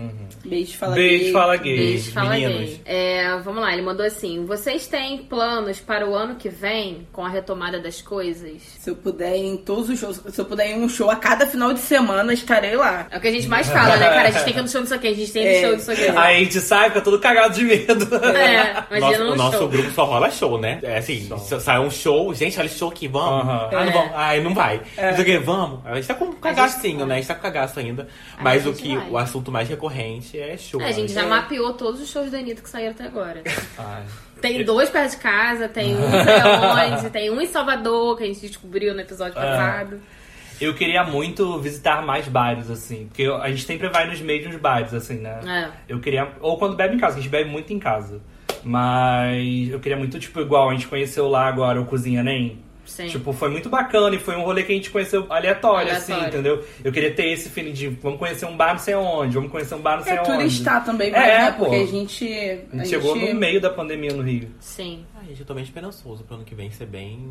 Beijo, 0.45 0.77
fala 0.79 0.95
Beijo, 0.95 1.25
gay. 1.25 1.33
fala 1.33 1.57
gay. 1.57 1.77
Beijo, 1.77 2.13
fala 2.13 2.31
meninos. 2.31 2.55
gay. 2.71 2.81
É, 2.85 3.37
vamos 3.41 3.61
lá, 3.63 3.73
ele 3.73 3.83
mandou 3.83 4.05
assim: 4.07 4.45
vocês 4.47 4.87
têm 4.87 5.19
planos 5.19 5.79
para 5.81 6.09
o 6.09 6.15
ano 6.15 6.37
que 6.37 6.49
vem 6.49 7.07
com 7.13 7.25
a 7.25 7.29
retomada 7.29 7.79
das 7.79 8.01
coisas? 8.01 8.63
Se 8.79 8.91
eu 8.91 8.97
puder 8.97 9.37
ir 9.37 9.45
em 9.47 9.57
todos 9.59 9.89
os 9.91 9.99
shows, 9.99 10.21
se 10.29 10.41
eu 10.41 10.45
puder 10.45 10.69
ir 10.71 10.73
em 10.79 10.83
um 10.83 10.89
show 10.89 11.11
a 11.11 11.17
cada 11.17 11.47
final 11.47 11.73
de 11.73 11.81
semana, 11.81 12.33
estarei 12.33 12.75
lá. 12.77 13.07
É 13.11 13.19
o 13.19 13.21
que 13.21 13.29
a 13.29 13.33
gente 13.33 13.49
mais 13.49 13.69
fala, 13.69 13.97
né, 13.97 14.09
cara? 14.09 14.29
A 14.29 14.31
gente 14.31 14.45
tem 14.45 14.53
que 14.55 14.59
ir 14.59 14.63
no 14.63 14.69
show 14.69 14.83
disso 14.83 14.95
aqui, 14.95 15.09
a 15.09 15.15
gente 15.15 15.33
tem 15.33 15.43
que 15.43 15.49
ir 15.49 15.53
no 15.53 15.59
É. 15.59 15.69
show 15.69 15.77
disso 15.77 15.93
aqui. 15.93 16.09
Aí 16.19 16.37
a 16.37 16.39
gente 16.39 16.61
sai, 16.61 16.89
fica 16.89 17.01
todo 17.01 17.19
cagado 17.21 17.55
de 17.55 17.65
medo. 17.65 18.15
É, 18.25 18.62
imagina 18.91 19.01
Nosso, 19.01 19.25
no 19.25 19.33
o 19.33 19.37
nosso 19.37 19.59
show. 19.59 19.69
grupo 19.69 19.91
só 19.91 20.05
rola 20.05 20.31
show, 20.31 20.61
né? 20.61 20.79
É 20.83 20.99
assim, 20.99 21.29
se 21.39 21.61
sai 21.61 21.79
um 21.81 21.91
show, 21.91 22.33
gente, 22.35 22.59
olha 22.59 22.67
esse 22.67 22.79
show 22.79 22.89
aqui, 22.91 23.09
vamos. 23.09 23.45
Aham. 23.49 23.69
Ah, 23.71 23.75
não 23.75 23.81
É. 23.81 23.91
vamos. 23.93 24.13
Ai, 24.15 24.41
não 24.43 24.55
vai. 24.55 24.77
O 25.19 25.25
que, 25.25 25.39
vamos. 25.39 25.81
A 25.87 25.95
gente 25.97 26.07
tá 26.09 26.15
com 26.15 26.33
cagacinho, 26.33 27.07
né? 27.07 27.15
A 27.15 27.19
gente 27.19 27.29
tá 27.29 27.35
com 27.35 27.43
cagaço 27.43 27.79
ainda. 27.81 28.09
A 28.39 28.43
Mas 28.43 28.67
o 28.67 28.71
gente 28.73 28.83
que 28.83 28.97
vai. 28.97 29.11
o 29.11 29.19
assunto 29.19 29.51
mais 29.53 29.69
recorrente 29.69 30.39
é 30.39 30.57
show. 30.57 30.81
É, 30.81 30.87
a 30.89 30.93
gente 30.93 31.13
né? 31.13 31.23
já 31.23 31.27
mapeou 31.29 31.73
todos 31.75 32.01
os 32.01 32.11
shows 32.11 32.31
da 32.31 32.39
Anitta 32.39 32.63
que 32.63 32.69
saíram 32.69 32.93
até 32.93 33.05
agora. 33.05 33.43
Ai. 33.79 34.03
Tem 34.41 34.65
dois 34.65 34.91
perto 34.91 35.13
de 35.13 35.17
casa, 35.19 35.69
tem 35.69 35.95
um 35.95 36.11
sei 36.11 36.35
onde, 36.97 37.11
tem 37.11 37.31
um 37.31 37.41
em 37.41 37.47
Salvador, 37.47 38.17
que 38.17 38.25
a 38.25 38.27
gente 38.27 38.41
descobriu 38.41 38.93
no 38.93 39.01
episódio 39.01 39.39
É. 39.39 39.41
passado. 39.41 40.01
Eu 40.61 40.75
queria 40.75 41.03
muito 41.03 41.59
visitar 41.59 42.05
mais 42.07 42.29
bares, 42.29 42.71
assim. 42.71 43.07
Porque 43.07 43.25
a 43.25 43.49
gente 43.49 43.65
sempre 43.65 43.89
vai 43.89 44.07
nos 44.09 44.21
mesmos 44.21 44.55
bares, 44.57 44.95
assim, 44.95 45.15
né? 45.19 45.41
É. 45.45 45.93
Eu 45.93 45.99
queria. 46.01 46.29
Ou 46.41 46.57
quando 46.57 46.77
bebe 46.77 46.95
em 46.95 46.99
casa, 46.99 47.15
que 47.15 47.21
a 47.21 47.23
gente 47.23 47.31
bebe 47.33 47.51
muito 47.51 47.73
em 47.73 47.81
casa. 47.81 48.21
Mas 48.65 49.71
eu 49.71 49.81
queria 49.81 49.97
muito, 49.99 50.19
tipo, 50.19 50.41
igual 50.41 50.71
a 50.71 50.73
gente 50.73 50.87
conheceu 50.89 51.29
lá 51.29 51.47
agora 51.47 51.81
o 51.81 51.85
Cozinha 51.87 52.23
Nem. 52.23 52.59
Sim. 52.85 53.07
Tipo, 53.07 53.33
foi 53.33 53.49
muito 53.49 53.69
bacana 53.71 54.15
e 54.15 54.19
foi 54.19 54.37
um 54.37 54.43
rolê 54.43 54.65
que 54.65 54.73
a 54.73 54.75
gente 54.75 54.91
conheceu 54.91 55.25
aleatório, 55.31 55.93
assim, 55.93 56.13
Aleatório. 56.13 56.41
entendeu? 56.41 56.65
Eu 56.85 56.93
queria 56.93 57.15
ter 57.15 57.27
esse 57.29 57.49
feeling 57.49 57.73
de 57.73 57.89
vamos 57.89 58.19
conhecer 58.19 58.45
um 58.45 58.57
bar 58.57 58.73
não 58.73 58.79
sei 58.81 58.95
onde, 58.97 59.35
vamos 59.35 59.51
conhecer 59.51 59.75
um 59.77 59.81
bar 59.81 59.97
não 59.97 60.05
sei 60.05 60.15
É 60.17 60.21
onde. 60.21 60.31
turistar 60.33 60.85
também, 60.85 61.11
mas, 61.11 61.23
É, 61.23 61.39
né? 61.39 61.51
pô. 61.53 61.65
Porque 61.67 61.77
a 61.77 61.87
gente. 61.87 62.25
A 62.73 62.77
gente 62.77 62.89
chegou 62.89 63.17
no 63.17 63.35
meio 63.35 63.61
da 63.61 63.71
pandemia 63.71 64.13
no 64.13 64.23
Rio. 64.23 64.51
Sim. 64.61 65.07
Ai, 65.17 65.29
gente, 65.29 65.41
eu 65.41 65.47
tô 65.47 65.55
bem 65.55 65.63
esperançoso 65.65 66.25
pro 66.25 66.35
ano 66.35 66.45
que 66.45 66.55
vem 66.55 66.71
ser 66.73 66.87
bem 66.87 67.31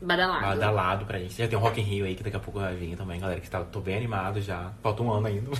Badalado. 0.00 0.40
badalado 0.46 1.04
pra 1.06 1.18
gente. 1.18 1.34
Já 1.36 1.46
tem 1.46 1.58
um 1.58 1.62
Rock 1.62 1.80
in 1.80 1.84
Rio 1.84 2.04
aí 2.06 2.14
que 2.14 2.22
daqui 2.24 2.36
a 2.36 2.40
pouco 2.40 2.58
vai 2.58 2.74
vir 2.74 2.96
também, 2.96 3.20
galera. 3.20 3.38
Que 3.40 3.48
tá, 3.50 3.60
tô 3.60 3.80
bem 3.80 3.96
animado 3.96 4.40
já. 4.40 4.72
Falta 4.82 5.02
um 5.02 5.12
ano 5.12 5.26
ainda. 5.26 5.50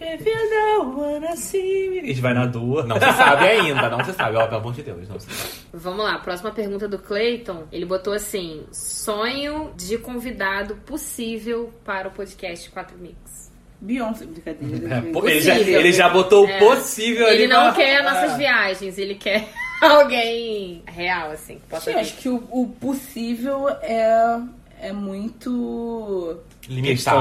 If 0.00 0.24
you 0.24 0.32
don't 0.50 0.96
wanna 0.96 1.36
see 1.36 1.90
me. 1.90 1.98
A 2.00 2.06
gente 2.06 2.20
vai 2.20 2.32
na 2.32 2.46
dua. 2.46 2.84
Não 2.84 2.96
se 3.00 3.12
sabe 3.16 3.44
ainda, 3.48 3.90
não 3.90 4.04
se 4.04 4.12
sabe. 4.12 4.36
Ó, 4.36 4.46
pelo 4.46 4.60
amor 4.60 4.72
de 4.72 4.82
Deus, 4.82 5.08
não 5.08 5.18
se 5.18 5.28
sabe. 5.30 5.50
Vamos 5.72 6.04
lá, 6.04 6.18
próxima 6.18 6.50
pergunta 6.52 6.86
do 6.86 6.98
Clayton. 7.00 7.64
Ele 7.72 7.84
botou 7.84 8.12
assim: 8.12 8.64
sonho 8.72 9.72
de 9.76 9.98
convidado 9.98 10.76
possível 10.86 11.72
para 11.84 12.06
o 12.08 12.10
podcast 12.12 12.70
4 12.70 12.96
Mix. 12.96 13.48
Beyoncé, 13.80 14.24
brincadeira. 14.26 14.76
É, 14.94 14.98
ele, 14.98 15.40
já, 15.40 15.52
Possível. 15.54 15.80
ele 15.80 15.92
já 15.92 16.08
botou 16.08 16.48
É. 16.48 16.56
o 16.56 16.58
possível 16.58 17.26
ali. 17.26 17.36
Ele 17.42 17.46
não 17.48 17.64
na- 17.66 17.72
quer 17.74 18.02
nossas 18.02 18.32
É. 18.32 18.36
viagens, 18.36 18.98
ele 18.98 19.14
quer 19.14 19.48
alguém 19.80 20.82
real, 20.86 21.30
assim, 21.30 21.56
que 21.56 21.66
possa 21.68 21.84
Sim, 21.84 21.92
vir. 21.92 22.00
acho 22.00 22.16
que 22.16 22.28
o, 22.28 22.42
o 22.50 22.66
possível 22.68 23.68
é, 23.82 24.40
é 24.80 24.92
muito. 24.92 26.38
Questão 26.60 26.74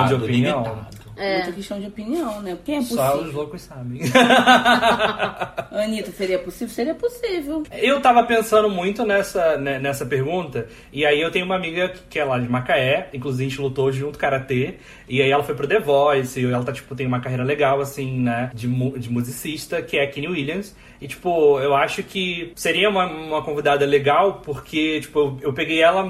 de 0.07 0.13
Limitado, 0.13 0.15
opinião. 0.25 0.63
limitado. 0.63 1.06
É. 1.17 1.37
Muita 1.37 1.51
questão 1.53 1.79
de 1.79 1.87
opinião, 1.87 2.41
né? 2.41 2.55
Porque 2.55 2.71
é 2.73 2.81
Só 2.81 3.13
os 3.13 3.17
possível. 3.19 3.33
loucos 3.33 3.61
sabem. 3.61 4.01
Anitta, 5.71 6.11
seria 6.11 6.39
possível? 6.39 6.73
Seria 6.73 6.95
possível. 6.95 7.63
Eu 7.71 7.99
tava 8.01 8.23
pensando 8.23 8.69
muito 8.69 9.05
nessa, 9.05 9.57
né, 9.57 9.79
nessa 9.79 10.05
pergunta, 10.05 10.67
e 10.91 11.05
aí 11.05 11.21
eu 11.21 11.31
tenho 11.31 11.45
uma 11.45 11.55
amiga 11.55 11.93
que 12.09 12.19
é 12.19 12.23
lá 12.23 12.39
de 12.39 12.47
Macaé, 12.49 13.09
inclusive 13.13 13.45
a 13.45 13.49
gente 13.49 13.61
lutou 13.61 13.91
junto 13.91 14.17
karatê, 14.19 14.75
e 15.07 15.21
aí 15.21 15.29
ela 15.29 15.43
foi 15.43 15.55
pro 15.55 15.67
The 15.67 15.79
Voice, 15.79 16.39
e 16.39 16.45
ela 16.45 16.63
tá, 16.63 16.71
tipo, 16.71 16.95
tem 16.95 17.05
uma 17.07 17.19
carreira 17.19 17.43
legal, 17.43 17.79
assim, 17.81 18.19
né, 18.21 18.49
de, 18.53 18.67
mu- 18.67 18.97
de 18.97 19.09
musicista, 19.11 19.81
que 19.81 19.97
é 19.97 20.03
a 20.03 20.07
Kenny 20.07 20.27
Williams. 20.27 20.75
E, 20.99 21.07
tipo, 21.07 21.59
eu 21.59 21.75
acho 21.75 22.01
que 22.01 22.51
seria 22.55 22.89
uma, 22.89 23.05
uma 23.05 23.43
convidada 23.43 23.85
legal, 23.85 24.41
porque, 24.43 24.99
tipo, 25.01 25.19
eu, 25.19 25.37
eu 25.43 25.53
peguei 25.53 25.79
ela 25.81 26.03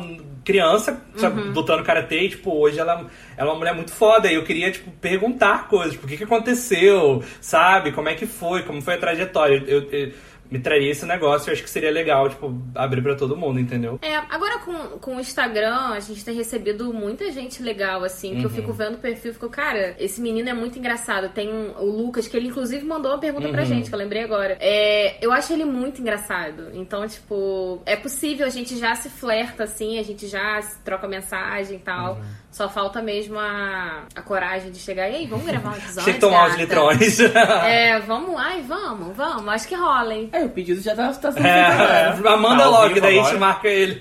criança, 0.48 1.02
sabe, 1.16 1.42
lutando 1.54 1.84
karatê, 1.84 2.22
e, 2.22 2.30
tipo, 2.30 2.52
hoje 2.58 2.80
ela, 2.80 3.06
ela 3.36 3.50
é 3.50 3.52
uma 3.52 3.56
mulher 3.60 3.76
muito 3.76 3.92
foda, 3.92 4.32
e 4.32 4.36
eu 4.36 4.44
queria, 4.44 4.72
tipo, 4.72 4.90
perguntar 4.92 5.68
coisas, 5.68 5.92
tipo, 5.92 6.06
o 6.06 6.10
que 6.10 6.16
que 6.18 6.24
aconteceu, 6.24 7.22
sabe, 7.42 7.92
como 7.92 8.08
é 8.10 8.16
que 8.16 8.26
foi, 8.26 8.64
como 8.64 8.82
foi 8.82 8.94
a 8.96 8.98
trajetória. 8.98 9.62
Eu, 9.68 9.84
eu- 9.92 10.12
me 10.50 10.60
traria 10.60 10.92
esse 10.92 11.06
negócio, 11.06 11.50
eu 11.50 11.54
acho 11.54 11.64
que 11.64 11.70
seria 11.70 11.92
legal, 11.92 12.30
tipo, 12.30 12.54
abrir 12.76 13.02
pra 13.02 13.16
todo 13.16 13.36
mundo, 13.36 13.60
entendeu? 13.60 14.00
É, 14.02 14.16
agora 14.16 14.60
com, 14.60 14.74
com 15.00 15.16
o 15.18 15.20
Instagram, 15.20 15.76
a 15.92 16.00
gente 16.00 16.24
tem 16.24 16.36
recebido 16.36 16.94
muita 16.94 17.32
gente 17.32 17.62
legal, 17.62 18.04
assim, 18.04 18.36
que 18.40 18.46
eu 18.46 18.50
fico 18.50 18.72
vendo 18.74 18.96
o 18.96 18.98
perfil 19.00 19.32
e 19.32 19.34
fico, 19.34 19.50
cara, 19.50 19.96
esse 20.00 20.22
menino 20.22 20.50
é 20.50 20.54
muito 20.54 20.78
engraçado. 20.80 21.30
Tem 21.30 21.52
um- 21.54 21.74
o 21.80 21.86
Lucas, 21.86 22.28
que 22.28 22.36
ele 22.38 22.48
inclusive 22.48 22.86
mandou 22.86 23.12
uma 23.12 23.20
pergunta 23.20 23.48
pra 23.50 23.64
gente, 23.66 23.90
que 23.90 23.96
eu 23.96 24.00
lembrei 24.00 24.24
agora. 24.24 24.58
É, 24.60 25.18
eu 25.22 25.32
acho 25.32 25.52
ele 25.54 25.66
muito 25.66 26.02
engraçado. 26.02 26.70
Então, 26.74 27.08
tipo, 27.08 27.82
é 27.86 27.96
possível, 27.96 28.46
a 28.46 28.50
gente 28.50 28.78
já 28.78 28.96
se 28.96 29.10
flerta, 29.10 29.64
assim, 29.64 30.00
a 30.00 30.04
gente 30.04 30.28
já 30.28 30.62
se 30.62 30.80
troca 30.84 31.08
mensagem 31.08 31.78
e 31.78 31.80
tal. 31.80 32.20
Só 32.52 32.68
falta 32.68 33.02
mesmo 33.02 33.38
a, 33.38 34.04
a 34.16 34.22
coragem 34.22 34.72
de 34.72 34.80
chegar 34.80 35.10
e 35.10 35.16
aí, 35.16 35.28
vamos 35.28 35.46
gravar 35.46 35.70
um 35.70 35.76
episódio. 35.78 36.04
Tinha 36.04 36.14
que 36.16 36.20
tomar 36.20 36.44
os 36.46 36.52
gata?" 36.52 36.62
litrões. 36.64 37.20
É, 37.20 38.00
vamos, 38.00 38.36
ai, 38.38 38.62
vamos, 38.62 39.16
vamos. 39.16 39.48
Acho 39.50 39.68
que 39.68 39.76
rola, 39.76 40.14
hein? 40.14 40.30
É, 40.32 40.44
o 40.44 40.50
pedido 40.50 40.82
já 40.82 40.96
tá, 40.96 41.08
tá 41.10 41.32
sendo 41.32 41.34
feito 41.34 41.46
É, 41.48 42.06
agora. 42.08 42.38
Manda 42.38 42.64
Tá 42.64 42.70
logo, 42.70 42.88
vivo 42.90 43.02
daí 43.02 43.20
a 43.20 43.24
gente 43.24 43.38
marca 43.38 43.68
ele. 43.68 43.96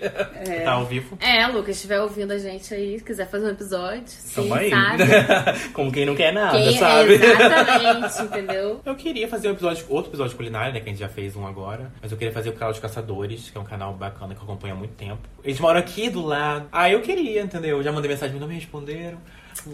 Tá 0.64 0.72
ao 0.72 0.87
vivo? 0.87 1.18
É, 1.20 1.46
Lucas, 1.48 1.66
se 1.66 1.72
estiver 1.72 2.00
ouvindo 2.00 2.32
a 2.32 2.38
gente 2.38 2.72
aí, 2.72 3.00
quiser 3.00 3.28
fazer 3.28 3.46
um 3.46 3.50
episódio, 3.50 4.02
sim, 4.06 4.35
Tamo 4.42 4.54
aí. 4.54 4.70
sabe? 4.70 5.02
Como 5.74 5.92
quem 5.92 6.06
não 6.06 6.14
quer 6.14 6.32
nada, 6.32 6.56
Quem, 6.56 6.78
sabe? 6.78 7.14
Exatamente, 7.14 8.22
entendeu? 8.22 8.80
Eu 8.85 8.94
queria 8.94 9.28
fazer 9.28 9.48
um 9.48 9.52
episódio, 9.52 9.85
outro 9.88 10.11
episódio 10.11 10.37
culinário, 10.37 10.72
né? 10.72 10.80
Que 10.80 10.88
a 10.88 10.92
gente 10.92 11.00
já 11.00 11.09
fez 11.09 11.37
um 11.37 11.46
agora. 11.46 11.90
Mas 12.00 12.11
eu 12.11 12.16
queria 12.18 12.32
fazer 12.32 12.50
o 12.50 12.52
canal 12.52 12.70
dos 12.72 12.80
Caçadores, 12.80 13.50
que 13.50 13.59
é 13.59 13.61
um 13.61 13.64
canal 13.64 13.92
bacana 13.92 14.35
que 14.35 14.40
eu 14.40 14.44
acompanho 14.44 14.74
há 14.74 14.76
muito 14.76 14.94
tempo. 14.94 15.18
Eles 15.44 15.61
moram 15.61 15.78
aqui 15.80 16.09
do 16.09 16.24
lado. 16.24 16.66
Ah, 16.72 16.90
eu 16.90 17.00
queria, 17.02 17.42
entendeu? 17.42 17.82
Já 17.82 17.92
mandei 17.92 18.11
mensagem, 18.11 18.36
mas 18.37 18.40
não 18.40 18.49
me 18.49 18.55
responderam. 18.55 19.18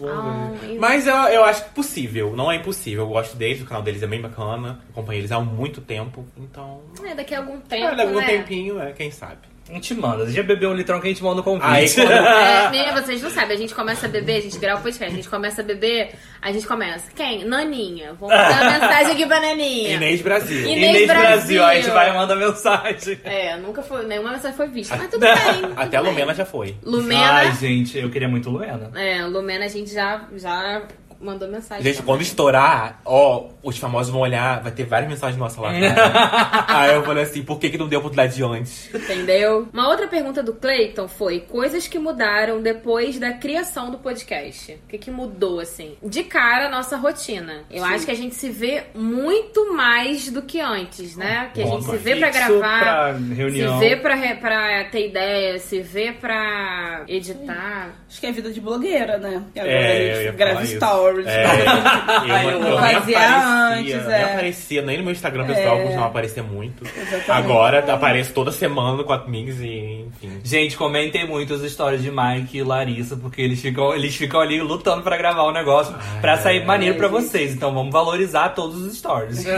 Ah, 0.07 0.49
Mas 0.79 1.05
eu, 1.05 1.13
eu 1.13 1.43
acho 1.43 1.65
possível, 1.71 2.33
não 2.35 2.49
é 2.51 2.55
impossível. 2.55 3.03
Eu 3.03 3.09
gosto 3.09 3.35
deles, 3.35 3.61
o 3.61 3.65
canal 3.65 3.83
deles 3.83 4.01
é 4.01 4.07
bem 4.07 4.21
bacana. 4.21 4.79
Acompanho 4.89 5.19
eles 5.19 5.31
há 5.31 5.39
muito 5.41 5.81
tempo, 5.81 6.25
então. 6.37 6.81
É, 7.03 7.13
daqui 7.13 7.35
a 7.35 7.39
algum 7.39 7.59
tempo, 7.59 7.83
É, 7.83 7.89
daqui 7.89 8.01
a 8.01 8.05
algum 8.05 8.19
né? 8.19 8.25
tempinho, 8.27 8.79
é, 8.79 8.93
quem 8.93 9.11
sabe. 9.11 9.41
A 9.69 9.73
gente 9.73 9.93
manda. 9.95 10.29
Já 10.29 10.43
bebeu 10.43 10.71
um 10.71 10.73
litrão 10.73 10.99
que 10.99 11.07
a 11.07 11.09
gente 11.09 11.23
manda 11.23 11.39
o 11.39 11.43
convite. 11.43 11.65
Aí, 11.65 11.89
quando- 11.89 12.11
É, 12.11 12.69
nem 12.71 12.91
vocês 12.93 13.21
não 13.21 13.29
sabem, 13.29 13.55
a 13.55 13.59
gente 13.59 13.73
começa 13.73 14.05
a 14.05 14.09
beber, 14.09 14.37
a 14.37 14.41
gente 14.41 14.59
grava 14.59 14.81
o 14.81 14.83
podcast, 14.83 15.13
a 15.13 15.15
gente 15.15 15.29
começa 15.29 15.61
a 15.61 15.63
beber, 15.63 16.11
a 16.41 16.51
gente 16.51 16.67
começa. 16.67 17.09
Quem? 17.15 17.45
Naninha. 17.45 18.13
Vamos 18.19 18.35
mandar 18.35 18.65
mensagem 18.79 19.13
aqui 19.13 19.25
pra 19.25 19.39
Naninha. 19.39 19.93
Inês 19.95 20.21
Brasil. 20.21 20.59
Inês 20.67 20.77
Inês 20.77 21.07
Brasil. 21.07 21.27
Brasil. 21.31 21.63
Aí 21.63 21.77
a 21.77 21.81
gente 21.81 21.93
vai 21.93 22.09
e 22.09 22.13
manda 22.13 22.35
mensagem. 22.35 23.19
É, 23.23 23.55
nunca 23.57 23.81
foi, 23.81 24.05
nenhuma 24.05 24.31
mensagem 24.31 24.57
foi 24.57 24.67
vista. 24.67 24.97
Mas 24.97 25.07
tudo 25.09 25.21
bem. 25.21 25.33
tudo 25.61 25.73
Até 25.79 25.95
a 25.97 26.01
bem. 26.01 26.11
Lumena 26.11 26.33
já 26.35 26.45
foi. 26.45 26.75
Lumena. 26.83 27.31
Ai, 27.31 27.53
gente, 27.53 27.97
eu 27.97 28.09
queria 28.09 28.27
muito 28.27 28.49
Luena. 28.49 28.91
É, 28.95 29.23
Lumena 29.25 29.63
a 29.65 29.69
gente 29.69 29.93
já, 29.93 30.27
já 30.35 30.81
mandou 31.23 31.47
mensagem. 31.47 31.83
Gente, 31.83 31.95
também. 31.97 32.07
quando 32.07 32.21
estourar, 32.21 32.99
ó, 33.05 33.47
os 33.63 33.77
famosos 33.77 34.11
vão 34.11 34.21
olhar, 34.21 34.61
vai 34.61 34.71
ter 34.71 34.83
várias 34.85 35.09
mensagens 35.09 35.37
nossas 35.39 35.57
lá. 35.57 35.71
cara. 35.71 36.65
Aí 36.67 36.93
eu 36.95 37.03
falei 37.03 37.23
assim, 37.23 37.43
por 37.43 37.59
que, 37.59 37.69
que 37.69 37.77
não 37.77 37.87
deu 37.87 37.99
oportunidade 37.99 38.35
de 38.35 38.43
antes? 38.43 38.93
Entendeu? 38.93 39.67
Uma 39.73 39.87
outra 39.89 40.07
pergunta 40.07 40.41
do 40.43 40.53
Clayton 40.53 41.07
foi: 41.07 41.39
coisas 41.41 41.87
que 41.87 41.97
mudaram 41.99 42.61
depois 42.61 43.19
da 43.19 43.33
criação 43.33 43.89
do 43.91 43.97
podcast. 43.97 44.73
O 44.73 44.87
que, 44.89 44.97
que 44.97 45.11
mudou, 45.11 45.59
assim? 45.59 45.95
De 46.03 46.23
cara, 46.23 46.67
a 46.67 46.69
nossa 46.69 46.97
rotina. 46.97 47.63
Eu 47.71 47.83
acho 47.83 48.05
que 48.05 48.11
a 48.11 48.15
gente 48.15 48.35
se 48.35 48.49
vê 48.49 48.83
muito 48.95 49.73
mais 49.73 50.29
do 50.29 50.41
que 50.41 50.59
antes, 50.59 51.15
né? 51.15 51.49
Que 51.53 51.61
a 51.61 51.65
gente 51.65 51.85
se 51.85 51.97
vê 51.97 52.15
pra 52.15 52.29
gravar. 52.29 52.79
pra 52.79 53.11
reunião. 53.35 53.79
Se 53.79 53.87
vê 53.89 53.95
pra, 53.95 54.15
re- 54.15 54.35
pra 54.35 54.83
ter 54.85 55.07
ideia, 55.09 55.59
se 55.59 55.81
vê 55.81 56.11
pra 56.11 57.03
editar. 57.07 57.89
Acho 58.09 58.19
que 58.19 58.27
é 58.27 58.31
vida 58.31 58.51
de 58.51 58.59
blogueira, 58.61 59.17
né? 59.17 59.43
E 59.55 59.59
agora 59.59 59.73
É, 59.75 60.11
a 60.13 60.23
gente 60.23 60.35
grava 60.35 60.63
isso. 60.63 60.73
Stories. 61.21 61.27
É, 61.27 62.45
eu, 62.45 62.49
eu, 62.51 62.81
nem 62.81 62.93
Fazia 62.93 63.17
aparecia, 63.17 63.77
antes, 63.77 64.07
nem 64.07 64.15
é. 64.15 64.23
aparecia, 64.23 64.81
nem 64.81 64.97
no 64.97 65.03
meu 65.03 65.11
Instagram 65.13 65.45
pessoal, 65.45 65.77
É. 65.77 65.81
costumava 65.81 66.07
aparecer 66.07 66.43
muito. 66.43 66.83
Exatamente. 66.85 67.31
Agora 67.31 67.93
apareço 67.93 68.33
toda 68.33 68.51
semana 68.51 69.03
com 69.03 69.13
amigos 69.13 69.59
e, 69.59 70.05
enfim. 70.07 70.39
Gente, 70.43 70.77
comentem 70.77 71.27
muito 71.27 71.53
as 71.53 71.61
histórias 71.61 72.01
de 72.01 72.11
Mike 72.11 72.57
e 72.57 72.63
Larissa, 72.63 73.15
porque 73.15 73.41
eles 73.41 73.61
ficam, 73.61 73.93
eles 73.93 74.15
ficam 74.15 74.39
ali 74.39 74.61
lutando 74.61 75.01
pra 75.03 75.17
gravar 75.17 75.43
o 75.43 75.51
negócio, 75.51 75.95
pra 76.21 76.37
sair 76.37 76.65
maneiro 76.65 76.95
pra 76.97 77.07
vocês. 77.07 77.53
Então 77.53 77.73
vamos 77.73 77.91
valorizar 77.91 78.49
todos 78.49 78.81
os 78.81 78.97
stories. 78.97 79.43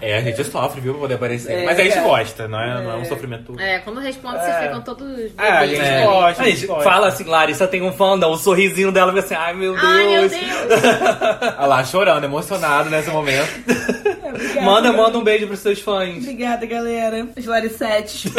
É, 0.00 0.16
a 0.16 0.20
gente 0.22 0.42
sofre, 0.44 0.80
viu, 0.80 0.92
pra 0.94 1.02
poder 1.02 1.14
aparecer. 1.14 1.52
É, 1.52 1.64
Mas 1.66 1.78
a 1.78 1.82
gente 1.82 2.00
gosta, 2.00 2.48
não 2.48 2.58
é, 2.60 2.82
não 2.82 2.92
é 2.92 2.96
um 2.96 3.04
sofrimento. 3.04 3.54
É, 3.60 3.78
quando 3.80 4.00
responde, 4.00 4.38
vocês 4.38 4.56
ficam 4.56 4.80
todos. 4.82 5.30
É, 5.36 5.48
a 5.50 5.66
gente 5.66 6.06
gosta. 6.06 6.42
A 6.42 6.46
gente 6.46 6.66
gosta. 6.66 6.82
fala 6.84 7.08
assim, 7.08 7.24
Larissa 7.24 7.66
tem 7.66 7.82
um 7.82 7.92
fandom, 7.92 8.30
o 8.30 8.36
sorrisinho 8.38 8.90
dela 8.90 9.12
vai 9.12 9.20
assim, 9.20 9.34
ai 9.34 9.52
meu 9.54 9.72
Deus. 9.74 9.84
Ai, 9.84 10.06
meu 10.06 10.28
Deus! 10.28 10.40
Olha 11.58 11.66
lá, 11.66 11.84
chorando, 11.84 12.24
emocionado 12.24 12.90
nesse 12.90 13.10
momento. 13.10 13.48
Obrigada, 14.28 14.60
Manda, 14.62 14.92
manda 14.92 15.18
um 15.18 15.24
beijo 15.24 15.46
pros 15.46 15.60
seus 15.60 15.80
fãs. 15.80 16.18
Obrigada, 16.18 16.64
galera. 16.66 17.26
Os 17.36 17.44
Laricetes. 17.46 18.24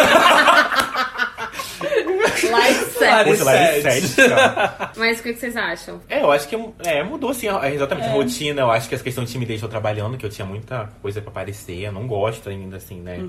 Live 2.51 2.79
set. 2.91 3.25
Poxa, 3.25 3.43
lá 3.43 3.53
é 3.55 3.81
sete. 3.81 4.07
sete, 4.07 4.29
cara. 4.29 4.91
Mas 4.95 5.19
o 5.19 5.23
que 5.23 5.33
que 5.33 5.39
vocês 5.39 5.55
acham? 5.57 5.99
É, 6.09 6.21
eu 6.21 6.31
acho 6.31 6.47
que 6.47 6.55
é, 6.85 7.03
mudou 7.03 7.31
assim, 7.31 7.47
é 7.47 7.73
exatamente 7.73 8.07
É. 8.07 8.11
a 8.11 8.13
rotina. 8.13 8.61
Eu 8.61 8.71
acho 8.71 8.87
que 8.89 8.95
essa 8.95 9.03
questão 9.03 9.23
de 9.23 9.31
timidez 9.31 9.61
eu 9.61 9.69
trabalhando, 9.69 10.17
que 10.17 10.25
eu 10.25 10.29
tinha 10.29 10.45
muita 10.45 10.89
coisa 11.01 11.21
pra 11.21 11.31
aparecer. 11.31 11.79
Eu 11.83 11.91
não 11.91 12.07
gosto 12.07 12.49
ainda, 12.49 12.77
assim, 12.77 12.99
né? 13.01 13.19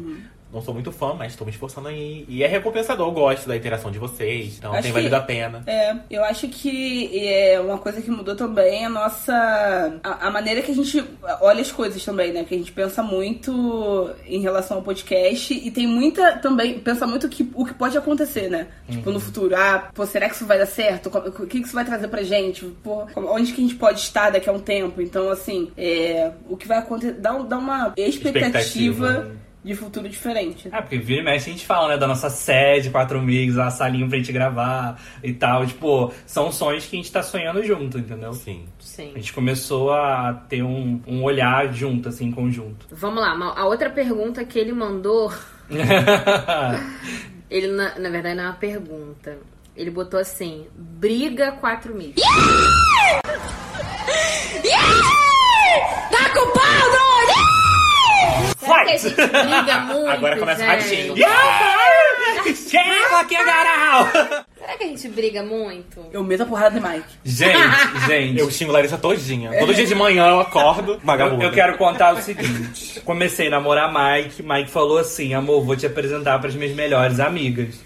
Uhum. 0.53 0.59
Não 0.59 0.63
sou 0.63 0.75
muito 0.75 0.93
fã, 0.93 1.15
mas 1.15 1.35
tô 1.35 1.45
me 1.45 1.51
esforçando 1.51 1.89
aí. 1.89 2.25
E 2.29 2.43
é 2.43 2.47
recompensador, 2.47 3.07
eu 3.09 3.13
gosto 3.13 3.49
da 3.49 3.57
interação 3.57 3.91
de 3.91 3.99
vocês. 3.99 4.59
Então 4.59 4.73
Acho 4.73 4.83
tem 4.83 4.91
que- 4.91 4.95
valido 4.99 5.17
a 5.17 5.21
pena. 5.21 5.63
É, 5.67 5.95
eu 6.11 6.23
acho 6.25 6.47
que 6.49 7.11
é 7.27 7.59
uma 7.61 7.79
coisa 7.79 8.01
que 8.03 8.11
mudou 8.11 8.37
também 8.37 8.85
a 8.85 8.89
nossa. 8.89 9.99
A, 10.03 10.29
a 10.29 10.31
maneira 10.31 10.61
que 10.63 10.71
a 10.71 10.75
gente 10.75 11.03
olha 11.41 11.61
as 11.61 11.73
coisas 11.73 12.05
também, 12.05 12.33
né? 12.33 12.45
Que 12.45 12.55
a 12.55 12.59
gente 12.59 12.73
pensa 12.73 13.03
muito 13.03 14.11
em 14.27 14.41
relação 14.41 14.79
ao 14.79 14.83
podcast 14.83 15.55
e 15.55 15.71
tem 15.71 15.87
muita 15.87 16.37
também. 16.39 16.79
Pensa 16.81 17.07
muito 17.07 17.29
que, 17.29 17.51
o 17.55 17.65
que 17.65 17.75
pode 17.75 17.97
acontecer, 17.97 18.49
né? 18.49 18.69
Tipo, 18.91 19.11
no 19.11 19.21
futuro. 19.21 19.55
Ah, 19.57 19.91
pô, 19.95 20.05
será 20.07 20.29
que 20.29 20.35
isso 20.35 20.47
vai 20.47 20.59
dar 20.59 20.67
certo? 20.67 21.07
O 21.09 21.47
que 21.47 21.61
que 21.61 21.67
isso 21.67 21.75
vai 21.75 21.85
trazer 21.85 22.09
pra 22.09 22.23
gente? 22.23 22.65
Pô, 22.83 23.07
onde 23.17 23.53
que 23.53 23.61
a 23.61 23.65
gente 23.65 23.77
pode 23.77 24.01
estar 24.01 24.31
daqui 24.31 24.49
a 24.49 24.53
um 24.53 24.61
tempo? 24.61 25.01
Então, 25.01 25.31
assim, 25.31 25.71
é, 25.77 26.31
o 26.49 26.57
que 26.57 26.69
vai 26.69 26.79
acontecer. 26.79 27.13
Dá, 27.15 27.33
dá 27.39 27.59
uma 27.59 27.93
expectativa. 27.97 29.09
Expectativa. 29.09 29.43
De 29.65 29.77
futuro 29.77 30.09
diferente. 30.09 30.69
É, 30.73 30.81
porque 30.81 30.99
vira 30.99 31.21
e 31.21 31.25
mexe 31.25 31.49
a 31.49 31.53
gente 31.53 31.65
fala, 31.65 31.89
né, 31.89 31.97
da 31.97 32.07
nossa 32.09 32.29
sede, 32.29 32.91
quatro 32.91 33.19
amigos, 33.19 33.59
a 33.59 33.71
salinha 33.71 34.09
pra 34.09 34.19
gente 34.19 34.33
gravar 34.33 35.01
e 35.23 35.33
tal. 35.33 35.65
Tipo, 35.65 36.13
são 36.27 36.51
sonhos 36.51 36.85
que 36.87 36.97
a 36.97 36.99
gente 36.99 37.13
tá 37.13 37.23
sonhando 37.23 37.63
junto, 37.63 37.99
entendeu? 37.99 38.33
Sim. 38.33 38.67
Sim. 38.81 39.13
A 39.15 39.19
gente 39.19 39.33
começou 39.33 39.93
a 39.93 40.35
ter 40.49 40.63
um, 40.63 41.01
um 41.07 41.23
olhar 41.23 41.73
junto, 41.73 42.09
assim, 42.09 42.27
em 42.27 42.33
conjunto. 42.33 42.87
Vamos 42.91 43.21
lá, 43.23 43.55
a 43.57 43.65
outra 43.67 43.89
pergunta 43.89 44.45
que 44.45 44.59
ele 44.59 44.73
mandou. 44.73 45.33
Ele, 47.53 47.67
na, 47.67 47.99
na 47.99 48.09
verdade, 48.09 48.35
não 48.35 48.45
é 48.45 48.47
uma 48.47 48.55
pergunta. 48.55 49.37
Ele 49.77 49.91
botou 49.91 50.19
assim: 50.19 50.67
briga 50.75 51.53
quatro 51.53 51.95
mil. 51.95 52.15
Tá 56.11 56.29
culpado! 56.33 57.02
Que 58.85 58.91
a 58.91 58.97
gente 58.97 59.15
briga 59.17 59.81
muito? 59.81 60.09
Agora 60.11 60.37
começa 60.39 60.65
gente? 60.65 61.13
ratinho. 61.13 61.15
Chega 62.55 63.21
aqui, 63.21 63.37
Garal! 63.45 64.09
Será 64.59 64.77
que 64.77 64.85
a 64.85 64.87
gente 64.87 65.09
briga 65.09 65.43
muito? 65.43 66.07
Eu 66.13 66.25
meto 66.25 66.43
a 66.43 66.47
porrada 66.47 66.79
de 66.81 66.87
Mike. 66.87 67.09
Gente, 67.25 67.59
gente. 68.07 68.39
Eu 68.39 68.51
xingo 68.51 68.73
Larissa 68.73 68.99
todinha. 68.99 69.59
Todo 69.59 69.75
dia 69.75 69.87
de 69.87 69.95
manhã 69.95 70.29
eu 70.29 70.41
acordo, 70.41 70.93
Eu, 70.95 71.01
vagabundo. 71.03 71.43
eu 71.43 71.53
quero 71.53 71.77
contar 71.77 72.15
o 72.15 72.21
seguinte. 72.21 73.01
Comecei 73.01 73.49
a 73.49 73.51
namorar 73.51 73.93
Mike. 73.93 74.43
Mike 74.43 74.71
falou 74.71 74.99
assim: 74.99 75.35
amor, 75.35 75.65
vou 75.65 75.77
te 75.77 75.87
apresentar 75.87 76.39
para 76.39 76.49
as 76.49 76.55
minhas 76.55 76.75
melhores 76.75 77.21
amigas. 77.21 77.81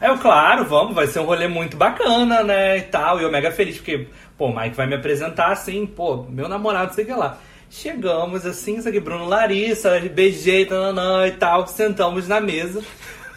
Aí 0.00 0.08
eu, 0.08 0.18
claro, 0.18 0.64
vamos, 0.64 0.94
vai 0.94 1.06
ser 1.06 1.20
um 1.20 1.24
rolê 1.24 1.46
muito 1.48 1.76
bacana, 1.76 2.42
né? 2.42 2.78
E 2.78 2.82
tal. 2.82 3.20
E 3.20 3.22
eu 3.22 3.30
mega 3.30 3.50
feliz, 3.50 3.76
porque, 3.76 4.06
pô, 4.36 4.46
o 4.48 4.56
Mike 4.56 4.76
vai 4.76 4.86
me 4.86 4.96
apresentar 4.96 5.52
assim, 5.52 5.86
pô, 5.86 6.24
meu 6.28 6.48
namorado, 6.48 6.94
sei 6.94 7.04
que 7.04 7.12
lá. 7.12 7.38
Chegamos 7.76 8.46
assim, 8.46 8.76
isso 8.76 8.88
aqui, 8.88 9.00
Bruno 9.00 9.26
Larissa, 9.26 9.98
beijei, 10.14 10.64
tananã, 10.64 11.26
e 11.26 11.32
tal, 11.32 11.66
sentamos 11.66 12.28
na 12.28 12.40
mesa. 12.40 12.80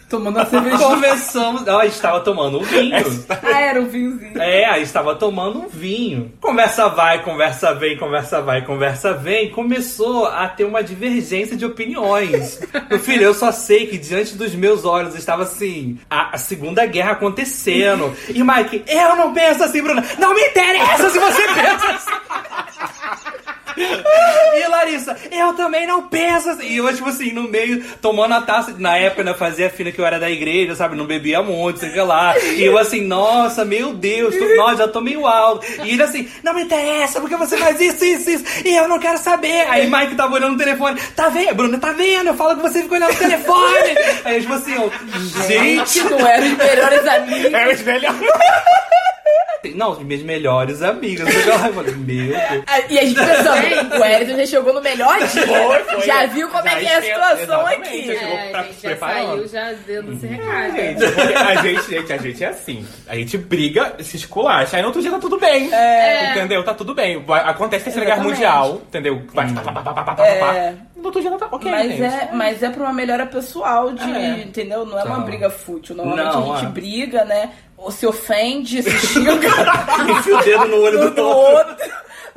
Tomando 0.08 0.36
uma 0.36 0.46
cervejinha. 0.46 0.78
Começamos. 0.78 1.68
Ó, 1.68 1.80
a 1.80 1.84
gente 1.84 1.96
estava 1.96 2.20
tomando 2.20 2.60
um 2.60 2.62
vinho. 2.62 2.96
ah, 3.28 3.60
era 3.60 3.80
um 3.80 3.88
vinhozinho. 3.88 4.40
É, 4.40 4.64
aí 4.64 4.82
estava 4.82 5.14
tomando 5.16 5.58
um 5.58 5.68
vinho. 5.68 6.32
Conversa 6.40 6.88
vai, 6.88 7.22
conversa 7.22 7.74
vem, 7.74 7.98
conversa 7.98 8.40
vai, 8.40 8.64
conversa 8.64 9.12
vem. 9.12 9.50
Começou 9.50 10.26
a 10.26 10.48
ter 10.48 10.64
uma 10.64 10.82
divergência 10.82 11.56
de 11.56 11.66
opiniões. 11.66 12.60
Meu 12.88 13.00
filho, 13.00 13.24
eu 13.24 13.34
só 13.34 13.52
sei 13.52 13.88
que 13.88 13.98
diante 13.98 14.36
dos 14.36 14.54
meus 14.54 14.84
olhos 14.84 15.14
estava 15.14 15.42
assim, 15.42 15.98
a, 16.08 16.36
a 16.36 16.38
Segunda 16.38 16.86
Guerra 16.86 17.12
acontecendo. 17.12 18.16
E 18.28 18.42
Mike, 18.42 18.84
eu 18.86 19.16
não 19.16 19.34
penso 19.34 19.64
assim, 19.64 19.82
Bruna. 19.82 20.02
Não 20.18 20.32
me 20.32 20.40
interessa 20.40 21.10
se 21.10 21.18
você 21.18 21.42
pensa 21.52 21.86
assim. 21.90 22.97
E 23.78 24.68
Larissa, 24.68 25.16
eu 25.30 25.54
também 25.54 25.86
não 25.86 26.08
penso 26.08 26.50
assim. 26.50 26.66
E 26.66 26.76
eu, 26.76 26.94
tipo 26.94 27.08
assim, 27.08 27.32
no 27.32 27.44
meio, 27.44 27.84
tomando 28.00 28.34
a 28.34 28.42
taça. 28.42 28.74
Na 28.78 28.96
época, 28.96 29.24
né, 29.24 29.34
fazia 29.34 29.70
fina 29.70 29.92
que 29.92 30.00
eu 30.00 30.06
era 30.06 30.18
da 30.18 30.30
igreja, 30.30 30.74
sabe? 30.74 30.96
Não 30.96 31.06
bebia 31.06 31.42
muito, 31.42 31.80
sei 31.80 32.02
lá. 32.02 32.36
E 32.38 32.64
eu 32.64 32.76
assim, 32.78 33.00
nossa, 33.00 33.64
meu 33.64 33.94
Deus, 33.94 34.34
tô, 34.36 34.56
nossa, 34.56 34.76
já 34.76 34.88
tô 34.88 35.00
meio 35.00 35.26
alto. 35.26 35.66
E 35.84 35.92
ele 35.92 36.02
assim, 36.02 36.28
não 36.42 36.54
me 36.54 36.62
interessa, 36.62 37.20
porque 37.20 37.36
você 37.36 37.56
faz 37.56 37.80
isso, 37.80 38.04
isso, 38.04 38.30
isso. 38.30 38.44
E 38.64 38.74
eu 38.74 38.88
não 38.88 38.98
quero 38.98 39.18
saber. 39.18 39.66
Aí 39.68 39.90
Mike 39.90 40.14
tava 40.14 40.34
olhando 40.34 40.52
no 40.52 40.58
telefone. 40.58 41.00
Tá 41.14 41.28
vendo, 41.28 41.54
Bruna, 41.54 41.78
tá 41.78 41.92
vendo? 41.92 42.28
Eu 42.28 42.34
falo 42.34 42.56
que 42.56 42.62
você 42.62 42.82
fica 42.82 42.94
olhando 42.94 43.12
no 43.12 43.18
telefone. 43.18 43.96
Aí 44.24 44.36
eu, 44.36 44.40
tipo 44.40 44.54
assim, 44.54 44.74
eu, 44.74 44.92
gente. 45.46 46.00
não 46.04 46.26
eram 46.26 46.46
os 46.46 46.56
melhores 46.56 47.06
amigos. 47.06 47.52
É 47.52 47.68
os 47.72 47.82
melhores. 47.82 48.18
Não, 49.74 49.98
minhas 50.00 50.22
melhores 50.22 50.82
amigas. 50.82 51.28
Eu 51.34 51.58
falei, 51.72 51.94
meu 51.94 52.04
Deus. 52.04 52.62
Ah, 52.66 52.80
E 52.88 52.98
a 52.98 53.04
gente 53.04 53.14
pensando, 53.16 53.98
o 54.00 54.04
Elton 54.04 54.36
já 54.36 54.46
chegou 54.46 54.72
no 54.72 54.80
melhor 54.80 55.18
dia. 55.18 55.46
Foi, 55.46 55.78
foi. 55.84 56.02
Já 56.06 56.26
viu 56.26 56.48
como 56.48 56.68
é 56.68 56.76
que 56.76 56.86
é 56.86 56.96
a 56.96 57.02
situação 57.02 57.66
aqui. 57.66 58.06
já 58.06 58.14
chegou 58.18 58.38
É, 58.38 58.50
pra- 58.50 58.60
a 58.60 58.62
gente 58.64 58.74
se 58.76 58.82
já 58.82 58.88
preparando. 58.90 59.26
saiu 59.26 59.48
já 59.48 59.72
dando 59.86 60.12
esse 60.12 60.26
recado. 60.26 60.76
Gente, 60.76 61.04
a 61.04 61.54
gente, 61.62 61.90
gente, 61.90 62.12
a 62.12 62.16
gente 62.18 62.44
é 62.44 62.48
assim. 62.48 62.86
A 63.08 63.14
gente 63.16 63.38
briga, 63.38 63.94
se 64.00 64.16
esculacha. 64.16 64.76
Aí 64.76 64.82
no 64.82 64.88
outro 64.88 65.02
dia 65.02 65.10
tá 65.10 65.18
tudo 65.18 65.38
bem. 65.38 65.72
É. 65.74 66.30
Entendeu? 66.30 66.62
Tá 66.64 66.74
tudo 66.74 66.94
bem. 66.94 67.22
Vai- 67.24 67.40
Acontece 67.48 67.84
terceira 67.84 68.06
guerra 68.08 68.22
mundial, 68.22 68.74
entendeu? 68.88 69.22
Vai 69.34 69.52
pá, 69.52 69.60
pá, 69.60 69.72
pá, 69.72 69.82
pá, 69.82 69.92
pá, 69.92 70.04
pá, 70.04 70.14
pá, 70.14 70.26
É. 70.26 70.38
pá. 70.38 70.74
No 70.96 71.04
outro 71.06 71.20
dia 71.20 71.30
tá 71.32 71.48
ok, 71.50 71.70
Mas 71.70 71.90
gente. 71.92 72.02
é, 72.02 72.28
mas 72.32 72.62
é 72.62 72.70
pra 72.70 72.82
uma 72.82 72.92
melhora 72.92 73.24
pessoal 73.26 73.92
de, 73.92 74.02
É. 74.10 74.40
entendeu? 74.42 74.84
Não 74.84 74.98
é 74.98 75.04
uma 75.04 75.18
Não. 75.18 75.24
briga 75.24 75.48
fútil. 75.48 75.94
Normalmente 75.94 76.34
Não, 76.34 76.52
a 76.52 76.56
gente 76.56 76.66
é. 76.66 76.70
briga, 76.70 77.24
né? 77.24 77.50
Ou 77.78 77.92
se 77.92 78.06
ofende, 78.06 78.82
se 78.82 78.90
xinga 78.90 79.32
Enfia 80.10 80.36
o 80.36 80.42
dedo 80.42 80.64
no 80.66 80.82
olho 80.82 80.98
do, 80.98 81.10
do, 81.12 81.26
outro. 81.26 81.76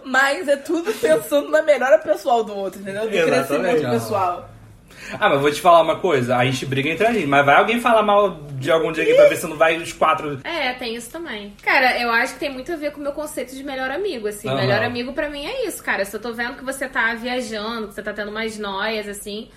Mas 0.03 0.47
é 0.47 0.55
tudo 0.55 0.93
pensando 0.93 1.49
na 1.49 1.63
melhora 1.63 1.97
pessoal 1.97 2.43
do 2.43 2.55
outro, 2.55 2.79
entendeu? 2.79 3.09
Do 3.09 3.15
Exatamente. 3.15 3.47
crescimento 3.47 3.91
pessoal. 3.91 4.49
Ah, 5.19 5.29
mas 5.29 5.41
vou 5.41 5.51
te 5.51 5.59
falar 5.59 5.81
uma 5.81 5.99
coisa. 5.99 6.37
A 6.37 6.45
gente 6.45 6.65
briga 6.65 6.89
entre 6.89 7.05
a 7.05 7.11
gente. 7.11 7.25
Mas 7.25 7.45
vai 7.45 7.55
alguém 7.55 7.79
falar 7.79 8.03
mal 8.03 8.41
de 8.53 8.71
algum 8.71 8.91
dia 8.91 9.03
aqui 9.03 9.13
pra 9.13 9.27
ver 9.27 9.35
se 9.35 9.47
não 9.47 9.57
vai 9.57 9.77
os 9.77 9.91
quatro... 9.91 10.39
É, 10.43 10.73
tem 10.73 10.95
isso 10.95 11.09
também. 11.09 11.53
Cara, 11.63 11.99
eu 11.99 12.11
acho 12.11 12.33
que 12.33 12.39
tem 12.39 12.51
muito 12.51 12.71
a 12.71 12.75
ver 12.75 12.91
com 12.91 12.99
o 12.99 13.03
meu 13.03 13.11
conceito 13.11 13.55
de 13.55 13.63
melhor 13.63 13.89
amigo, 13.89 14.27
assim. 14.27 14.47
Aham. 14.47 14.57
Melhor 14.57 14.83
amigo 14.83 15.13
pra 15.13 15.29
mim 15.29 15.45
é 15.45 15.67
isso, 15.67 15.83
cara. 15.83 16.05
Se 16.05 16.15
eu 16.15 16.21
tô 16.21 16.31
vendo 16.33 16.55
que 16.55 16.63
você 16.63 16.87
tá 16.87 17.13
viajando, 17.15 17.87
que 17.87 17.95
você 17.95 18.03
tá 18.03 18.13
tendo 18.13 18.29
umas 18.29 18.57
noias, 18.57 19.07
assim, 19.07 19.49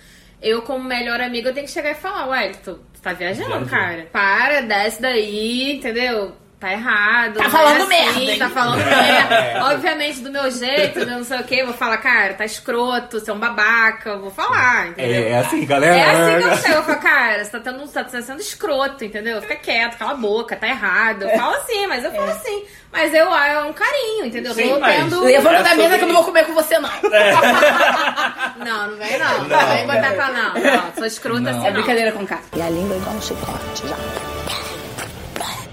eu, 0.45 0.61
como 0.61 0.83
melhor 0.83 1.19
amigo, 1.19 1.47
eu 1.49 1.53
tenho 1.53 1.65
que 1.65 1.71
chegar 1.71 1.91
e 1.91 1.95
falar, 1.95 2.27
ué, 2.29 2.49
tu, 2.63 2.75
tu 2.93 3.01
tá 3.01 3.13
viajando, 3.13 3.49
Viajou. 3.49 3.67
cara. 3.67 4.07
Para, 4.11 4.61
desce 4.61 5.01
daí, 5.01 5.73
entendeu? 5.77 6.35
Tá 6.65 6.71
errado. 6.71 7.33
Tá 7.35 7.43
não 7.43 7.51
falando 7.51 7.77
é 7.77 7.77
assim, 7.81 7.87
merda, 7.89 8.19
hein? 8.31 8.39
Tá 8.39 8.49
falando 8.49 8.77
merda. 8.83 9.65
Obviamente, 9.71 10.19
do 10.21 10.31
meu 10.31 10.49
jeito, 10.49 10.97
eu 10.99 11.05
não 11.05 11.23
sei 11.23 11.39
o 11.39 11.43
quê. 11.43 11.55
Eu 11.61 11.67
vou 11.67 11.75
falar, 11.75 11.97
cara, 11.97 12.33
tá 12.33 12.43
escroto, 12.43 13.19
você 13.19 13.29
é 13.29 13.33
um 13.35 13.37
babaca. 13.37 14.09
Eu 14.09 14.19
vou 14.21 14.31
falar, 14.31 14.87
entendeu? 14.87 15.25
É, 15.25 15.29
é 15.29 15.37
assim, 15.37 15.63
galera. 15.63 15.95
É 15.95 16.09
assim 16.09 16.37
que 16.47 16.49
eu 16.53 16.57
chego, 16.57 16.73
eu 16.73 16.83
falo, 16.83 16.99
cara, 16.99 17.45
você 17.45 17.51
tá, 17.51 17.59
tendo, 17.59 17.79
você 17.85 18.03
tá 18.03 18.21
sendo 18.21 18.39
escroto, 18.41 19.05
entendeu? 19.05 19.39
Fica 19.43 19.55
quieto, 19.57 19.95
cala 19.99 20.13
a 20.13 20.15
boca, 20.15 20.55
tá 20.55 20.67
errado. 20.67 21.21
Eu 21.21 21.37
falo 21.37 21.53
assim, 21.55 21.85
mas 21.85 22.03
eu 22.03 22.11
falo 22.11 22.31
assim. 22.31 22.65
Mas 22.91 23.13
eu 23.13 23.31
é 23.35 23.61
um 23.63 23.73
carinho, 23.73 24.25
entendeu? 24.25 24.51
Eu 24.51 24.55
Sim, 24.55 24.69
tô 24.73 24.79
mas- 24.79 24.95
tendo. 24.95 25.23
Levanta 25.23 25.55
É 25.59 25.63
da 25.63 25.75
mesa 25.75 25.97
que 25.99 26.03
eu 26.03 26.07
não 26.07 26.15
vou 26.15 26.23
comer 26.23 26.45
com 26.45 26.53
você, 26.55 26.79
não. 26.79 26.89
Não, 28.65 28.87
não 28.87 28.97
vem 28.97 29.19
não. 29.19 29.43
Não, 29.43 29.67
vem 29.67 29.85
botar 29.85 30.13
pra 30.13 30.31
não. 30.31 30.53
Não, 30.55 30.93
sou 30.95 31.05
escrota 31.05 31.41
Não. 31.41 31.51
assim, 31.51 31.59
É 31.67 31.69
não. 31.69 31.73
brincadeira 31.73 32.11
com 32.11 32.25
K. 32.25 32.39
E 32.55 32.61
a 32.61 32.69
língua 32.69 32.95
é 32.95 32.97
igual 32.97 33.15
um 33.15 33.21
chicote, 33.21 33.87
já. 33.87 34.24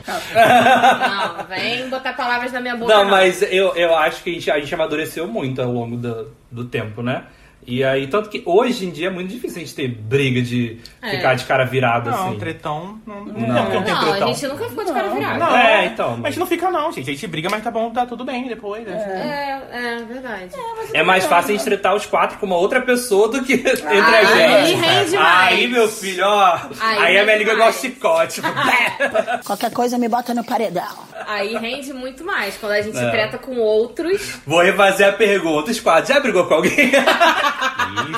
Não, 0.06 1.46
vem 1.46 1.88
botar 1.88 2.12
palavras 2.14 2.52
na 2.52 2.60
minha 2.60 2.76
boca. 2.76 2.94
Não, 2.94 3.04
mas 3.04 3.42
eu, 3.42 3.74
eu 3.74 3.94
acho 3.96 4.22
que 4.22 4.30
a 4.30 4.32
gente, 4.32 4.50
a 4.50 4.60
gente 4.60 4.74
amadureceu 4.74 5.26
muito 5.26 5.60
ao 5.60 5.70
longo 5.70 5.96
do, 5.96 6.34
do 6.50 6.64
tempo, 6.64 7.02
né? 7.02 7.24
E 7.64 7.84
aí, 7.84 8.08
tanto 8.08 8.28
que 8.28 8.42
hoje 8.44 8.86
em 8.86 8.90
dia 8.90 9.06
é 9.06 9.10
muito 9.10 9.30
difícil 9.30 9.58
a 9.58 9.60
gente 9.60 9.74
ter 9.74 9.86
briga 9.86 10.42
de 10.42 10.80
É. 11.00 11.10
ficar 11.10 11.34
de 11.34 11.44
cara 11.44 11.64
virada, 11.64 12.10
Não, 12.10 12.28
assim. 12.30 12.38
tretão. 12.38 12.98
Não, 13.06 13.24
não, 13.24 13.24
Não. 13.24 13.34
tem- 13.34 13.46
não 13.46 13.82
tem 13.84 13.94
Não, 13.94 14.00
a 14.02 14.10
tretão. 14.10 14.34
gente 14.34 14.46
nunca 14.48 14.68
ficou 14.68 14.84
de 14.84 14.92
cara 14.92 15.08
virada. 15.10 15.38
Não, 15.38 15.56
É, 15.56 15.86
então, 15.86 16.20
A 16.24 16.28
gente 16.28 16.38
não 16.40 16.46
fica, 16.46 16.70
não, 16.72 16.90
gente. 16.92 17.08
A 17.08 17.12
gente 17.14 17.26
briga, 17.28 17.48
mas 17.48 17.62
tá 17.62 17.70
bom, 17.70 17.90
tá 17.90 18.04
tudo 18.04 18.24
bem 18.24 18.48
depois. 18.48 18.84
né? 18.84 19.60
É, 19.72 19.76
é 19.78 20.02
verdade. 20.04 20.50
É 20.92 21.02
mais 21.04 21.24
fácil 21.24 21.50
a 21.50 21.56
gente 21.56 21.64
tretar 21.64 21.94
os 21.94 22.04
quatro 22.04 22.36
com 22.38 22.46
uma 22.46 22.56
outra 22.56 22.80
pessoa 22.82 23.28
do 23.28 23.44
que 23.44 23.52
entre 23.54 23.86
a 23.86 23.90
aí 23.90 24.66
gente. 24.66 24.80
rende 24.80 25.16
mais. 25.16 25.52
Aí, 25.52 25.68
meu 25.68 25.88
filho, 25.88 26.24
ó. 26.26 26.54
Aí 26.80 26.98
Aí, 26.98 27.18
a 27.18 27.22
minha 27.22 27.24
rende 27.24 27.38
língua 27.38 27.52
é 27.52 27.54
igual 27.54 27.72
chicote. 27.72 28.34
Tipo, 28.42 28.48
Qualquer 29.46 29.70
coisa 29.72 29.96
me 29.98 30.08
bota 30.08 30.34
no 30.34 30.42
paredão. 30.42 30.82
Aí 31.28 31.56
rende 31.56 31.92
muito 31.92 32.24
mais. 32.24 32.56
Quando 32.56 32.72
a 32.72 32.82
gente 32.82 32.98
É. 32.98 33.10
treta 33.10 33.38
com 33.38 33.56
outros. 33.56 34.40
Vou 34.44 34.60
refazer 34.60 35.08
a 35.08 35.12
pergunta. 35.12 35.70
Os 35.70 35.78
quatro 35.78 36.12
já 36.12 36.18
brigou 36.18 36.44
com 36.46 36.54
alguém? 36.54 36.90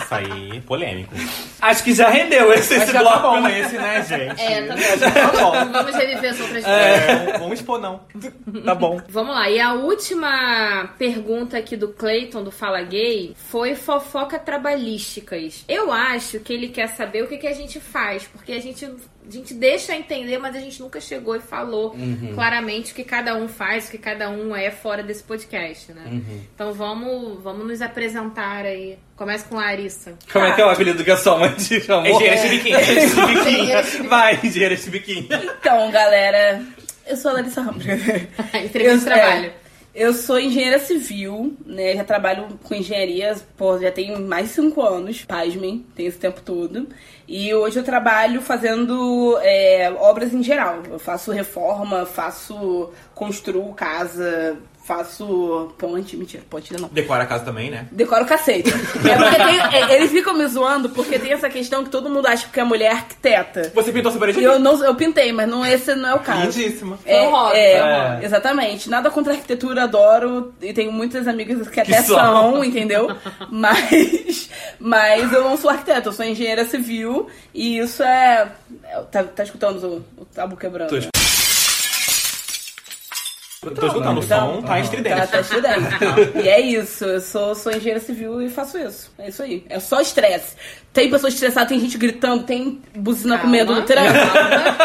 Isso 0.01 0.15
aí, 0.15 0.61
polêmico. 0.63 1.13
Acho 1.61 1.83
que 1.85 1.93
já 1.95 2.09
rendeu 2.09 2.53
esse, 2.53 2.75
esse 2.75 2.93
já 2.93 3.01
bloco. 3.01 3.17
tá 3.19 3.23
bom 3.31 3.41
né? 3.41 3.61
esse, 3.61 3.77
né, 3.77 4.03
gente? 4.05 4.41
É, 4.43 4.63
tá 4.67 4.75
Tá 5.11 5.33
bom. 5.33 5.53
vamos 5.73 5.95
reviver 5.97 6.31
as 6.31 6.41
outras 6.41 6.65
É, 6.65 7.17
vamos- 7.17 7.39
vamos 7.41 7.59
expor, 7.61 7.81
não. 7.81 8.01
Tá 8.65 8.75
bom. 8.75 9.01
Vamos 9.09 9.35
lá, 9.35 9.51
e 9.51 9.61
a 9.61 9.73
última 9.75 10.89
pergunta 10.99 11.59
aqui 11.59 11.77
do 11.77 11.89
Clayton, 11.89 12.43
do 12.45 12.51
Fala 12.51 12.83
Gay, 12.83 13.35
foi 13.51 13.75
fofoca 13.75 14.39
trabalhísticas. 14.39 15.65
Eu 15.69 15.93
acho 15.93 16.41
que 16.41 16.53
ele 16.53 16.69
quer 16.69 16.89
saber 16.89 17.23
o 17.25 17.27
que, 17.29 17.39
que 17.39 17.47
a 17.47 17.53
gente 17.55 17.81
faz, 17.81 18.25
porque 18.27 18.53
a 18.53 18.61
gente, 18.61 18.89
a 19.27 19.31
gente 19.31 19.55
deixa 19.55 19.95
entender, 19.97 20.39
mas 20.39 20.55
a 20.55 20.61
gente 20.61 20.81
nunca 20.83 21.01
chegou 21.01 21.35
e 21.37 21.41
falou 21.41 21.97
claramente 22.35 22.93
o 22.93 22.95
que 22.95 23.05
cada 23.05 23.35
um 23.35 23.49
faz, 23.49 23.89
o 23.89 23.91
que 23.91 23.99
cada 23.99 24.29
um 24.31 24.55
é 24.55 24.71
fora 24.71 25.03
desse 25.03 25.23
podcast, 25.23 25.93
né? 25.93 26.21
Então 26.55 26.73
vamos, 26.73 27.43
vamos 27.43 27.67
nos 27.67 27.81
apresentar 27.83 28.65
aí. 28.67 28.99
Começa 29.17 29.49
com 29.49 29.57
Larissa. 29.57 30.15
Como 30.33 30.45
é 30.45 30.53
que 30.55 30.61
é 30.61 30.67
o 30.67 30.71
apelido 30.71 31.03
que 31.05 31.11
a 31.11 31.17
sua 31.17 31.39
mãe 31.39 31.53
te 31.55 31.81
chamou? 31.81 32.07
Engenheira 32.11 32.37
Chibiquinha. 32.37 32.81
Chibiquinha. 32.85 33.83
Vai, 34.09 34.41
engenheira 34.43 34.77
Chibiquinha. 34.77 35.29
Então, 35.61 35.91
galera, 35.91 36.63
eu 37.07 37.17
sou 37.17 37.31
a 37.31 37.35
Larissa 37.35 37.63
Ramos. 37.63 37.85
Entrevista 37.87 38.75
de 38.75 38.85
Eu- 38.87 39.01
trabalho. 39.05 39.47
é, 39.47 39.55
eu 39.95 40.13
sou 40.13 40.39
engenheira 40.41 40.79
civil, 40.81 41.57
né? 41.65 41.95
Já 41.95 42.05
trabalho 42.05 42.59
com 42.65 42.75
engenharia, 42.75 43.37
pô, 43.57 43.79
já 43.79 43.93
tenho 43.93 44.21
mais 44.21 44.49
de 44.49 44.55
cinco 44.55 44.83
anos, 44.83 45.25
pasmem, 45.25 45.87
tem 45.95 46.07
esse 46.07 46.19
tempo 46.19 46.41
todo. 46.41 46.89
E 47.29 47.55
hoje 47.55 47.79
eu 47.79 47.85
trabalho 47.85 48.43
fazendo 48.43 49.39
é, 49.41 49.91
obras 49.93 50.35
em 50.35 50.43
geral. 50.43 50.83
Eu 50.91 50.99
faço 50.99 51.31
reforma, 51.31 52.05
faço, 52.05 52.91
construo 53.15 53.73
casa, 53.73 54.59
faço 54.85 55.73
ponte, 55.79 56.17
mentira, 56.17 56.43
ponte 56.49 56.73
não. 56.79 56.89
Decora 56.93 57.25
a 57.25 57.27
casa 57.27 57.45
também, 57.45 57.71
né? 57.71 57.87
Decora 57.91 58.23
o 58.23 58.27
cacete. 58.27 58.69
É 58.71 59.17
porque 59.17 59.37
tem- 59.37 59.61
é, 59.83 59.97
eles 59.97 60.11
ficam 60.11 60.35
me 60.35 60.47
zoando 60.47 60.91
porque 60.91 61.19
tem 61.19 61.33
essa 61.33 61.49
questão 61.49 61.83
que 61.85 61.91
todo 61.91 62.11
mundo 62.11 62.27
acha 62.27 62.47
que 62.49 62.61
é 62.61 62.65
mulher 62.65 62.93
arquiteta. 62.93 63.73
Você 63.75 63.91
pintou 63.91 64.11
essa 64.11 64.19
parede 64.19 64.43
eu, 64.43 64.59
não, 64.59 64.85
eu 64.85 64.95
pintei, 64.95 65.33
mas 65.33 65.49
não, 65.49 65.65
esse 65.65 65.95
não 65.95 66.11
é 66.11 66.15
o 66.15 66.21
caso. 66.21 66.43
Lindíssima. 66.61 66.99
É, 67.07 67.17
é, 67.17 67.23
foi 67.23 67.31
rosa. 67.31 68.25
exatamente. 68.25 68.91
Nada 68.91 69.11
contra 69.11 69.33
a 69.33 69.37
arquitetura, 69.37 69.85
adoro. 69.85 70.53
E 70.61 70.73
tenho 70.75 70.93
muitas 70.93 71.27
amigas 71.27 71.67
que 71.69 71.81
até 71.81 72.03
são. 72.03 72.17
são, 72.17 72.65
entendeu? 72.65 73.09
Mas, 73.51 74.51
mas 74.79 75.33
eu 75.33 75.43
não 75.45 75.57
sou 75.57 75.71
arquiteta, 75.71 76.09
eu 76.09 76.13
sou 76.13 76.25
engenheira 76.25 76.65
civil. 76.67 77.29
E 77.55 77.79
isso 77.79 78.03
é. 78.03 78.53
é- 78.85 79.01
Tá, 79.11 79.23
tá 79.25 79.43
escutando 79.43 80.05
o, 80.19 80.23
o 80.23 80.25
tabu 80.27 80.57
quebrando? 80.57 80.89
Tô 80.91 80.97
né? 80.97 81.09
Eu 83.65 83.75
tô 83.75 83.87
escutando, 83.87 84.19
o 84.19 84.23
som 84.23 84.63
tá 84.63 84.81
estridente. 84.81 85.17
Tá, 85.17 85.27
tá 85.27 85.41
estudando. 85.41 85.87
e 86.43 86.49
é 86.49 86.61
isso, 86.61 87.05
eu 87.05 87.21
sou, 87.21 87.55
sou 87.55 87.73
engenheira 87.73 88.01
civil 88.01 88.43
e 88.43 88.49
faço 88.49 88.79
isso. 88.79 89.13
É 89.19 89.29
isso 89.29 89.43
aí. 89.43 89.65
É 89.69 89.79
só 89.81 90.01
estresse. 90.01 90.57
Tem 90.95 91.11
pessoas 91.11 91.35
estressadas, 91.35 91.69
tem 91.69 91.81
gente 91.81 91.99
gritando, 91.99 92.45
tem 92.45 92.81
buzina 92.95 93.35
com 93.35 93.43
Calma. 93.43 93.57
medo 93.57 93.75
do 93.75 93.83
trânsito. 93.83 94.15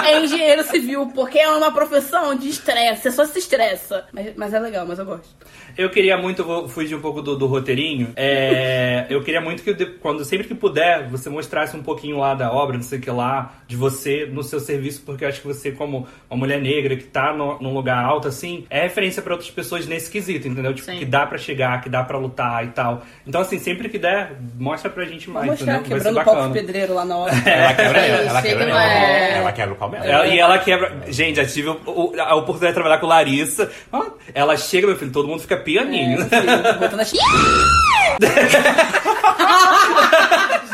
É 0.03 0.23
engenheiro 0.23 0.63
civil, 0.63 1.11
porque 1.13 1.37
é 1.37 1.47
uma 1.49 1.71
profissão 1.71 2.35
de 2.35 2.49
estresse. 2.49 3.03
Você 3.03 3.11
só 3.11 3.25
se 3.25 3.37
estressa. 3.37 4.05
Mas, 4.11 4.33
mas 4.35 4.53
é 4.53 4.59
legal, 4.59 4.87
mas 4.87 4.97
eu 4.97 5.05
gosto. 5.05 5.29
Eu 5.77 5.89
queria 5.91 6.17
muito, 6.17 6.43
vou 6.43 6.67
fugir 6.67 6.95
um 6.95 6.99
pouco 6.99 7.21
do, 7.21 7.37
do 7.37 7.45
roteirinho. 7.45 8.11
É, 8.15 9.05
eu 9.09 9.23
queria 9.23 9.39
muito 9.39 9.61
que, 9.61 9.73
quando 10.01 10.25
sempre 10.25 10.47
que 10.47 10.55
puder, 10.55 11.07
você 11.07 11.29
mostrasse 11.29 11.77
um 11.77 11.83
pouquinho 11.83 12.17
lá 12.17 12.33
da 12.33 12.51
obra, 12.51 12.75
não 12.75 12.83
sei 12.83 12.97
o 12.97 13.01
que 13.01 13.11
lá, 13.11 13.53
de 13.67 13.77
você 13.77 14.25
no 14.25 14.41
seu 14.41 14.59
serviço, 14.59 15.03
porque 15.05 15.23
eu 15.23 15.29
acho 15.29 15.41
que 15.41 15.47
você, 15.47 15.71
como 15.71 16.07
uma 16.27 16.39
mulher 16.39 16.59
negra 16.59 16.95
que 16.95 17.03
tá 17.03 17.31
no, 17.33 17.61
num 17.61 17.73
lugar 17.73 18.03
alto, 18.03 18.27
assim, 18.27 18.65
é 18.69 18.81
referência 18.81 19.21
pra 19.21 19.33
outras 19.33 19.51
pessoas 19.51 19.85
nesse 19.85 20.09
quesito, 20.09 20.47
entendeu? 20.47 20.73
Tipo, 20.73 20.91
Sim. 20.91 20.97
que 20.97 21.05
dá 21.05 21.25
pra 21.27 21.37
chegar, 21.37 21.81
que 21.81 21.89
dá 21.89 22.03
pra 22.03 22.17
lutar 22.17 22.65
e 22.65 22.69
tal. 22.69 23.03
Então, 23.27 23.41
assim, 23.41 23.59
sempre 23.59 23.89
que 23.89 23.99
der, 23.99 24.33
mostra 24.57 24.89
pra 24.89 25.05
gente 25.05 25.29
mais, 25.29 25.61
entendeu? 25.61 25.98
Ser 25.99 26.09
quebrando 26.09 26.21
o 26.21 26.25
pau 26.25 26.33
com 26.33 26.39
bacana. 26.41 26.53
pedreiro 26.53 26.93
lá 26.93 27.05
na 27.05 27.17
hora. 27.17 27.33
Ela 27.45 27.73
quebra 27.73 28.01
mesmo, 28.01 28.15
ela 28.29 28.41
Chega 28.41 28.41
quebra 28.41 28.65
mesmo. 28.65 28.79
mais- 28.79 29.35
Ela 29.35 29.51
quebra 29.51 29.73
o 29.73 29.77
pau 29.77 29.89
mesmo. 29.89 30.05
Ela- 30.05 30.27
e 30.27 30.39
ela 30.39 30.57
quebra. 30.59 30.91
Gente, 31.07 31.35
já 31.37 31.45
tive 31.45 31.69
o- 31.69 31.79
o- 31.85 32.13
a 32.19 32.35
oportunidade 32.35 32.71
de 32.71 32.75
trabalhar 32.75 32.97
com 32.99 33.07
Larissa. 33.07 33.69
Ah, 33.91 34.05
Ela 34.33 34.55
chega, 34.57 34.87
meu 34.87 34.95
filho, 34.97 35.11
todo 35.11 35.27
mundo 35.27 35.41
fica 35.41 35.57
pianinho. 35.57 36.21
É, 36.21 36.73
Botando 36.73 36.99
as... 37.01 37.11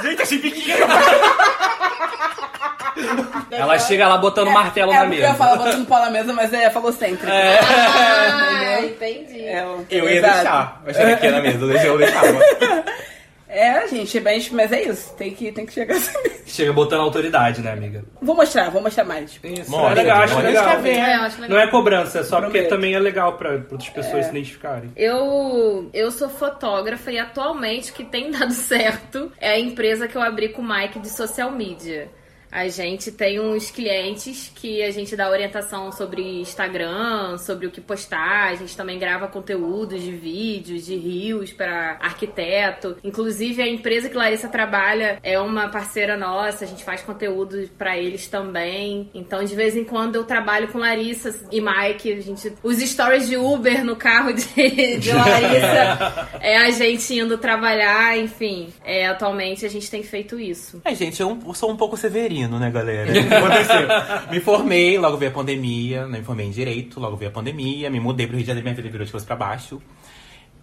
Gente, 0.04 0.22
a 0.22 0.26
chibiquinha. 0.26 0.76
Ela 3.52 3.78
chega 3.80 4.08
lá 4.08 4.18
botando 4.18 4.50
martelo 4.52 4.92
é, 4.92 4.96
na 5.00 5.06
mesa. 5.06 5.22
eu 5.24 5.28
ia 5.30 5.34
falar 5.36 5.56
botando 5.58 5.86
pau 5.88 6.00
na 6.02 6.10
mesa, 6.10 6.34
mas 6.34 6.52
é 6.54 6.70
falocêntrico. 6.70 7.26
Ah, 7.32 8.80
entendi. 8.84 9.42
É, 9.48 9.66
Eu 9.90 10.10
ia 10.10 10.18
exato. 10.18 10.34
deixar. 10.36 10.82
Eu 10.86 10.94
cheguei 10.94 11.14
aqui 11.14 11.28
na 11.30 11.42
mesa, 11.42 11.66
eu 11.66 11.98
deixava. 11.98 12.28
É, 13.48 13.88
gente, 13.88 14.20
mas, 14.20 14.50
mas 14.50 14.72
é 14.72 14.84
isso. 14.84 15.14
Tem 15.16 15.34
que, 15.34 15.52
tem 15.52 15.66
que 15.66 15.74
chegar 15.74 15.96
assim. 15.98 16.18
Chega 16.46 16.74
botando 16.74 17.02
autoridade, 17.02 17.62
né, 17.62 17.72
amiga? 17.72 18.04
Vou 18.22 18.36
mostrar, 18.36 18.70
vou 18.70 18.82
mostrar 18.82 19.04
mais. 19.04 19.40
Isso, 19.44 19.70
Mostra, 19.70 19.92
é 19.92 19.96
legal, 19.96 20.22
acho 20.22 20.40
legal. 20.40 20.82
Ver? 20.82 20.96
É, 20.96 21.14
acho 21.16 21.42
legal. 21.42 21.58
Não 21.58 21.64
é 21.64 21.68
cobrança, 21.70 22.20
é 22.20 22.24
só 22.24 22.38
porque 22.42 22.60
Prometo. 22.60 22.70
também 22.70 22.94
é 22.94 23.00
legal 23.00 23.38
pra 23.38 23.52
outras 23.52 23.90
pessoas 23.90 24.26
se 24.26 24.32
identificarem. 24.32 24.92
Eu, 24.96 25.90
eu 25.94 26.12
sou 26.12 26.30
fotógrafa 26.30 27.12
e 27.12 27.20
atualmente 27.20 27.92
o 27.92 27.94
que 27.94 28.04
tem 28.04 28.30
dado 28.32 28.54
certo 28.54 29.32
é 29.40 29.52
a 29.52 29.60
empresa 29.60 30.08
que 30.08 30.16
eu 30.16 30.22
abri 30.22 30.50
com 30.50 30.62
o 30.62 30.68
Mike 30.68 31.00
de 31.00 31.10
social 31.10 31.52
media. 31.52 32.10
A 32.56 32.70
gente 32.70 33.12
tem 33.12 33.38
uns 33.38 33.70
clientes 33.70 34.50
que 34.56 34.82
a 34.82 34.90
gente 34.90 35.14
dá 35.14 35.30
orientação 35.30 35.92
sobre 35.92 36.22
Instagram, 36.40 37.38
sobre 37.38 37.68
o 37.68 37.70
que 37.70 37.82
postar. 37.82 38.52
A 38.52 38.56
gente 38.56 38.78
também 38.78 38.98
grava 38.98 39.28
conteúdos 39.28 40.02
de 40.02 40.14
vídeos, 40.14 40.86
de 40.86 40.96
rios 40.96 41.52
para 41.52 41.98
arquiteto. 42.00 42.96
Inclusive, 43.04 43.62
a 43.62 43.68
empresa 43.68 44.08
que 44.08 44.16
Larissa 44.16 44.48
trabalha 44.48 45.20
é 45.22 45.38
uma 45.38 45.68
parceira 45.68 46.16
nossa. 46.16 46.64
A 46.64 46.68
gente 46.68 46.82
faz 46.86 47.02
conteúdo 47.02 47.70
para 47.78 47.98
eles 47.98 48.30
também. 48.30 49.10
Então, 49.14 49.44
de 49.44 49.54
vez 49.54 49.76
em 49.76 49.84
quando, 49.84 50.16
eu 50.16 50.24
trabalho 50.24 50.70
com 50.70 50.78
Larissa 50.78 51.38
e 51.52 51.60
Mike. 51.60 52.14
A 52.14 52.22
gente, 52.22 52.54
os 52.64 52.78
stories 52.78 53.28
de 53.28 53.36
Uber 53.36 53.84
no 53.84 53.98
carro 53.98 54.32
de, 54.32 54.46
de 54.96 55.12
Larissa 55.12 56.30
é 56.40 56.56
a 56.56 56.70
gente 56.70 57.14
indo 57.14 57.38
trabalhar. 57.38 58.18
Enfim, 58.18 58.70
é, 58.86 59.08
atualmente 59.08 59.66
a 59.66 59.70
gente 59.70 59.92
tem 59.92 60.04
feito 60.04 60.40
isso. 60.40 60.82
É, 60.86 60.96
gente, 60.96 61.20
eu, 61.20 61.38
eu 61.46 61.54
sou 61.54 61.70
um 61.70 61.76
pouco 61.76 61.98
severino, 61.98 62.45
né, 62.48 62.70
galera? 62.72 63.10
O 63.10 63.14
que 63.14 63.34
aconteceu? 63.34 63.88
me 64.32 64.40
formei, 64.40 64.98
logo 64.98 65.18
veio 65.18 65.32
a 65.32 65.34
pandemia, 65.34 66.08
né? 66.08 66.20
Me 66.20 66.24
formei 66.24 66.46
em 66.46 66.52
Direito, 66.52 67.00
logo 67.00 67.16
veio 67.16 67.30
a 67.30 67.34
pandemia, 67.34 67.90
me 67.90 68.00
mudei 68.00 68.28
pro 68.28 68.36
Rio 68.36 68.44
de 68.44 68.48
Janeiro, 68.48 68.66
minha 68.66 68.76
vida 68.76 68.90
virou 68.90 69.06
de 69.06 69.12
coisa 69.12 69.26
pra 69.26 69.36
baixo. 69.36 69.82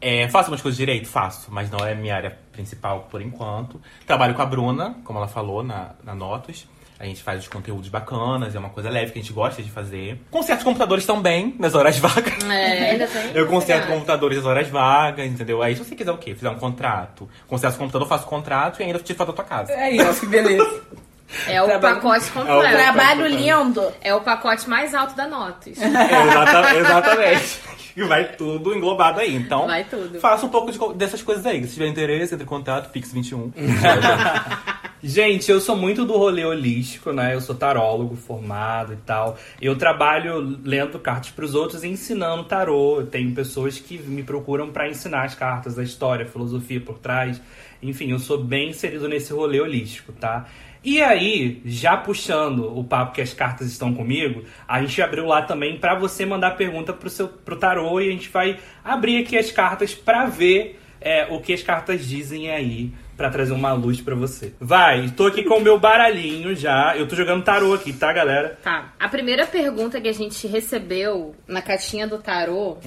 É, 0.00 0.28
faço 0.28 0.50
umas 0.50 0.60
coisas 0.60 0.76
direito? 0.76 1.06
Faço, 1.06 1.48
mas 1.52 1.70
não 1.70 1.78
é 1.86 1.94
minha 1.94 2.16
área 2.16 2.36
principal 2.50 3.06
por 3.08 3.22
enquanto. 3.22 3.80
Trabalho 4.04 4.34
com 4.34 4.42
a 4.42 4.46
Bruna, 4.46 4.96
como 5.04 5.16
ela 5.18 5.28
falou 5.28 5.62
na, 5.62 5.90
na 6.02 6.12
Notas. 6.12 6.66
A 6.98 7.04
gente 7.04 7.22
faz 7.22 7.40
os 7.40 7.48
conteúdos 7.48 7.88
bacanas, 7.88 8.54
é 8.54 8.58
uma 8.58 8.68
coisa 8.68 8.88
leve 8.88 9.10
que 9.12 9.18
a 9.18 9.22
gente 9.22 9.32
gosta 9.32 9.60
de 9.60 9.70
fazer. 9.70 10.20
Conserto 10.30 10.64
computadores 10.64 11.04
também, 11.04 11.54
nas 11.58 11.74
horas 11.74 11.98
vagas. 11.98 12.44
É, 12.44 12.90
ainda 12.90 13.06
tem. 13.08 13.32
Eu 13.34 13.46
conserto 13.48 13.82
Legal. 13.82 13.94
computadores 13.94 14.38
nas 14.38 14.46
horas 14.46 14.68
vagas, 14.68 15.26
entendeu? 15.26 15.62
Aí 15.62 15.74
se 15.74 15.84
você 15.84 15.96
quiser 15.96 16.12
o 16.12 16.18
quê? 16.18 16.34
Fizer 16.34 16.50
um 16.50 16.58
contrato. 16.58 17.28
Conserto 17.48 17.74
o 17.74 17.78
computador, 17.78 18.06
faço 18.06 18.26
contrato 18.26 18.80
e 18.80 18.84
ainda 18.84 18.98
tiro 19.00 19.18
foto 19.18 19.28
da 19.28 19.34
tua 19.34 19.44
casa. 19.44 19.72
Aí, 19.72 20.00
ó, 20.00 20.12
que 20.12 20.26
beleza. 20.26 20.82
É 21.46 21.62
o 21.62 21.66
Trabalho- 21.66 21.94
pacote 21.96 22.24
É 22.26 22.28
o 22.28 22.32
completo. 22.32 22.76
Trabalho 22.76 23.26
lindo. 23.26 23.92
É 24.00 24.14
o 24.14 24.20
pacote 24.20 24.68
mais 24.68 24.94
alto 24.94 25.14
da 25.16 25.26
Notas. 25.26 25.76
Exata- 25.80 26.74
exatamente. 26.76 27.60
E 27.94 28.02
vai 28.04 28.24
tudo 28.24 28.74
englobado 28.74 29.20
aí. 29.20 29.34
Então, 29.36 29.66
Vai 29.66 29.84
tudo. 29.84 30.18
faça 30.18 30.46
um 30.46 30.48
pouco 30.48 30.72
de 30.72 30.94
dessas 30.94 31.22
coisas 31.22 31.44
aí. 31.44 31.62
Se 31.66 31.74
tiver 31.74 31.88
interesse, 31.88 32.32
entre 32.32 32.44
em 32.44 32.48
contato, 32.48 32.90
Pix21. 32.90 33.52
Gente, 35.04 35.50
eu 35.50 35.60
sou 35.60 35.74
muito 35.76 36.04
do 36.04 36.16
rolê 36.16 36.44
holístico, 36.44 37.12
né? 37.12 37.34
Eu 37.34 37.40
sou 37.40 37.56
tarólogo 37.56 38.14
formado 38.14 38.92
e 38.92 38.96
tal. 38.96 39.36
Eu 39.60 39.76
trabalho 39.76 40.58
lendo 40.64 40.96
cartas 41.00 41.30
pros 41.30 41.54
outros 41.56 41.82
e 41.82 41.88
ensinando 41.88 42.44
tarô. 42.44 43.00
Eu 43.00 43.06
tenho 43.06 43.34
pessoas 43.34 43.78
que 43.80 43.98
me 43.98 44.22
procuram 44.22 44.70
pra 44.70 44.88
ensinar 44.88 45.24
as 45.24 45.34
cartas, 45.34 45.76
a 45.78 45.82
história, 45.82 46.24
a 46.24 46.28
filosofia 46.28 46.80
por 46.80 46.98
trás. 46.98 47.40
Enfim, 47.82 48.12
eu 48.12 48.18
sou 48.20 48.38
bem 48.42 48.70
inserido 48.70 49.08
nesse 49.08 49.32
rolê 49.32 49.60
holístico, 49.60 50.12
tá? 50.12 50.46
E 50.84 51.00
aí, 51.00 51.62
já 51.64 51.96
puxando 51.96 52.76
o 52.76 52.82
papo 52.82 53.14
que 53.14 53.20
as 53.20 53.32
cartas 53.32 53.68
estão 53.68 53.94
comigo, 53.94 54.44
a 54.66 54.80
gente 54.80 55.00
abriu 55.00 55.26
lá 55.26 55.42
também 55.42 55.78
pra 55.78 55.94
você 55.94 56.26
mandar 56.26 56.56
pergunta 56.56 56.92
pro 56.92 57.08
seu 57.08 57.28
pro 57.28 57.56
tarô 57.56 58.00
e 58.00 58.08
a 58.08 58.10
gente 58.10 58.28
vai 58.28 58.58
abrir 58.84 59.22
aqui 59.22 59.38
as 59.38 59.52
cartas 59.52 59.94
pra 59.94 60.26
ver 60.26 60.80
é, 61.00 61.26
o 61.30 61.40
que 61.40 61.52
as 61.52 61.62
cartas 61.62 62.06
dizem 62.06 62.50
aí 62.50 62.92
pra 63.16 63.30
trazer 63.30 63.52
uma 63.52 63.72
luz 63.72 64.00
pra 64.00 64.16
você. 64.16 64.52
Vai, 64.58 65.10
tô 65.10 65.26
aqui 65.26 65.44
com 65.44 65.58
o 65.58 65.60
meu 65.60 65.78
baralhinho 65.78 66.56
já. 66.56 66.96
Eu 66.96 67.06
tô 67.06 67.14
jogando 67.14 67.44
tarô 67.44 67.74
aqui, 67.74 67.92
tá, 67.92 68.12
galera? 68.12 68.58
Tá. 68.62 68.92
A 68.98 69.08
primeira 69.08 69.46
pergunta 69.46 70.00
que 70.00 70.08
a 70.08 70.12
gente 70.12 70.46
recebeu 70.48 71.34
na 71.46 71.62
caixinha 71.62 72.06
do 72.06 72.18
tarô 72.18 72.78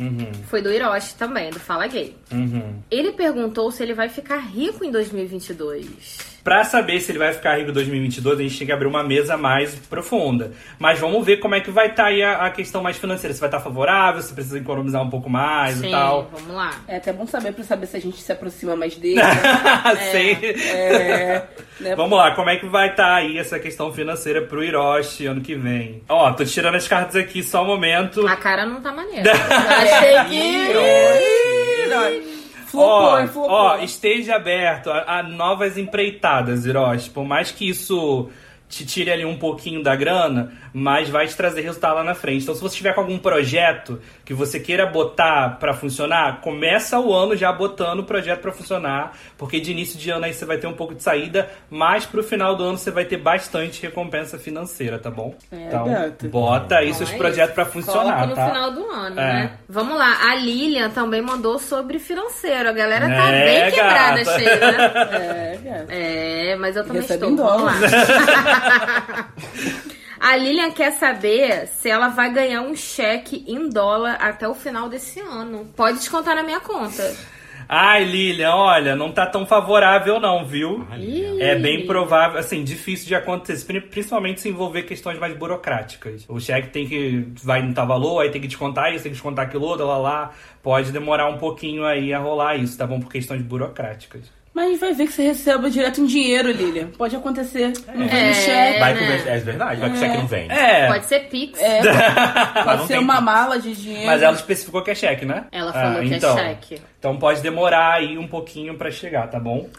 foi 0.49 0.61
do 0.61 0.71
Hiroshi 0.71 1.15
também, 1.15 1.51
do 1.51 1.59
Fala 1.59 1.87
Gay. 1.87 2.15
Uhum. 2.31 2.81
Ele 2.91 3.13
perguntou 3.13 3.71
se 3.71 3.83
ele 3.83 3.93
vai 3.93 4.09
ficar 4.09 4.37
rico 4.39 4.83
em 4.83 4.91
2022. 4.91 6.34
Pra 6.45 6.63
saber 6.63 6.99
se 6.99 7.11
ele 7.11 7.17
vai 7.17 7.33
ficar 7.33 7.57
rico 7.57 7.71
em 7.71 7.73
2022, 7.73 8.39
a 8.39 8.43
gente 8.43 8.55
tem 8.55 8.67
que 8.67 8.71
abrir 8.71 8.85
uma 8.85 9.03
mesa 9.03 9.35
mais 9.35 9.73
profunda. 9.89 10.51
Mas 10.77 10.99
vamos 10.99 11.25
ver 11.25 11.37
como 11.37 11.55
é 11.55 11.59
que 11.59 11.71
vai 11.71 11.87
estar 11.87 12.05
aí 12.05 12.21
a, 12.21 12.45
a 12.45 12.51
questão 12.51 12.83
mais 12.83 12.97
financeira. 12.97 13.33
Se 13.33 13.39
vai 13.39 13.49
estar 13.49 13.59
favorável, 13.59 14.21
se 14.21 14.31
precisa 14.31 14.59
economizar 14.59 15.01
um 15.01 15.09
pouco 15.09 15.27
mais 15.27 15.77
Sim, 15.77 15.87
e 15.87 15.91
tal. 15.91 16.29
vamos 16.31 16.55
lá. 16.55 16.71
É 16.87 16.97
até 16.97 17.11
bom 17.11 17.25
saber 17.25 17.51
pra 17.51 17.63
saber 17.63 17.87
se 17.87 17.97
a 17.97 17.99
gente 17.99 18.21
se 18.21 18.31
aproxima 18.31 18.75
mais 18.75 18.93
dele. 18.95 19.19
Sim. 20.11 20.37
é, 20.71 21.41
né? 21.79 21.95
Vamos 21.95 22.15
lá, 22.15 22.35
como 22.35 22.51
é 22.51 22.57
que 22.57 22.67
vai 22.67 22.91
estar 22.91 23.15
aí 23.15 23.39
essa 23.39 23.57
questão 23.57 23.91
financeira 23.91 24.43
pro 24.43 24.63
Hiroshi 24.63 25.25
ano 25.25 25.41
que 25.41 25.55
vem? 25.55 26.03
Ó, 26.07 26.31
tô 26.33 26.45
tirando 26.45 26.75
as 26.75 26.87
cartas 26.87 27.15
aqui 27.15 27.41
só 27.41 27.63
um 27.63 27.67
momento. 27.67 28.27
A 28.27 28.35
cara 28.35 28.67
não 28.67 28.79
tá 28.81 28.91
maneira. 28.91 29.31
Achei 29.57 30.25
que. 30.25 32.34
Flopou, 32.75 33.03
Ó, 33.23 33.27
flopou. 33.27 33.51
ó, 33.51 33.77
esteja 33.79 34.35
aberto 34.35 34.89
a, 34.91 35.19
a 35.19 35.23
novas 35.23 35.77
empreitadas, 35.77 36.65
Hiroshi. 36.65 37.09
Por 37.09 37.25
mais 37.25 37.51
que 37.51 37.67
isso 37.67 38.29
te 38.67 38.85
tire 38.85 39.11
ali 39.11 39.23
um 39.23 39.37
pouquinho 39.37 39.83
da 39.83 39.95
grana, 39.95 40.51
mas 40.73 41.07
vai 41.07 41.27
te 41.27 41.35
trazer 41.35 41.61
resultado 41.61 41.95
lá 41.95 42.03
na 42.03 42.15
frente. 42.15 42.43
Então, 42.43 42.55
se 42.55 42.61
você 42.61 42.75
tiver 42.77 42.93
com 42.93 43.01
algum 43.01 43.17
projeto 43.17 44.01
que 44.25 44.33
você 44.33 44.59
queira 44.59 44.87
botar 44.87 45.57
pra 45.59 45.71
funcionar, 45.73 46.41
começa 46.41 46.99
o 46.99 47.13
ano 47.13 47.35
já 47.35 47.51
botando 47.53 47.99
o 47.99 48.03
projeto 48.03 48.41
pra 48.41 48.51
funcionar, 48.51 49.13
porque 49.37 49.59
de 49.59 49.71
início 49.71 49.99
de 49.99 50.09
ano 50.09 50.25
aí 50.25 50.33
você 50.33 50.43
vai 50.45 50.57
ter 50.57 50.65
um 50.65 50.73
pouco 50.73 50.95
de 50.95 51.03
saída, 51.03 51.47
mas 51.69 52.05
pro 52.07 52.23
final 52.23 52.55
do 52.55 52.63
ano 52.63 52.77
você 52.77 52.89
vai 52.89 53.05
ter 53.05 53.17
bastante 53.17 53.81
recompensa 53.83 54.39
financeira, 54.39 54.97
tá 54.97 55.11
bom? 55.11 55.35
É, 55.51 55.67
então, 55.67 55.85
gato. 55.87 56.27
bota 56.27 56.77
aí 56.77 56.87
Bom, 56.87 56.93
seus 56.95 57.13
é 57.13 57.17
projetos 57.17 57.53
pra 57.53 57.65
funcionar, 57.65 58.03
Coloca 58.21 58.25
no 58.27 58.35
tá? 58.35 58.47
final 58.47 58.71
do 58.71 58.85
ano, 58.89 59.19
É. 59.19 59.33
né? 59.33 59.51
Vamos 59.69 59.95
lá. 59.97 60.17
A 60.31 60.35
Lilian 60.35 60.89
também 60.89 61.21
mandou 61.21 61.59
sobre 61.59 61.99
financeiro. 61.99 62.67
A 62.69 62.73
galera 62.73 63.07
tá 63.07 63.29
É, 63.31 63.45
bem 63.61 63.71
quebrada, 63.71 64.23
gata. 64.23 64.39
cheia, 64.39 64.59
né? 64.71 64.75
É, 65.15 65.59
gato. 65.63 65.85
É, 65.89 66.55
mas 66.55 66.75
eu 66.75 66.83
também 66.83 67.01
Recebe 67.03 67.25
estou. 67.27 67.45
Vamos 67.45 67.63
lá. 67.65 69.29
A 70.19 70.35
Lilian 70.35 70.71
quer 70.71 70.91
saber 70.93 71.67
se 71.67 71.89
ela 71.89 72.07
vai 72.09 72.31
ganhar 72.31 72.61
um 72.61 72.75
cheque 72.75 73.43
em 73.47 73.69
dólar 73.69 74.17
até 74.19 74.47
o 74.47 74.53
final 74.55 74.87
desse 74.89 75.19
ano. 75.19 75.65
Pode 75.75 75.97
descontar 75.99 76.35
na 76.35 76.43
minha 76.43 76.59
conta. 76.59 77.15
Ai, 77.67 78.03
Lilian, 78.03 78.51
olha, 78.53 78.95
não 78.95 79.11
tá 79.11 79.25
tão 79.25 79.43
favorável 79.43 80.19
não, 80.19 80.45
viu? 80.45 80.85
É 81.41 81.55
bem 81.55 81.87
provável, 81.87 82.37
assim, 82.37 82.63
difícil 82.63 83.07
de 83.07 83.15
acontecer, 83.15 83.65
pri- 83.65 83.81
principalmente 83.81 84.39
se 84.41 84.49
envolver 84.49 84.83
questões 84.83 85.17
mais 85.17 85.35
burocráticas. 85.35 86.25
O 86.29 86.39
cheque 86.39 86.69
tem 86.69 86.87
que, 86.87 87.27
vai 87.43 87.63
não 87.63 87.73
tá 87.73 87.83
valor, 87.83 88.19
aí 88.21 88.29
tem 88.29 88.39
que 88.39 88.47
descontar 88.47 88.93
isso, 88.93 89.01
tem 89.03 89.11
que 89.11 89.15
descontar 89.15 89.47
aquilo 89.47 89.65
outro, 89.65 89.87
lá 89.87 89.97
lá. 89.97 90.31
Pode 90.61 90.91
demorar 90.91 91.27
um 91.27 91.39
pouquinho 91.39 91.83
aí 91.85 92.13
a 92.13 92.19
rolar 92.19 92.55
isso, 92.55 92.77
tá 92.77 92.85
bom? 92.85 92.99
Por 92.99 93.11
questões 93.11 93.41
burocráticas. 93.41 94.31
Mas 94.55 94.79
vai 94.79 94.93
ver 94.93 95.07
que 95.07 95.11
você 95.11 95.23
receba 95.23 95.69
direto 95.69 95.99
em 95.99 96.05
dinheiro, 96.05 96.49
Lilian. 96.49 96.87
Pode 96.97 97.13
acontecer. 97.13 97.73
Não 97.93 98.07
vem 98.07 98.19
É. 98.19 98.27
no 98.29 98.33
cheque. 98.33 98.79
Vai 98.79 98.93
né? 98.93 98.99
com 98.99 99.29
é 99.29 99.37
verdade, 99.39 99.81
vai 99.81 99.89
que 99.89 99.95
o 99.97 99.99
cheque 99.99 100.17
não 100.17 100.27
vem. 100.27 100.49
É, 100.49 100.87
Pode 100.87 101.05
ser 101.07 101.19
Pix. 101.27 101.59
É, 101.61 101.81
pode 102.63 102.87
ser 102.87 102.99
uma 102.99 103.15
Pix. 103.15 103.25
mala 103.25 103.59
de 103.59 103.73
dinheiro. 103.75 104.05
mas 104.05 104.21
ela 104.21 104.33
especificou 104.35 104.81
que 104.81 104.91
é 104.91 104.95
cheque, 104.95 105.25
né? 105.25 105.43
Ela 105.51 105.73
falou 105.73 105.99
Ah, 105.99 106.03
que 106.05 106.13
então. 106.15 106.39
é 106.39 106.41
cheque. 106.49 106.81
Então 106.97 107.17
pode 107.17 107.41
demorar 107.41 107.95
aí 107.95 108.17
um 108.17 108.27
pouquinho 108.29 108.77
pra 108.77 108.89
chegar, 108.89 109.27
tá 109.29 109.41
bom? 109.41 109.69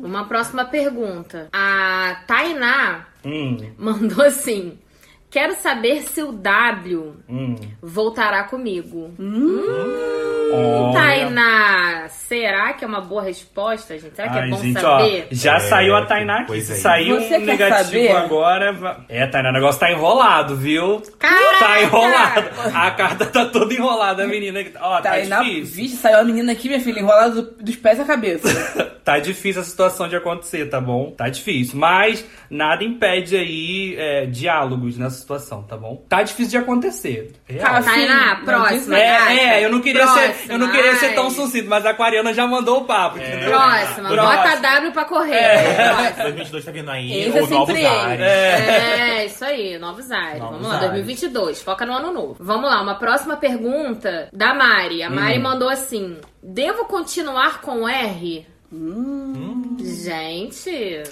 Uma 0.00 0.24
próxima 0.26 0.64
pergunta. 0.64 1.48
A 1.52 2.16
Tainá 2.26 3.06
Hum, 3.24 3.56
mandou 3.78 4.24
assim: 4.24 4.76
Quero 5.30 5.54
saber 5.54 6.02
se 6.02 6.22
o 6.24 6.32
W 6.32 7.14
hum. 7.28 7.54
voltará 7.80 8.42
comigo. 8.44 9.14
Olha. 10.54 10.92
Tainá, 10.94 12.08
será 12.08 12.72
que 12.72 12.84
é 12.84 12.88
uma 12.88 13.00
boa 13.00 13.22
resposta, 13.22 13.98
gente? 13.98 14.14
Será 14.14 14.28
que 14.28 14.38
é 14.38 14.42
Ai, 14.42 14.50
bom 14.50 14.56
gente, 14.58 14.80
saber? 14.80 15.28
ó, 15.30 15.34
já 15.34 15.56
É, 15.56 15.60
saiu 15.60 15.96
a 15.96 16.06
Tainá 16.06 16.40
aqui. 16.40 16.58
é. 16.58 16.60
saiu 16.62 17.16
Você 17.20 17.24
um 17.36 17.40
quer 17.40 17.46
negativo 17.46 17.84
saber? 17.84 18.10
agora. 18.16 19.04
É, 19.08 19.26
Tainá, 19.26 19.50
o 19.50 19.52
negócio 19.52 19.80
tá 19.80 19.90
enrolado, 19.90 20.56
viu? 20.56 21.02
Caraca! 21.18 21.58
Tá 21.58 21.82
enrolado. 21.82 22.44
A 22.74 22.90
carta 22.90 23.26
tá 23.26 23.46
toda 23.46 23.72
enrolada, 23.74 24.26
menina. 24.26 24.60
Ó, 24.80 24.96
tá, 24.96 25.02
Tá 25.02 25.10
aí 25.12 25.26
na 25.26 25.42
difícil. 25.42 25.74
vídeo, 25.76 25.96
saiu 25.96 26.18
a 26.18 26.24
menina 26.24 26.52
aqui, 26.52 26.68
minha 26.68 26.80
filha, 26.80 27.00
enrolada 27.00 27.42
do- 27.42 27.62
dos 27.62 27.76
pés 27.76 27.98
à 28.00 28.04
cabeça. 28.04 28.48
Tá 29.04 29.18
difícil 29.18 29.60
a 29.60 29.64
situação 29.66 30.08
de 30.08 30.16
acontecer, 30.16 30.64
tá 30.70 30.80
bom? 30.80 31.10
Tá 31.10 31.28
difícil. 31.28 31.78
Mas 31.78 32.24
nada 32.48 32.82
impede 32.82 33.36
aí 33.36 33.94
é, 33.98 34.24
diálogos 34.24 34.96
nessa 34.96 35.18
situação, 35.18 35.62
tá 35.62 35.76
bom? 35.76 36.02
Tá 36.08 36.22
difícil 36.22 36.52
de 36.52 36.56
acontecer. 36.56 37.32
Real. 37.46 37.66
Tá, 37.70 37.82
Tainá, 37.82 38.36
Sim, 38.38 38.44
próxima. 38.46 38.98
É, 38.98 39.36
é, 39.60 39.64
eu 39.66 39.70
não 39.70 39.82
queria 39.82 40.06
ser, 40.06 40.34
eu 40.48 40.58
não 40.58 40.70
queria 40.70 40.94
ser 40.96 41.14
tão 41.14 41.24
Próxima, 41.24 41.46
sucinto, 41.46 41.68
mas 41.68 41.86
a 41.86 41.90
Aquariana 41.90 42.32
já 42.34 42.46
mandou 42.46 42.80
o 42.80 42.84
papo, 42.84 43.18
entendeu? 43.18 43.50
Próxima, 43.50 44.08
bota 44.08 44.48
a 44.52 44.56
W 44.56 44.92
pra 44.92 45.04
correr. 45.04 45.38
Próxima. 45.88 46.24
2022 46.24 46.64
tá 46.64 46.70
vindo 46.70 46.90
aí, 46.90 47.28
é 47.28 47.40
ou 47.40 47.48
novos 47.48 47.84
ares. 47.84 48.20
É, 48.20 49.26
isso 49.26 49.44
aí, 49.44 49.78
novos 49.78 50.10
ares. 50.10 50.38
Novos 50.38 50.56
Vamos 50.56 50.68
lá, 50.68 50.76
ares. 50.76 50.90
2022. 50.90 51.62
Foca 51.62 51.86
no 51.86 51.92
ano 51.94 52.12
novo. 52.12 52.36
Vamos 52.38 52.68
lá, 52.68 52.82
uma 52.82 52.94
próxima 52.96 53.36
pergunta 53.36 54.28
da 54.32 54.54
Mari. 54.54 55.02
A 55.02 55.10
Mari 55.10 55.38
mandou 55.38 55.68
assim: 55.68 56.18
Devo 56.42 56.84
continuar 56.86 57.60
com 57.60 57.88
R? 57.88 58.46
Gente. 59.80 61.02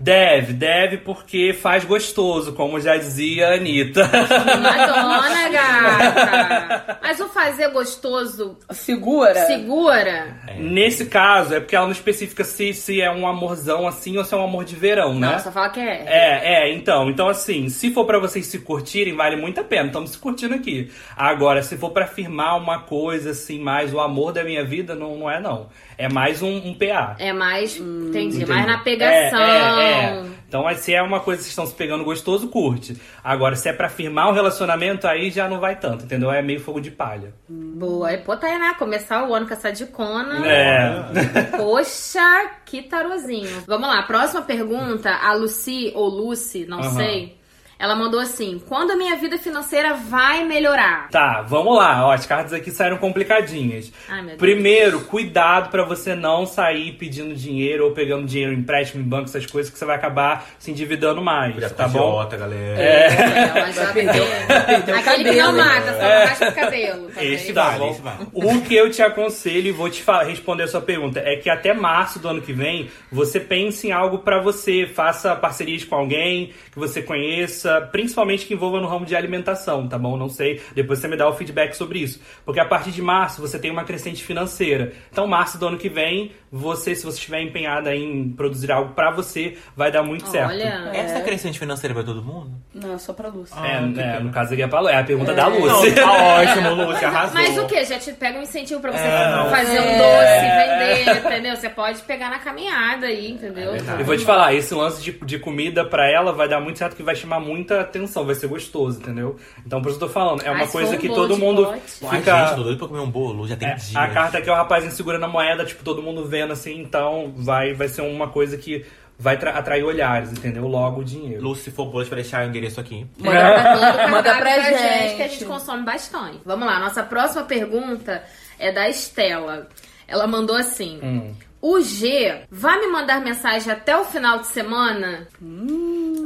Deve, 0.00 0.52
deve, 0.52 0.98
porque 0.98 1.52
faz 1.52 1.84
gostoso, 1.84 2.52
como 2.52 2.80
já 2.80 2.96
dizia 2.96 3.48
a 3.48 3.54
Anitta. 3.54 4.04
Madonna, 4.04 5.48
gata. 5.50 6.98
Mas 7.02 7.18
o 7.18 7.28
fazer 7.28 7.68
gostoso 7.70 8.56
Segura. 8.70 9.34
segura? 9.46 10.36
Nesse 10.56 11.06
caso, 11.06 11.54
é 11.54 11.60
porque 11.60 11.74
ela 11.74 11.86
não 11.86 11.92
especifica 11.92 12.44
se, 12.44 12.72
se 12.72 13.00
é 13.00 13.10
um 13.10 13.26
amorzão 13.26 13.88
assim 13.88 14.16
ou 14.16 14.24
se 14.24 14.32
é 14.32 14.36
um 14.36 14.44
amor 14.44 14.64
de 14.64 14.76
verão, 14.76 15.14
né? 15.18 15.32
Não, 15.32 15.38
só 15.40 15.50
fala 15.50 15.70
que 15.70 15.80
é. 15.80 16.04
É, 16.06 16.54
é, 16.54 16.72
então. 16.72 17.10
Então, 17.10 17.28
assim, 17.28 17.68
se 17.68 17.90
for 17.90 18.04
pra 18.04 18.20
vocês 18.20 18.46
se 18.46 18.60
curtirem, 18.60 19.16
vale 19.16 19.34
muito 19.34 19.60
a 19.60 19.64
pena. 19.64 19.86
Estamos 19.88 20.10
se 20.10 20.18
curtindo 20.18 20.54
aqui. 20.54 20.92
Agora, 21.16 21.60
se 21.60 21.76
for 21.76 21.90
pra 21.90 22.04
afirmar 22.04 22.56
uma 22.56 22.82
coisa, 22.82 23.30
assim, 23.30 23.58
mais 23.58 23.92
o 23.92 23.98
amor 23.98 24.32
da 24.32 24.44
minha 24.44 24.64
vida, 24.64 24.94
não, 24.94 25.16
não 25.16 25.28
é, 25.28 25.40
não. 25.40 25.68
É 25.96 26.08
mais 26.08 26.40
um, 26.40 26.56
um 26.56 26.74
PA. 26.74 27.16
É 27.18 27.32
mais, 27.32 27.76
entendi, 27.76 28.36
Entendeu? 28.36 28.54
mais 28.54 28.66
na 28.66 28.78
pegação. 28.78 29.40
É, 29.40 29.47
é, 29.47 29.47
é. 29.48 30.28
Então, 30.48 30.66
aí, 30.66 30.76
se 30.76 30.94
é 30.94 31.02
uma 31.02 31.20
coisa 31.20 31.38
que 31.40 31.44
vocês 31.44 31.52
estão 31.52 31.66
se 31.66 31.74
pegando 31.74 32.02
gostoso, 32.04 32.48
curte. 32.48 32.96
Agora, 33.22 33.54
se 33.54 33.68
é 33.68 33.72
pra 33.72 33.90
firmar 33.90 34.30
um 34.30 34.32
relacionamento, 34.32 35.06
aí 35.06 35.30
já 35.30 35.46
não 35.46 35.60
vai 35.60 35.76
tanto, 35.78 36.04
entendeu? 36.04 36.32
É 36.32 36.40
meio 36.40 36.58
fogo 36.58 36.80
de 36.80 36.90
palha. 36.90 37.34
Boa. 37.48 38.12
E 38.14 38.18
pô, 38.18 38.34
Tainá, 38.34 38.72
começar 38.74 39.28
o 39.28 39.34
ano 39.34 39.46
com 39.46 39.52
essa 39.52 39.70
dicona. 39.70 40.46
É. 40.48 41.02
Poxa, 41.54 42.50
que 42.64 42.82
tarozinho. 42.82 43.62
Vamos 43.66 43.88
lá, 43.88 44.02
próxima 44.04 44.40
pergunta. 44.40 45.10
A 45.10 45.34
Lucy, 45.34 45.92
ou 45.94 46.08
Lucy, 46.08 46.64
não 46.66 46.80
Aham. 46.80 46.96
sei. 46.96 47.37
Ela 47.78 47.94
mandou 47.94 48.18
assim: 48.18 48.60
quando 48.66 48.90
a 48.90 48.96
minha 48.96 49.14
vida 49.16 49.38
financeira 49.38 49.94
vai 49.94 50.44
melhorar? 50.44 51.08
Tá, 51.10 51.42
vamos 51.42 51.76
lá. 51.76 52.06
Ó, 52.06 52.10
as 52.12 52.26
cartas 52.26 52.52
aqui 52.52 52.70
saíram 52.72 52.96
complicadinhas. 52.98 53.92
Ai, 54.08 54.16
meu 54.18 54.26
Deus. 54.30 54.38
Primeiro, 54.38 55.00
cuidado 55.02 55.70
pra 55.70 55.84
você 55.84 56.14
não 56.14 56.44
sair 56.44 56.92
pedindo 56.94 57.34
dinheiro 57.34 57.84
ou 57.84 57.92
pegando 57.92 58.26
dinheiro 58.26 58.52
em 58.52 58.56
empréstimo 58.58 59.02
em 59.02 59.06
banco, 59.08 59.26
essas 59.26 59.46
coisas 59.46 59.70
que 59.72 59.78
você 59.78 59.84
vai 59.84 59.94
acabar 59.96 60.46
se 60.58 60.70
endividando 60.72 61.22
mais, 61.22 61.52
Cuidado 61.52 61.74
tá 61.74 61.86
bom? 61.88 61.98
idiota, 62.10 62.36
galera. 62.36 62.80
Ela 62.82 63.70
já 63.72 63.92
perdeu- 63.92 64.24
Aquele 64.24 65.30
que 65.30 65.36
não 65.36 65.52
cabelo, 65.52 65.56
mata, 65.56 65.92
só 65.92 65.98
não 66.02 66.26
raspa 66.26 66.48
o 66.48 66.54
cabelo. 66.54 67.08
tá 67.14 67.24
Esse 67.24 67.46
vendo? 67.46 67.54
Tá 67.54 67.88
esse 67.90 68.02
vale. 68.02 68.26
O 68.32 68.60
que 68.62 68.74
eu 68.74 68.90
te 68.90 69.02
aconselho 69.02 69.68
e 69.68 69.72
vou 69.72 69.88
te 69.88 70.02
responder 70.26 70.64
a 70.64 70.68
sua 70.68 70.80
pergunta 70.80 71.20
é 71.20 71.36
que 71.36 71.48
até 71.48 71.72
março 71.72 72.18
do 72.18 72.28
ano 72.28 72.42
que 72.42 72.52
vem 72.52 72.90
você 73.12 73.38
pense 73.38 73.86
em 73.86 73.92
algo 73.92 74.18
pra 74.18 74.40
você, 74.42 74.84
faça 74.86 75.36
parcerias 75.36 75.84
com 75.84 75.94
alguém 75.94 76.52
que 76.72 76.78
você 76.78 77.02
conheça, 77.02 77.67
principalmente 77.92 78.46
que 78.46 78.54
envolva 78.54 78.80
no 78.80 78.88
ramo 78.88 79.06
de 79.06 79.14
alimentação, 79.14 79.88
tá 79.88 79.98
bom? 79.98 80.16
Não 80.16 80.28
sei, 80.28 80.60
depois 80.74 80.98
você 80.98 81.08
me 81.08 81.16
dá 81.16 81.28
o 81.28 81.32
feedback 81.34 81.74
sobre 81.74 82.00
isso, 82.00 82.20
porque 82.44 82.60
a 82.60 82.64
partir 82.64 82.90
de 82.90 83.02
março 83.02 83.40
você 83.40 83.58
tem 83.58 83.70
uma 83.70 83.84
crescente 83.84 84.22
financeira. 84.22 84.92
Então 85.10 85.26
março 85.26 85.58
do 85.58 85.66
ano 85.66 85.78
que 85.78 85.88
vem, 85.88 86.32
você 86.50 86.94
se 86.94 87.04
você 87.04 87.16
estiver 87.18 87.40
empenhada 87.42 87.94
em 87.94 88.30
produzir 88.30 88.70
algo 88.72 88.94
pra 88.94 89.10
você, 89.10 89.56
vai 89.76 89.90
dar 89.92 90.02
muito 90.02 90.26
certo. 90.28 90.50
Olha. 90.50 90.90
Essa 90.94 91.20
crescente 91.20 91.58
financeira 91.58 91.94
pra 91.94 92.02
todo 92.04 92.22
mundo? 92.22 92.50
Não, 92.74 92.98
só 92.98 93.12
pra 93.12 93.28
Lúcia. 93.28 93.54
É, 93.56 93.78
Ah, 93.78 93.92
que 93.92 94.00
é, 94.00 94.20
no 94.20 94.30
caso 94.30 94.52
aqui 94.52 94.62
é, 94.62 94.66
pra, 94.68 94.80
Lu- 94.80 94.88
é 94.88 94.96
a 94.96 95.04
pergunta 95.04 95.34
da 95.34 95.48
Não, 95.50 95.58
Lúcia. 95.60 95.94
tá 95.94 96.12
ótimo, 96.12 96.74
Lúcia, 96.74 97.08
arrasou. 97.08 97.34
Mas 97.34 97.58
o 97.58 97.66
que? 97.66 97.84
Já 97.84 97.98
te 97.98 98.12
pega 98.12 98.38
um 98.38 98.42
incentivo 98.42 98.80
pra 98.80 98.92
você 98.92 98.98
É, 98.98 99.30
não. 99.30 99.50
fazer 99.50 99.80
um 99.80 99.98
doce, 99.98 101.08
vender, 101.08 101.18
entendeu? 101.26 101.56
Você 101.56 101.68
pode 101.68 102.00
pegar 102.02 102.30
na 102.30 102.38
caminhada 102.38 103.06
aí, 103.06 103.30
entendeu? 103.32 103.70
É 103.70 103.72
verdade. 103.72 104.00
Eu 104.00 104.06
vou 104.06 104.16
te 104.16 104.24
falar, 104.24 104.54
esse 104.54 104.74
lance 104.74 105.02
de, 105.02 105.12
de 105.12 105.38
comida 105.38 105.84
pra 105.84 106.10
ela 106.10 106.32
vai 106.32 106.48
dar 106.48 106.60
muito 106.60 106.78
certo, 106.78 106.94
que 106.96 107.02
vai 107.02 107.14
chamar 107.14 107.40
muita 107.40 107.80
atenção, 107.80 108.24
vai 108.24 108.34
ser 108.34 108.46
gostoso, 108.46 109.00
entendeu? 109.00 109.36
Então 109.66 109.80
por 109.82 109.88
isso 109.90 109.96
eu 109.96 110.06
tô 110.06 110.12
falando, 110.12 110.42
é 110.42 110.48
Ai, 110.48 110.54
uma 110.54 110.66
se 110.66 110.72
coisa 110.72 110.94
um 110.94 110.98
que 110.98 111.08
todo 111.08 111.36
mundo 111.36 111.64
pote. 111.66 111.80
Ai, 112.06 112.18
fica... 112.18 112.46
gente, 112.46 112.56
tô 112.56 112.62
doido 112.62 112.78
pra 112.78 112.88
comer 112.88 113.00
um 113.00 113.10
bolo, 113.10 113.46
já 113.48 113.56
tem 113.56 113.68
É, 113.68 113.74
dias. 113.74 113.96
a 113.96 114.08
carta 114.08 114.38
aqui 114.38 114.48
é 114.48 114.52
o 114.52 114.56
rapazinho 114.56 114.92
segurando 114.92 115.24
a 115.24 115.28
moeda, 115.28 115.64
tipo, 115.64 115.82
todo 115.82 116.02
mundo 116.02 116.24
vendo 116.38 116.52
assim, 116.52 116.80
então 116.80 117.32
vai, 117.36 117.72
vai 117.74 117.88
ser 117.88 118.02
uma 118.02 118.28
coisa 118.28 118.56
que 118.56 118.84
vai 119.18 119.36
tra- 119.36 119.50
atrair 119.58 119.82
olhares, 119.82 120.30
entendeu? 120.32 120.66
Logo 120.68 121.00
o 121.00 121.04
dinheiro. 121.04 121.42
Lúcia, 121.42 121.64
se 121.64 121.70
for 121.72 121.86
bolos, 121.86 122.08
pra 122.08 122.16
deixar 122.16 122.44
o 122.44 122.48
endereço 122.48 122.80
aqui. 122.80 123.06
Manda, 123.18 123.74
manda, 123.74 124.08
Manda 124.08 124.22
pra 124.34 124.40
pra 124.40 124.60
gente. 124.60 124.78
gente. 124.78 125.16
que 125.16 125.22
a 125.22 125.28
gente 125.28 125.44
consome 125.44 125.82
bastante. 125.84 126.40
Vamos 126.44 126.66
lá, 126.66 126.78
nossa 126.78 127.02
próxima 127.02 127.42
pergunta 127.42 128.22
é 128.58 128.70
da 128.72 128.88
Estela. 128.88 129.68
Ela 130.06 130.26
mandou 130.26 130.56
assim: 130.56 131.00
Hum. 131.02 131.34
O 131.60 131.80
G 131.80 132.42
vai 132.50 132.78
me 132.78 132.86
mandar 132.86 133.20
mensagem 133.20 133.72
até 133.72 133.96
o 133.96 134.04
final 134.04 134.38
de 134.38 134.46
semana? 134.46 135.26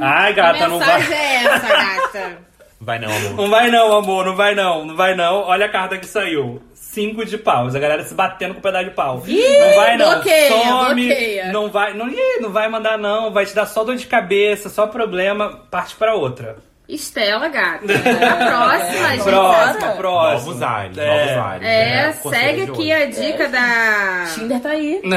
Ai, 0.00 0.34
Que 0.34 0.40
gata, 0.40 0.68
não 0.68 0.78
vai... 0.78 0.98
mensagem 0.98 1.16
é 1.16 1.44
essa, 1.44 1.68
gata? 1.68 2.38
Vai 2.80 2.98
não, 2.98 3.08
amor. 3.16 3.32
Não 3.36 3.48
vai 3.50 3.70
não, 3.70 3.92
amor, 3.96 4.26
não 4.26 4.36
vai 4.36 4.54
não, 4.54 4.84
não 4.84 4.96
vai 4.96 5.14
não. 5.14 5.34
Olha 5.36 5.66
a 5.66 5.68
carta 5.70 5.96
que 5.98 6.04
saiu. 6.06 6.60
Cinco 6.92 7.24
de 7.24 7.38
paus, 7.38 7.74
a 7.74 7.78
galera 7.78 8.04
se 8.04 8.12
batendo 8.12 8.52
com 8.52 8.60
o 8.60 8.62
pedaço 8.62 8.84
de 8.84 8.90
pau. 8.90 9.22
não 9.26 9.76
vai 9.76 9.96
não, 9.96 10.10
bloqueia, 10.10 10.48
some, 10.50 11.06
bloqueia. 11.06 11.50
não 11.50 11.70
vai, 11.70 11.94
não, 11.94 12.06
ih, 12.06 12.38
não 12.38 12.50
vai 12.50 12.68
mandar 12.68 12.98
não, 12.98 13.32
vai 13.32 13.46
te 13.46 13.54
dar 13.54 13.64
só 13.64 13.82
dor 13.82 13.96
de 13.96 14.06
cabeça, 14.06 14.68
só 14.68 14.86
problema, 14.86 15.62
parte 15.70 15.96
pra 15.96 16.14
outra. 16.14 16.58
Estela, 16.94 17.48
gata. 17.48 17.84
A 17.88 18.36
próxima, 18.46 19.08
gente. 19.10 19.22
Próxima, 19.24 19.92
próxima. 19.92 20.32
Novos 20.52 20.62
ares, 20.62 20.98
É. 20.98 21.06
novos 21.06 21.44
ares. 21.46 21.66
É, 21.66 21.84
né? 22.06 22.12
Conselho 22.22 22.42
segue 22.44 22.62
aqui 22.62 22.92
a 22.92 23.06
dica 23.06 23.48
da. 23.48 24.24
Tinder 24.34 24.60
tá 24.60 24.68
aí. 24.70 25.00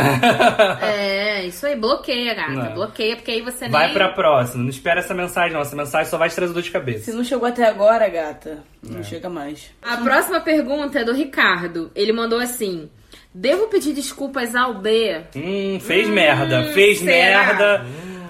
É, 0.81 1.45
isso 1.45 1.65
aí, 1.65 1.75
bloqueia, 1.75 2.33
gata. 2.33 2.51
Não. 2.51 2.73
Bloqueia, 2.73 3.15
porque 3.15 3.31
aí 3.31 3.41
você 3.41 3.67
Vai 3.67 3.85
nem. 3.85 3.93
pra 3.93 4.09
próxima, 4.09 4.63
não 4.63 4.69
espera 4.69 4.99
essa 4.99 5.13
mensagem 5.13 5.53
não, 5.53 5.61
essa 5.61 5.75
mensagem 5.75 6.09
só 6.09 6.17
vai 6.17 6.29
te 6.29 6.35
trazer 6.35 6.53
dor 6.53 6.61
de 6.63 6.71
cabeça. 6.71 7.05
Se 7.05 7.11
não 7.13 7.23
chegou 7.23 7.47
até 7.47 7.65
agora, 7.67 8.07
gata, 8.07 8.59
não 8.81 9.03
chega 9.03 9.29
mais. 9.29 9.69
A 9.81 9.97
próxima 9.97 10.39
pergunta 10.39 10.99
é 10.99 11.03
do 11.03 11.13
Ricardo. 11.13 11.91
Ele 11.95 12.13
mandou 12.13 12.39
assim: 12.39 12.89
Devo 13.33 13.67
pedir 13.67 13.93
desculpas 13.93 14.55
ao 14.55 14.75
B? 14.75 15.21
Hum, 15.35 15.79
fez 15.81 16.07
merda, 16.07 16.63
fez 16.73 16.99
será? 16.99 17.11
merda. 17.11 17.85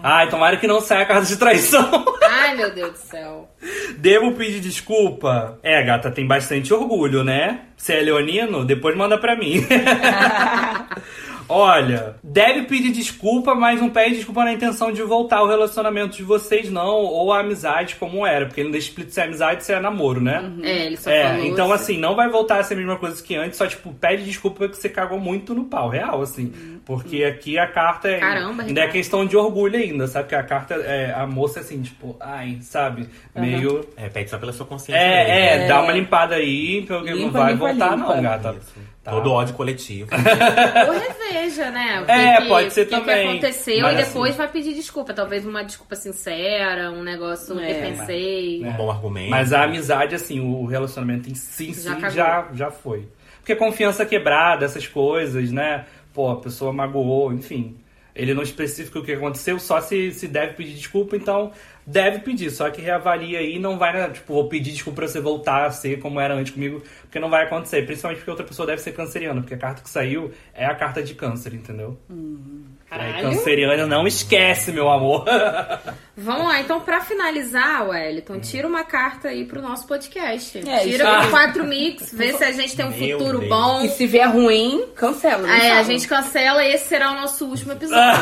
Ai, 0.08 0.30
tomara 0.30 0.58
que 0.58 0.68
não 0.68 0.80
saia 0.82 1.02
a 1.02 1.06
carta 1.08 1.26
de 1.26 1.36
traição. 1.36 2.06
Ai, 2.22 2.56
meu 2.56 2.72
Deus 2.72 2.92
do 2.92 2.98
céu. 3.00 3.50
Devo 3.98 4.34
pedir 4.34 4.60
desculpa? 4.60 5.58
É, 5.64 5.82
gata, 5.82 6.12
tem 6.12 6.28
bastante 6.28 6.72
orgulho, 6.72 7.24
né? 7.24 7.62
Você 7.76 7.94
é 7.94 8.02
leonino? 8.02 8.64
Depois 8.64 8.96
manda 8.96 9.18
pra 9.18 9.36
mim. 9.36 9.66
Olha, 11.48 12.16
deve 12.24 12.64
pedir 12.64 12.92
desculpa, 12.92 13.54
mas 13.54 13.80
não 13.80 13.90
pede 13.90 14.16
desculpa 14.16 14.44
na 14.44 14.54
intenção 14.54 14.92
de 14.92 15.02
voltar 15.04 15.38
ao 15.38 15.48
relacionamento 15.48 16.18
de 16.18 16.24
vocês, 16.24 16.70
não. 16.72 16.88
Ou 17.04 17.32
a 17.32 17.40
amizade 17.42 17.96
como 17.96 18.26
era. 18.26 18.46
Porque 18.46 18.62
ele 18.62 18.68
não 18.70 18.72
deixa 18.72 18.88
explícito 18.88 19.14
se 19.14 19.22
é 19.22 19.24
amizade 19.26 19.64
se 19.64 19.74
é 19.74 19.80
namoro, 19.80 20.20
né? 20.22 20.52
É, 20.64 20.86
ele 20.88 20.98
só 20.98 21.10
É, 21.10 21.30
falou. 21.30 21.46
então 21.46 21.72
assim, 21.72 21.98
não 21.98 22.16
vai 22.16 22.30
voltar 22.30 22.60
a 22.60 22.64
ser 22.64 22.74
a 22.74 22.78
mesma 22.78 22.98
coisa 22.98 23.22
que 23.22 23.36
antes, 23.36 23.58
só 23.58 23.68
tipo, 23.68 23.94
pede 23.94 24.24
desculpa 24.26 24.58
porque 24.58 24.76
você 24.76 24.90
cagou 24.90 25.20
muito 25.20 25.54
no 25.54 25.66
pau, 25.66 25.90
real, 25.90 26.22
assim. 26.22 26.52
Porque 26.86 27.24
aqui 27.24 27.58
a 27.58 27.68
carta 27.68 28.08
é. 28.08 28.20
Caramba, 28.20 28.64
ainda 28.64 28.82
é 28.82 28.88
questão 28.88 29.26
de 29.26 29.36
orgulho 29.38 29.76
ainda, 29.78 30.08
sabe? 30.08 30.30
Que 30.30 30.36
a 30.36 30.44
carta, 30.44 30.76
é, 30.76 31.14
a 31.16 31.26
moça 31.28 31.60
assim, 31.60 31.82
tipo, 31.82 32.16
ai, 32.20 32.58
sabe? 32.62 33.08
Meio. 33.36 33.86
É, 33.98 34.10
pede 34.10 34.30
só 34.30 34.38
pela 34.38 34.52
sua 34.54 34.66
consciência. 34.66 35.00
É, 35.02 35.64
é, 35.64 35.68
dá 35.68 35.82
uma 35.82 35.92
limpada 35.92 36.36
aí, 36.36 36.84
porque 36.88 37.10
não 37.12 37.18
Limpa, 37.18 37.40
vai 37.40 37.54
limpa, 37.54 37.68
voltar, 37.68 37.96
limpa. 37.98 38.16
não, 38.16 38.22
gata. 38.22 38.56
Isso. 38.60 38.95
Tá. 39.06 39.12
Todo 39.12 39.32
ódio 39.32 39.54
coletivo. 39.54 40.10
Ou 40.12 40.94
reveja, 41.00 41.70
né? 41.70 42.02
O 42.02 42.06
que 42.06 42.12
É, 42.12 42.42
que- 42.42 42.48
pode 42.48 42.74
ser 42.74 42.82
o 42.82 42.86
que 42.86 42.92
também. 42.92 43.22
que 43.22 43.32
aconteceu 43.34 43.82
Mas 43.84 43.94
e 44.00 44.04
depois 44.04 44.30
assim- 44.32 44.38
vai 44.40 44.48
pedir 44.48 44.74
desculpa. 44.74 45.14
Talvez 45.14 45.46
uma 45.46 45.64
desculpa 45.64 45.96
sincera, 45.96 46.90
um 46.92 47.04
negócio 47.04 47.60
É. 47.60 47.68
que 47.68 47.82
pensei. 47.82 48.64
um 48.66 48.74
bom 48.74 48.90
argumento. 48.90 49.30
Mas 49.30 49.54
a 49.54 49.64
amizade, 49.64 50.16
assim, 50.16 50.40
o 50.40 50.66
relacionamento 50.66 51.30
em 51.30 51.36
si, 51.36 51.72
Já 51.74 52.10
já, 52.10 52.48
já 52.54 52.72
foi. 52.72 53.08
Porque 53.40 53.56
confiança 53.56 54.04
quebrada, 54.08 54.66
essas 54.66 54.88
coisas, 54.88 55.52
né? 55.52 55.86
Pô, 56.12 56.32
a 56.32 56.38
pessoa 56.42 56.74
magoou, 56.74 57.32
enfim. 57.32 57.78
Ele 58.16 58.34
não 58.34 58.42
especifica 58.42 58.98
o 58.98 59.04
que 59.04 59.12
aconteceu, 59.12 59.60
só 59.60 59.80
se, 59.82 60.12
se 60.14 60.28
deve 60.28 60.54
pedir 60.54 60.74
desculpa, 60.74 61.16
então 61.16 61.52
deve 61.86 62.20
pedir. 62.20 62.50
Só 62.52 62.70
que 62.70 62.82
reavalia 62.82 63.40
aí, 63.40 63.60
não 63.60 63.78
vai, 63.78 63.94
né, 63.94 64.10
tipo, 64.10 64.34
vou 64.34 64.50
pedir 64.50 64.72
desculpa 64.72 64.98
pra 64.98 65.08
você 65.08 65.20
voltar 65.20 65.66
a 65.66 65.72
ser 65.72 66.00
como 66.00 66.20
era 66.20 66.34
antes 66.34 66.54
comigo, 66.54 66.82
porque 67.02 67.20
não 67.20 67.30
vai 67.30 67.44
acontecer. 67.46 67.86
Principalmente 67.86 68.20
porque 68.20 68.32
outra 68.32 68.46
pessoa 68.46 68.66
deve 68.66 68.82
ser 68.82 68.92
canceriana, 68.94 69.42
porque 69.42 69.54
a 69.54 69.58
carta 69.58 69.82
que 69.82 69.90
saiu 69.90 70.32
é 70.54 70.66
a 70.66 70.76
carta 70.76 71.02
de 71.04 71.14
câncer, 71.14 71.54
entendeu? 71.54 71.98
Aí, 72.10 72.85
Caralho. 72.90 73.30
canceriana 73.30 73.86
não 73.88 74.06
esquece, 74.08 74.72
meu 74.72 74.90
amor. 74.90 75.26
Vamos 76.16 76.46
lá, 76.48 76.62
então 76.62 76.80
pra 76.80 77.02
finalizar, 77.02 77.90
Wellington, 77.90 78.40
tira 78.40 78.68
uma 78.68 78.84
carta 78.86 79.28
aí 79.30 79.44
pro 79.46 79.62
nosso 79.62 79.86
podcast. 79.86 80.58
É, 80.68 80.80
tira 80.80 81.20
pro 81.22 81.30
4 81.30 81.64
Mix, 81.66 82.14
vê 82.14 82.34
se 82.34 82.44
a 82.44 82.52
gente 82.54 82.76
tem 82.76 82.86
um 82.86 82.92
Meu 82.92 83.18
futuro 83.20 83.40
Deus. 83.40 83.50
bom. 83.50 83.82
E 83.82 83.90
se 83.90 84.08
vier 84.08 84.32
ruim, 84.32 84.86
cancela. 84.96 85.46
É, 85.50 85.72
a 85.72 85.76
fala. 85.76 85.84
gente 85.84 86.08
cancela 86.08 86.64
e 86.64 86.74
esse 86.74 86.88
será 86.88 87.12
o 87.12 87.16
nosso 87.16 87.46
último 87.46 87.74
episódio. 87.74 88.22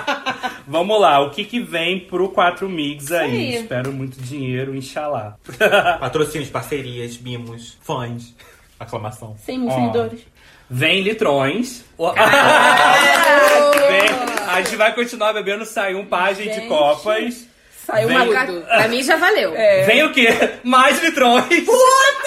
Vamos 0.68 1.00
lá, 1.00 1.20
o 1.20 1.30
que 1.30 1.44
que 1.44 1.60
vem 1.60 2.00
pro 2.00 2.28
4 2.28 2.68
Mix 2.68 3.10
aí? 3.10 3.30
aí. 3.30 3.54
Espero 3.56 3.92
muito 3.92 4.20
dinheiro, 4.20 4.74
inshallah. 4.76 5.36
Patrocínios, 5.98 6.50
parcerias, 6.50 7.18
mimos, 7.18 7.76
fãs. 7.82 8.32
Aclamação. 8.78 9.36
100 9.44 9.58
mil 9.58 9.68
Ó. 9.68 9.74
seguidores. 9.74 10.20
Vem 10.70 11.02
litrões. 11.02 11.82
Vem- 13.88 14.48
a 14.48 14.62
gente 14.62 14.76
vai 14.76 14.94
continuar 14.94 15.32
bebendo 15.32 15.64
sai 15.64 15.94
um 15.94 16.04
página 16.06 16.52
de 16.54 16.60
copas. 16.68 17.46
Saiu 17.86 18.08
Vem- 18.08 18.16
uma. 18.16 18.44
Pra 18.62 18.88
mim 18.88 19.02
já 19.02 19.16
valeu. 19.16 19.52
Vem 19.86 20.04
o 20.04 20.12
quê? 20.12 20.28
Mais 20.62 21.02
litrões. 21.02 21.64
Puta! 21.64 22.23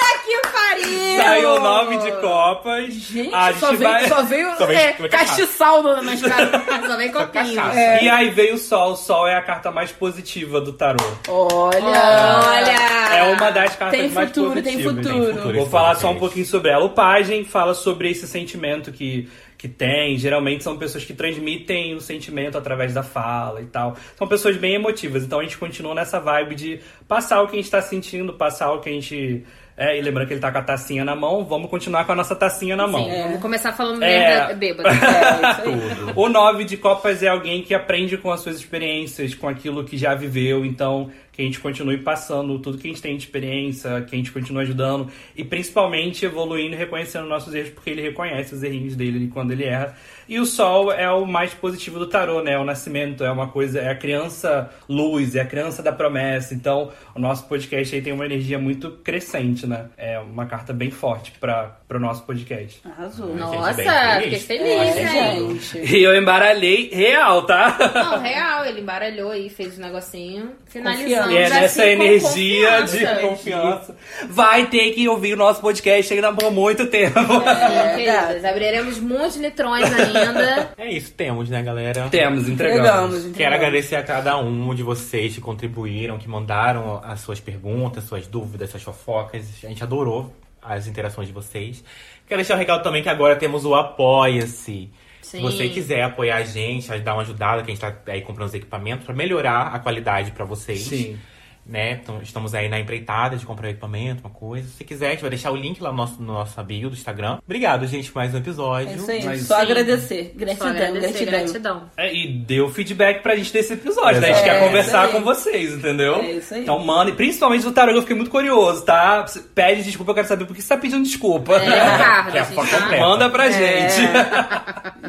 Saiu 1.17 1.49
o 1.55 1.59
nome 1.59 1.97
de 1.97 2.11
copas. 2.13 2.93
Gente, 2.93 3.33
a 3.33 3.51
gente 3.51 3.59
só, 3.59 3.67
veio, 3.73 3.79
vai... 3.91 4.07
só 4.07 4.23
veio 4.23 4.55
Só 4.57 4.65
veio- 4.65 4.79
é, 4.79 4.93
veio 4.97 5.09
castiçal 5.09 5.83
na- 5.83 6.01
nas 6.01 6.21
caras. 6.21 6.61
Só 6.87 6.97
vem 6.97 7.11
copinho. 7.11 7.55
cachaça. 7.55 7.79
E 8.01 8.09
aí 8.09 8.29
veio 8.29 8.55
o 8.55 8.57
sol. 8.57 8.91
O 8.91 8.95
sol 8.95 9.27
é 9.27 9.35
a 9.35 9.41
carta 9.41 9.71
mais 9.71 9.91
positiva 9.91 10.61
do 10.61 10.73
tarô. 10.73 10.97
Olha! 11.27 11.79
Olha! 11.81 13.15
É 13.17 13.23
uma 13.33 13.51
das 13.51 13.75
cartas 13.75 13.99
Tem 13.99 14.09
mais 14.09 14.29
futuro, 14.29 14.61
tem 14.61 14.81
positivas. 14.83 15.05
futuro. 15.07 15.33
futuro. 15.35 15.57
Vou 15.57 15.65
falar 15.69 15.95
só 15.95 16.11
um 16.11 16.17
pouquinho 16.19 16.45
sobre 16.45 16.71
ela. 16.71 16.85
O 16.85 16.89
Pajem 16.91 17.43
fala 17.43 17.73
sobre 17.73 18.09
esse 18.11 18.27
sentimento 18.27 18.91
que, 18.91 19.27
que 19.57 19.67
tem. 19.67 20.17
Geralmente 20.17 20.63
são 20.63 20.77
pessoas 20.77 21.03
que 21.03 21.13
transmitem 21.13 21.95
o 21.95 22.01
sentimento 22.01 22.57
através 22.57 22.93
da 22.93 23.01
fala 23.03 23.61
e 23.61 23.65
tal. 23.65 23.95
São 24.15 24.27
pessoas 24.27 24.55
bem 24.57 24.75
emotivas. 24.75 25.23
Então 25.23 25.39
a 25.39 25.43
gente 25.43 25.57
continua 25.57 25.95
nessa 25.95 26.19
vibe 26.19 26.55
de 26.55 26.79
passar 27.07 27.41
o 27.41 27.47
que 27.47 27.53
a 27.55 27.57
gente 27.61 27.71
tá 27.71 27.81
sentindo, 27.81 28.33
passar 28.33 28.71
o 28.71 28.79
que 28.79 28.89
a 28.89 28.91
gente. 28.93 29.43
É, 29.79 29.95
e 29.95 30.01
lembrando 30.01 30.27
que 30.27 30.33
ele 30.33 30.41
tá 30.41 30.51
com 30.51 30.57
a 30.57 30.63
tacinha 30.63 31.05
na 31.05 31.15
mão, 31.15 31.45
vamos 31.45 31.69
continuar 31.69 32.03
com 32.03 32.11
a 32.11 32.15
nossa 32.15 32.35
tacinha 32.35 32.75
na 32.75 32.87
mão. 32.87 33.03
Sim, 33.05 33.21
vamos 33.21 33.39
começar 33.41 33.73
falando 33.73 34.01
É. 34.01 34.07
merda 34.07 34.53
bêbada. 34.55 34.89
É, 34.97 35.51
isso 35.51 35.61
aí. 35.61 36.13
O 36.15 36.27
nove 36.29 36.63
de 36.63 36.77
copas 36.77 37.21
é 37.21 37.27
alguém 37.27 37.61
que 37.61 37.75
aprende 37.75 38.17
com 38.17 38.31
as 38.31 38.39
suas 38.41 38.55
experiências, 38.55 39.35
com 39.35 39.47
aquilo 39.47 39.83
que 39.83 39.95
já 39.95 40.15
viveu, 40.15 40.65
então 40.65 41.11
que 41.37 41.43
a 41.43 41.45
gente 41.45 41.59
continue 41.59 41.99
passando 41.99 42.57
tudo 42.57 42.79
que 42.79 42.87
a 42.87 42.89
gente 42.89 43.01
tem 43.01 43.15
de 43.15 43.23
experiência, 43.23 44.01
que 44.01 44.15
a 44.15 44.17
gente 44.17 44.31
continue 44.31 44.63
ajudando 44.63 45.07
e 45.35 45.43
principalmente 45.43 46.25
evoluindo 46.25 46.73
e 46.73 46.77
reconhecendo 46.77 47.27
nossos 47.27 47.53
erros, 47.53 47.69
porque 47.69 47.91
ele 47.91 48.01
reconhece 48.01 48.55
os 48.55 48.63
errinhos 48.63 48.95
dele 48.95 49.29
quando 49.31 49.51
ele 49.51 49.63
erra. 49.63 49.95
E 50.27 50.39
o 50.39 50.45
sol 50.45 50.91
é 50.91 51.09
o 51.09 51.25
mais 51.25 51.53
positivo 51.53 51.99
do 51.99 52.07
tarô, 52.07 52.41
né? 52.41 52.57
O 52.57 52.65
nascimento 52.65 53.23
é 53.23 53.31
uma 53.31 53.47
coisa, 53.47 53.79
é 53.79 53.89
a 53.89 53.95
criança 53.95 54.69
luz, 54.89 55.35
é 55.35 55.41
a 55.41 55.45
criança 55.45 55.81
da 55.83 55.91
promessa. 55.91 56.53
Então, 56.53 56.91
o 57.15 57.19
nosso 57.19 57.47
podcast 57.47 57.95
aí 57.95 58.01
tem 58.01 58.11
uma 58.11 58.25
energia 58.25 58.57
muito 58.59 58.91
crescente, 59.03 59.65
né? 59.67 59.85
É 59.95 60.19
uma 60.19 60.47
carta 60.47 60.73
bem 60.73 60.89
forte 60.89 61.31
para 61.39 61.77
o 61.91 61.99
nosso 61.99 62.23
podcast. 62.23 62.81
Arrasou. 62.83 63.33
Nossa, 63.35 63.73
feliz. 63.75 64.23
fiquei 64.23 64.39
feliz, 64.39 64.97
É, 64.97 65.35
gente. 65.35 65.95
E 65.95 66.03
eu 66.03 66.15
embaralhei 66.15 66.89
real, 66.91 67.45
tá? 67.45 67.77
Não, 67.93 68.19
real, 68.19 68.65
ele 68.65 68.81
embaralhou 68.81 69.31
aí, 69.31 69.49
fez 69.49 69.77
o 69.77 69.81
negocinho. 69.81 70.51
Finalizando. 70.65 71.26
E 71.31 71.37
é 71.37 71.49
nessa 71.49 71.85
energia 71.85 72.81
confiança. 72.81 72.97
de 72.97 73.21
confiança. 73.21 73.95
Vai 74.29 74.67
ter 74.67 74.91
que 74.91 75.07
ouvir 75.07 75.33
o 75.33 75.37
nosso 75.37 75.61
podcast 75.61 76.13
ainda 76.13 76.33
por 76.33 76.51
muito 76.51 76.87
tempo. 76.87 77.19
É, 77.19 77.95
queridas, 77.95 78.45
abriremos 78.45 78.99
muitos 78.99 79.37
litrões 79.37 79.85
ainda. 79.91 80.71
É 80.77 80.91
isso, 80.91 81.11
temos, 81.13 81.49
né, 81.49 81.61
galera? 81.61 82.07
Temos, 82.09 82.47
entregamos. 82.47 82.49
Entregamos, 82.49 83.15
entregamos. 83.15 83.37
Quero 83.37 83.55
agradecer 83.55 83.95
a 83.95 84.03
cada 84.03 84.37
um 84.37 84.73
de 84.73 84.83
vocês 84.83 85.35
que 85.35 85.41
contribuíram, 85.41 86.17
que 86.17 86.27
mandaram 86.27 87.01
as 87.03 87.19
suas 87.21 87.39
perguntas, 87.39 88.03
suas 88.03 88.27
dúvidas, 88.27 88.69
suas 88.69 88.83
fofocas. 88.83 89.45
A 89.63 89.67
gente 89.67 89.83
adorou 89.83 90.33
as 90.61 90.87
interações 90.87 91.27
de 91.27 91.33
vocês. 91.33 91.83
Quero 92.27 92.39
deixar 92.39 92.55
o 92.55 92.57
recado 92.57 92.83
também 92.83 93.01
que 93.01 93.09
agora 93.09 93.35
temos 93.35 93.65
o 93.65 93.73
Apoia-se. 93.73 94.89
Se 95.27 95.41
você 95.41 95.67
quiser 95.67 96.03
apoiar 96.03 96.37
a 96.37 96.43
gente, 96.43 96.87
dar 96.99 97.13
uma 97.13 97.21
ajudada, 97.21 97.61
que 97.61 97.69
a 97.69 97.75
gente 97.75 97.81
tá 97.81 97.93
aí 98.07 98.21
comprando 98.21 98.47
os 98.47 98.53
equipamentos 98.53 99.05
para 99.05 99.13
melhorar 99.13 99.73
a 99.73 99.79
qualidade 99.79 100.31
para 100.31 100.45
vocês. 100.45 100.79
Sim. 100.79 101.19
Né? 101.67 101.99
Então, 102.01 102.21
estamos 102.23 102.55
aí 102.55 102.69
na 102.69 102.79
empreitada 102.79 103.35
de 103.35 103.45
comprar 103.45 103.69
equipamento, 103.69 104.21
uma 104.23 104.29
coisa. 104.33 104.67
Se 104.69 104.85
quiser, 104.85 105.07
a 105.07 105.11
gente 105.11 105.19
vai 105.21 105.29
deixar 105.29 105.51
o 105.51 105.55
link 105.55 105.81
lá 105.83 105.89
no 105.91 105.97
nosso, 105.97 106.21
no 106.21 106.33
nosso 106.33 106.63
bio 106.63 106.89
do 106.89 106.95
Instagram. 106.95 107.39
Obrigado, 107.45 107.85
gente, 107.87 108.09
por 108.09 108.19
mais 108.19 108.33
um 108.33 108.37
episódio. 108.37 108.89
É 108.89 108.95
isso 108.95 109.11
aí. 109.11 109.25
Mas- 109.25 109.41
Só 109.47 109.61
agradecer. 109.61 110.31
Só 110.33 110.39
Gratidão, 110.39 110.67
agradecer, 110.69 111.25
gratidão. 111.25 111.39
gratidão. 111.43 111.83
É, 111.97 112.13
e 112.15 112.27
deu 112.39 112.69
feedback 112.69 113.21
pra 113.21 113.35
gente 113.35 113.51
desse 113.51 113.73
episódio, 113.73 114.21
né? 114.21 114.29
A 114.29 114.33
gente 114.33 114.41
É, 114.41 114.43
quer 114.45 114.55
isso 114.57 114.65
conversar 114.65 115.07
com 115.09 115.21
vocês, 115.21 115.73
entendeu? 115.73 116.15
É 116.21 116.31
isso 116.33 116.53
aí. 116.53 116.61
Então, 116.61 116.79
manda, 116.79 117.11
e 117.11 117.13
principalmente 117.15 117.63
do 117.63 117.71
tarô, 117.73 117.91
eu 117.91 118.01
fiquei 118.01 118.15
muito 118.15 118.31
curioso, 118.31 118.85
tá? 118.85 119.25
Pede 119.53 119.83
desculpa, 119.83 120.11
eu 120.11 120.15
quero 120.15 120.27
saber 120.27 120.45
por 120.45 120.55
que 120.55 120.61
você 120.61 120.69
tá 120.69 120.77
pedindo 120.77 121.03
desculpa. 121.03 121.55
É, 121.57 121.65
Ricardo, 121.65 122.31
Que 122.31 122.37
é 122.37 122.41
a 122.41 122.45
foto 122.45 122.69
tá... 122.69 122.97
Manda 122.97 123.29
pra 123.29 123.47
É. 123.47 123.51
gente. 123.89 124.07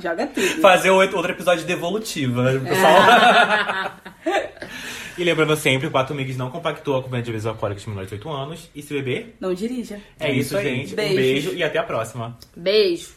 Joga 0.02 0.26
tudo. 0.26 0.60
Fazer 0.60 0.90
outro 0.90 1.16
outro 1.18 1.32
episódio 1.32 1.60
de 1.60 1.66
devolutiva, 1.66 2.42
né? 2.52 2.58
Pessoal. 2.68 3.92
E 5.18 5.24
lembrando 5.24 5.56
sempre, 5.56 5.88
o 5.88 5.90
Quatro 5.90 6.14
Amigos 6.14 6.36
não 6.36 6.48
compactou 6.48 6.96
a 6.96 7.02
companhia 7.02 7.22
de 7.24 7.30
beberes 7.30 7.44
alcoólicos 7.46 7.82
de 7.82 7.88
menores 7.90 8.08
de 8.08 8.16
18 8.18 8.36
anos. 8.36 8.70
E 8.74 8.80
se 8.82 8.94
beber, 8.94 9.34
Não 9.40 9.52
dirija. 9.52 10.00
é, 10.20 10.28
É 10.28 10.32
isso, 10.32 10.40
isso 10.40 10.56
aí. 10.56 10.64
gente. 10.76 10.92
Um 10.92 10.96
Beijo. 10.96 11.14
beijo 11.16 11.54
e 11.54 11.62
até 11.64 11.78
a 11.78 11.82
próxima. 11.82 12.38
Beijo. 12.56 13.06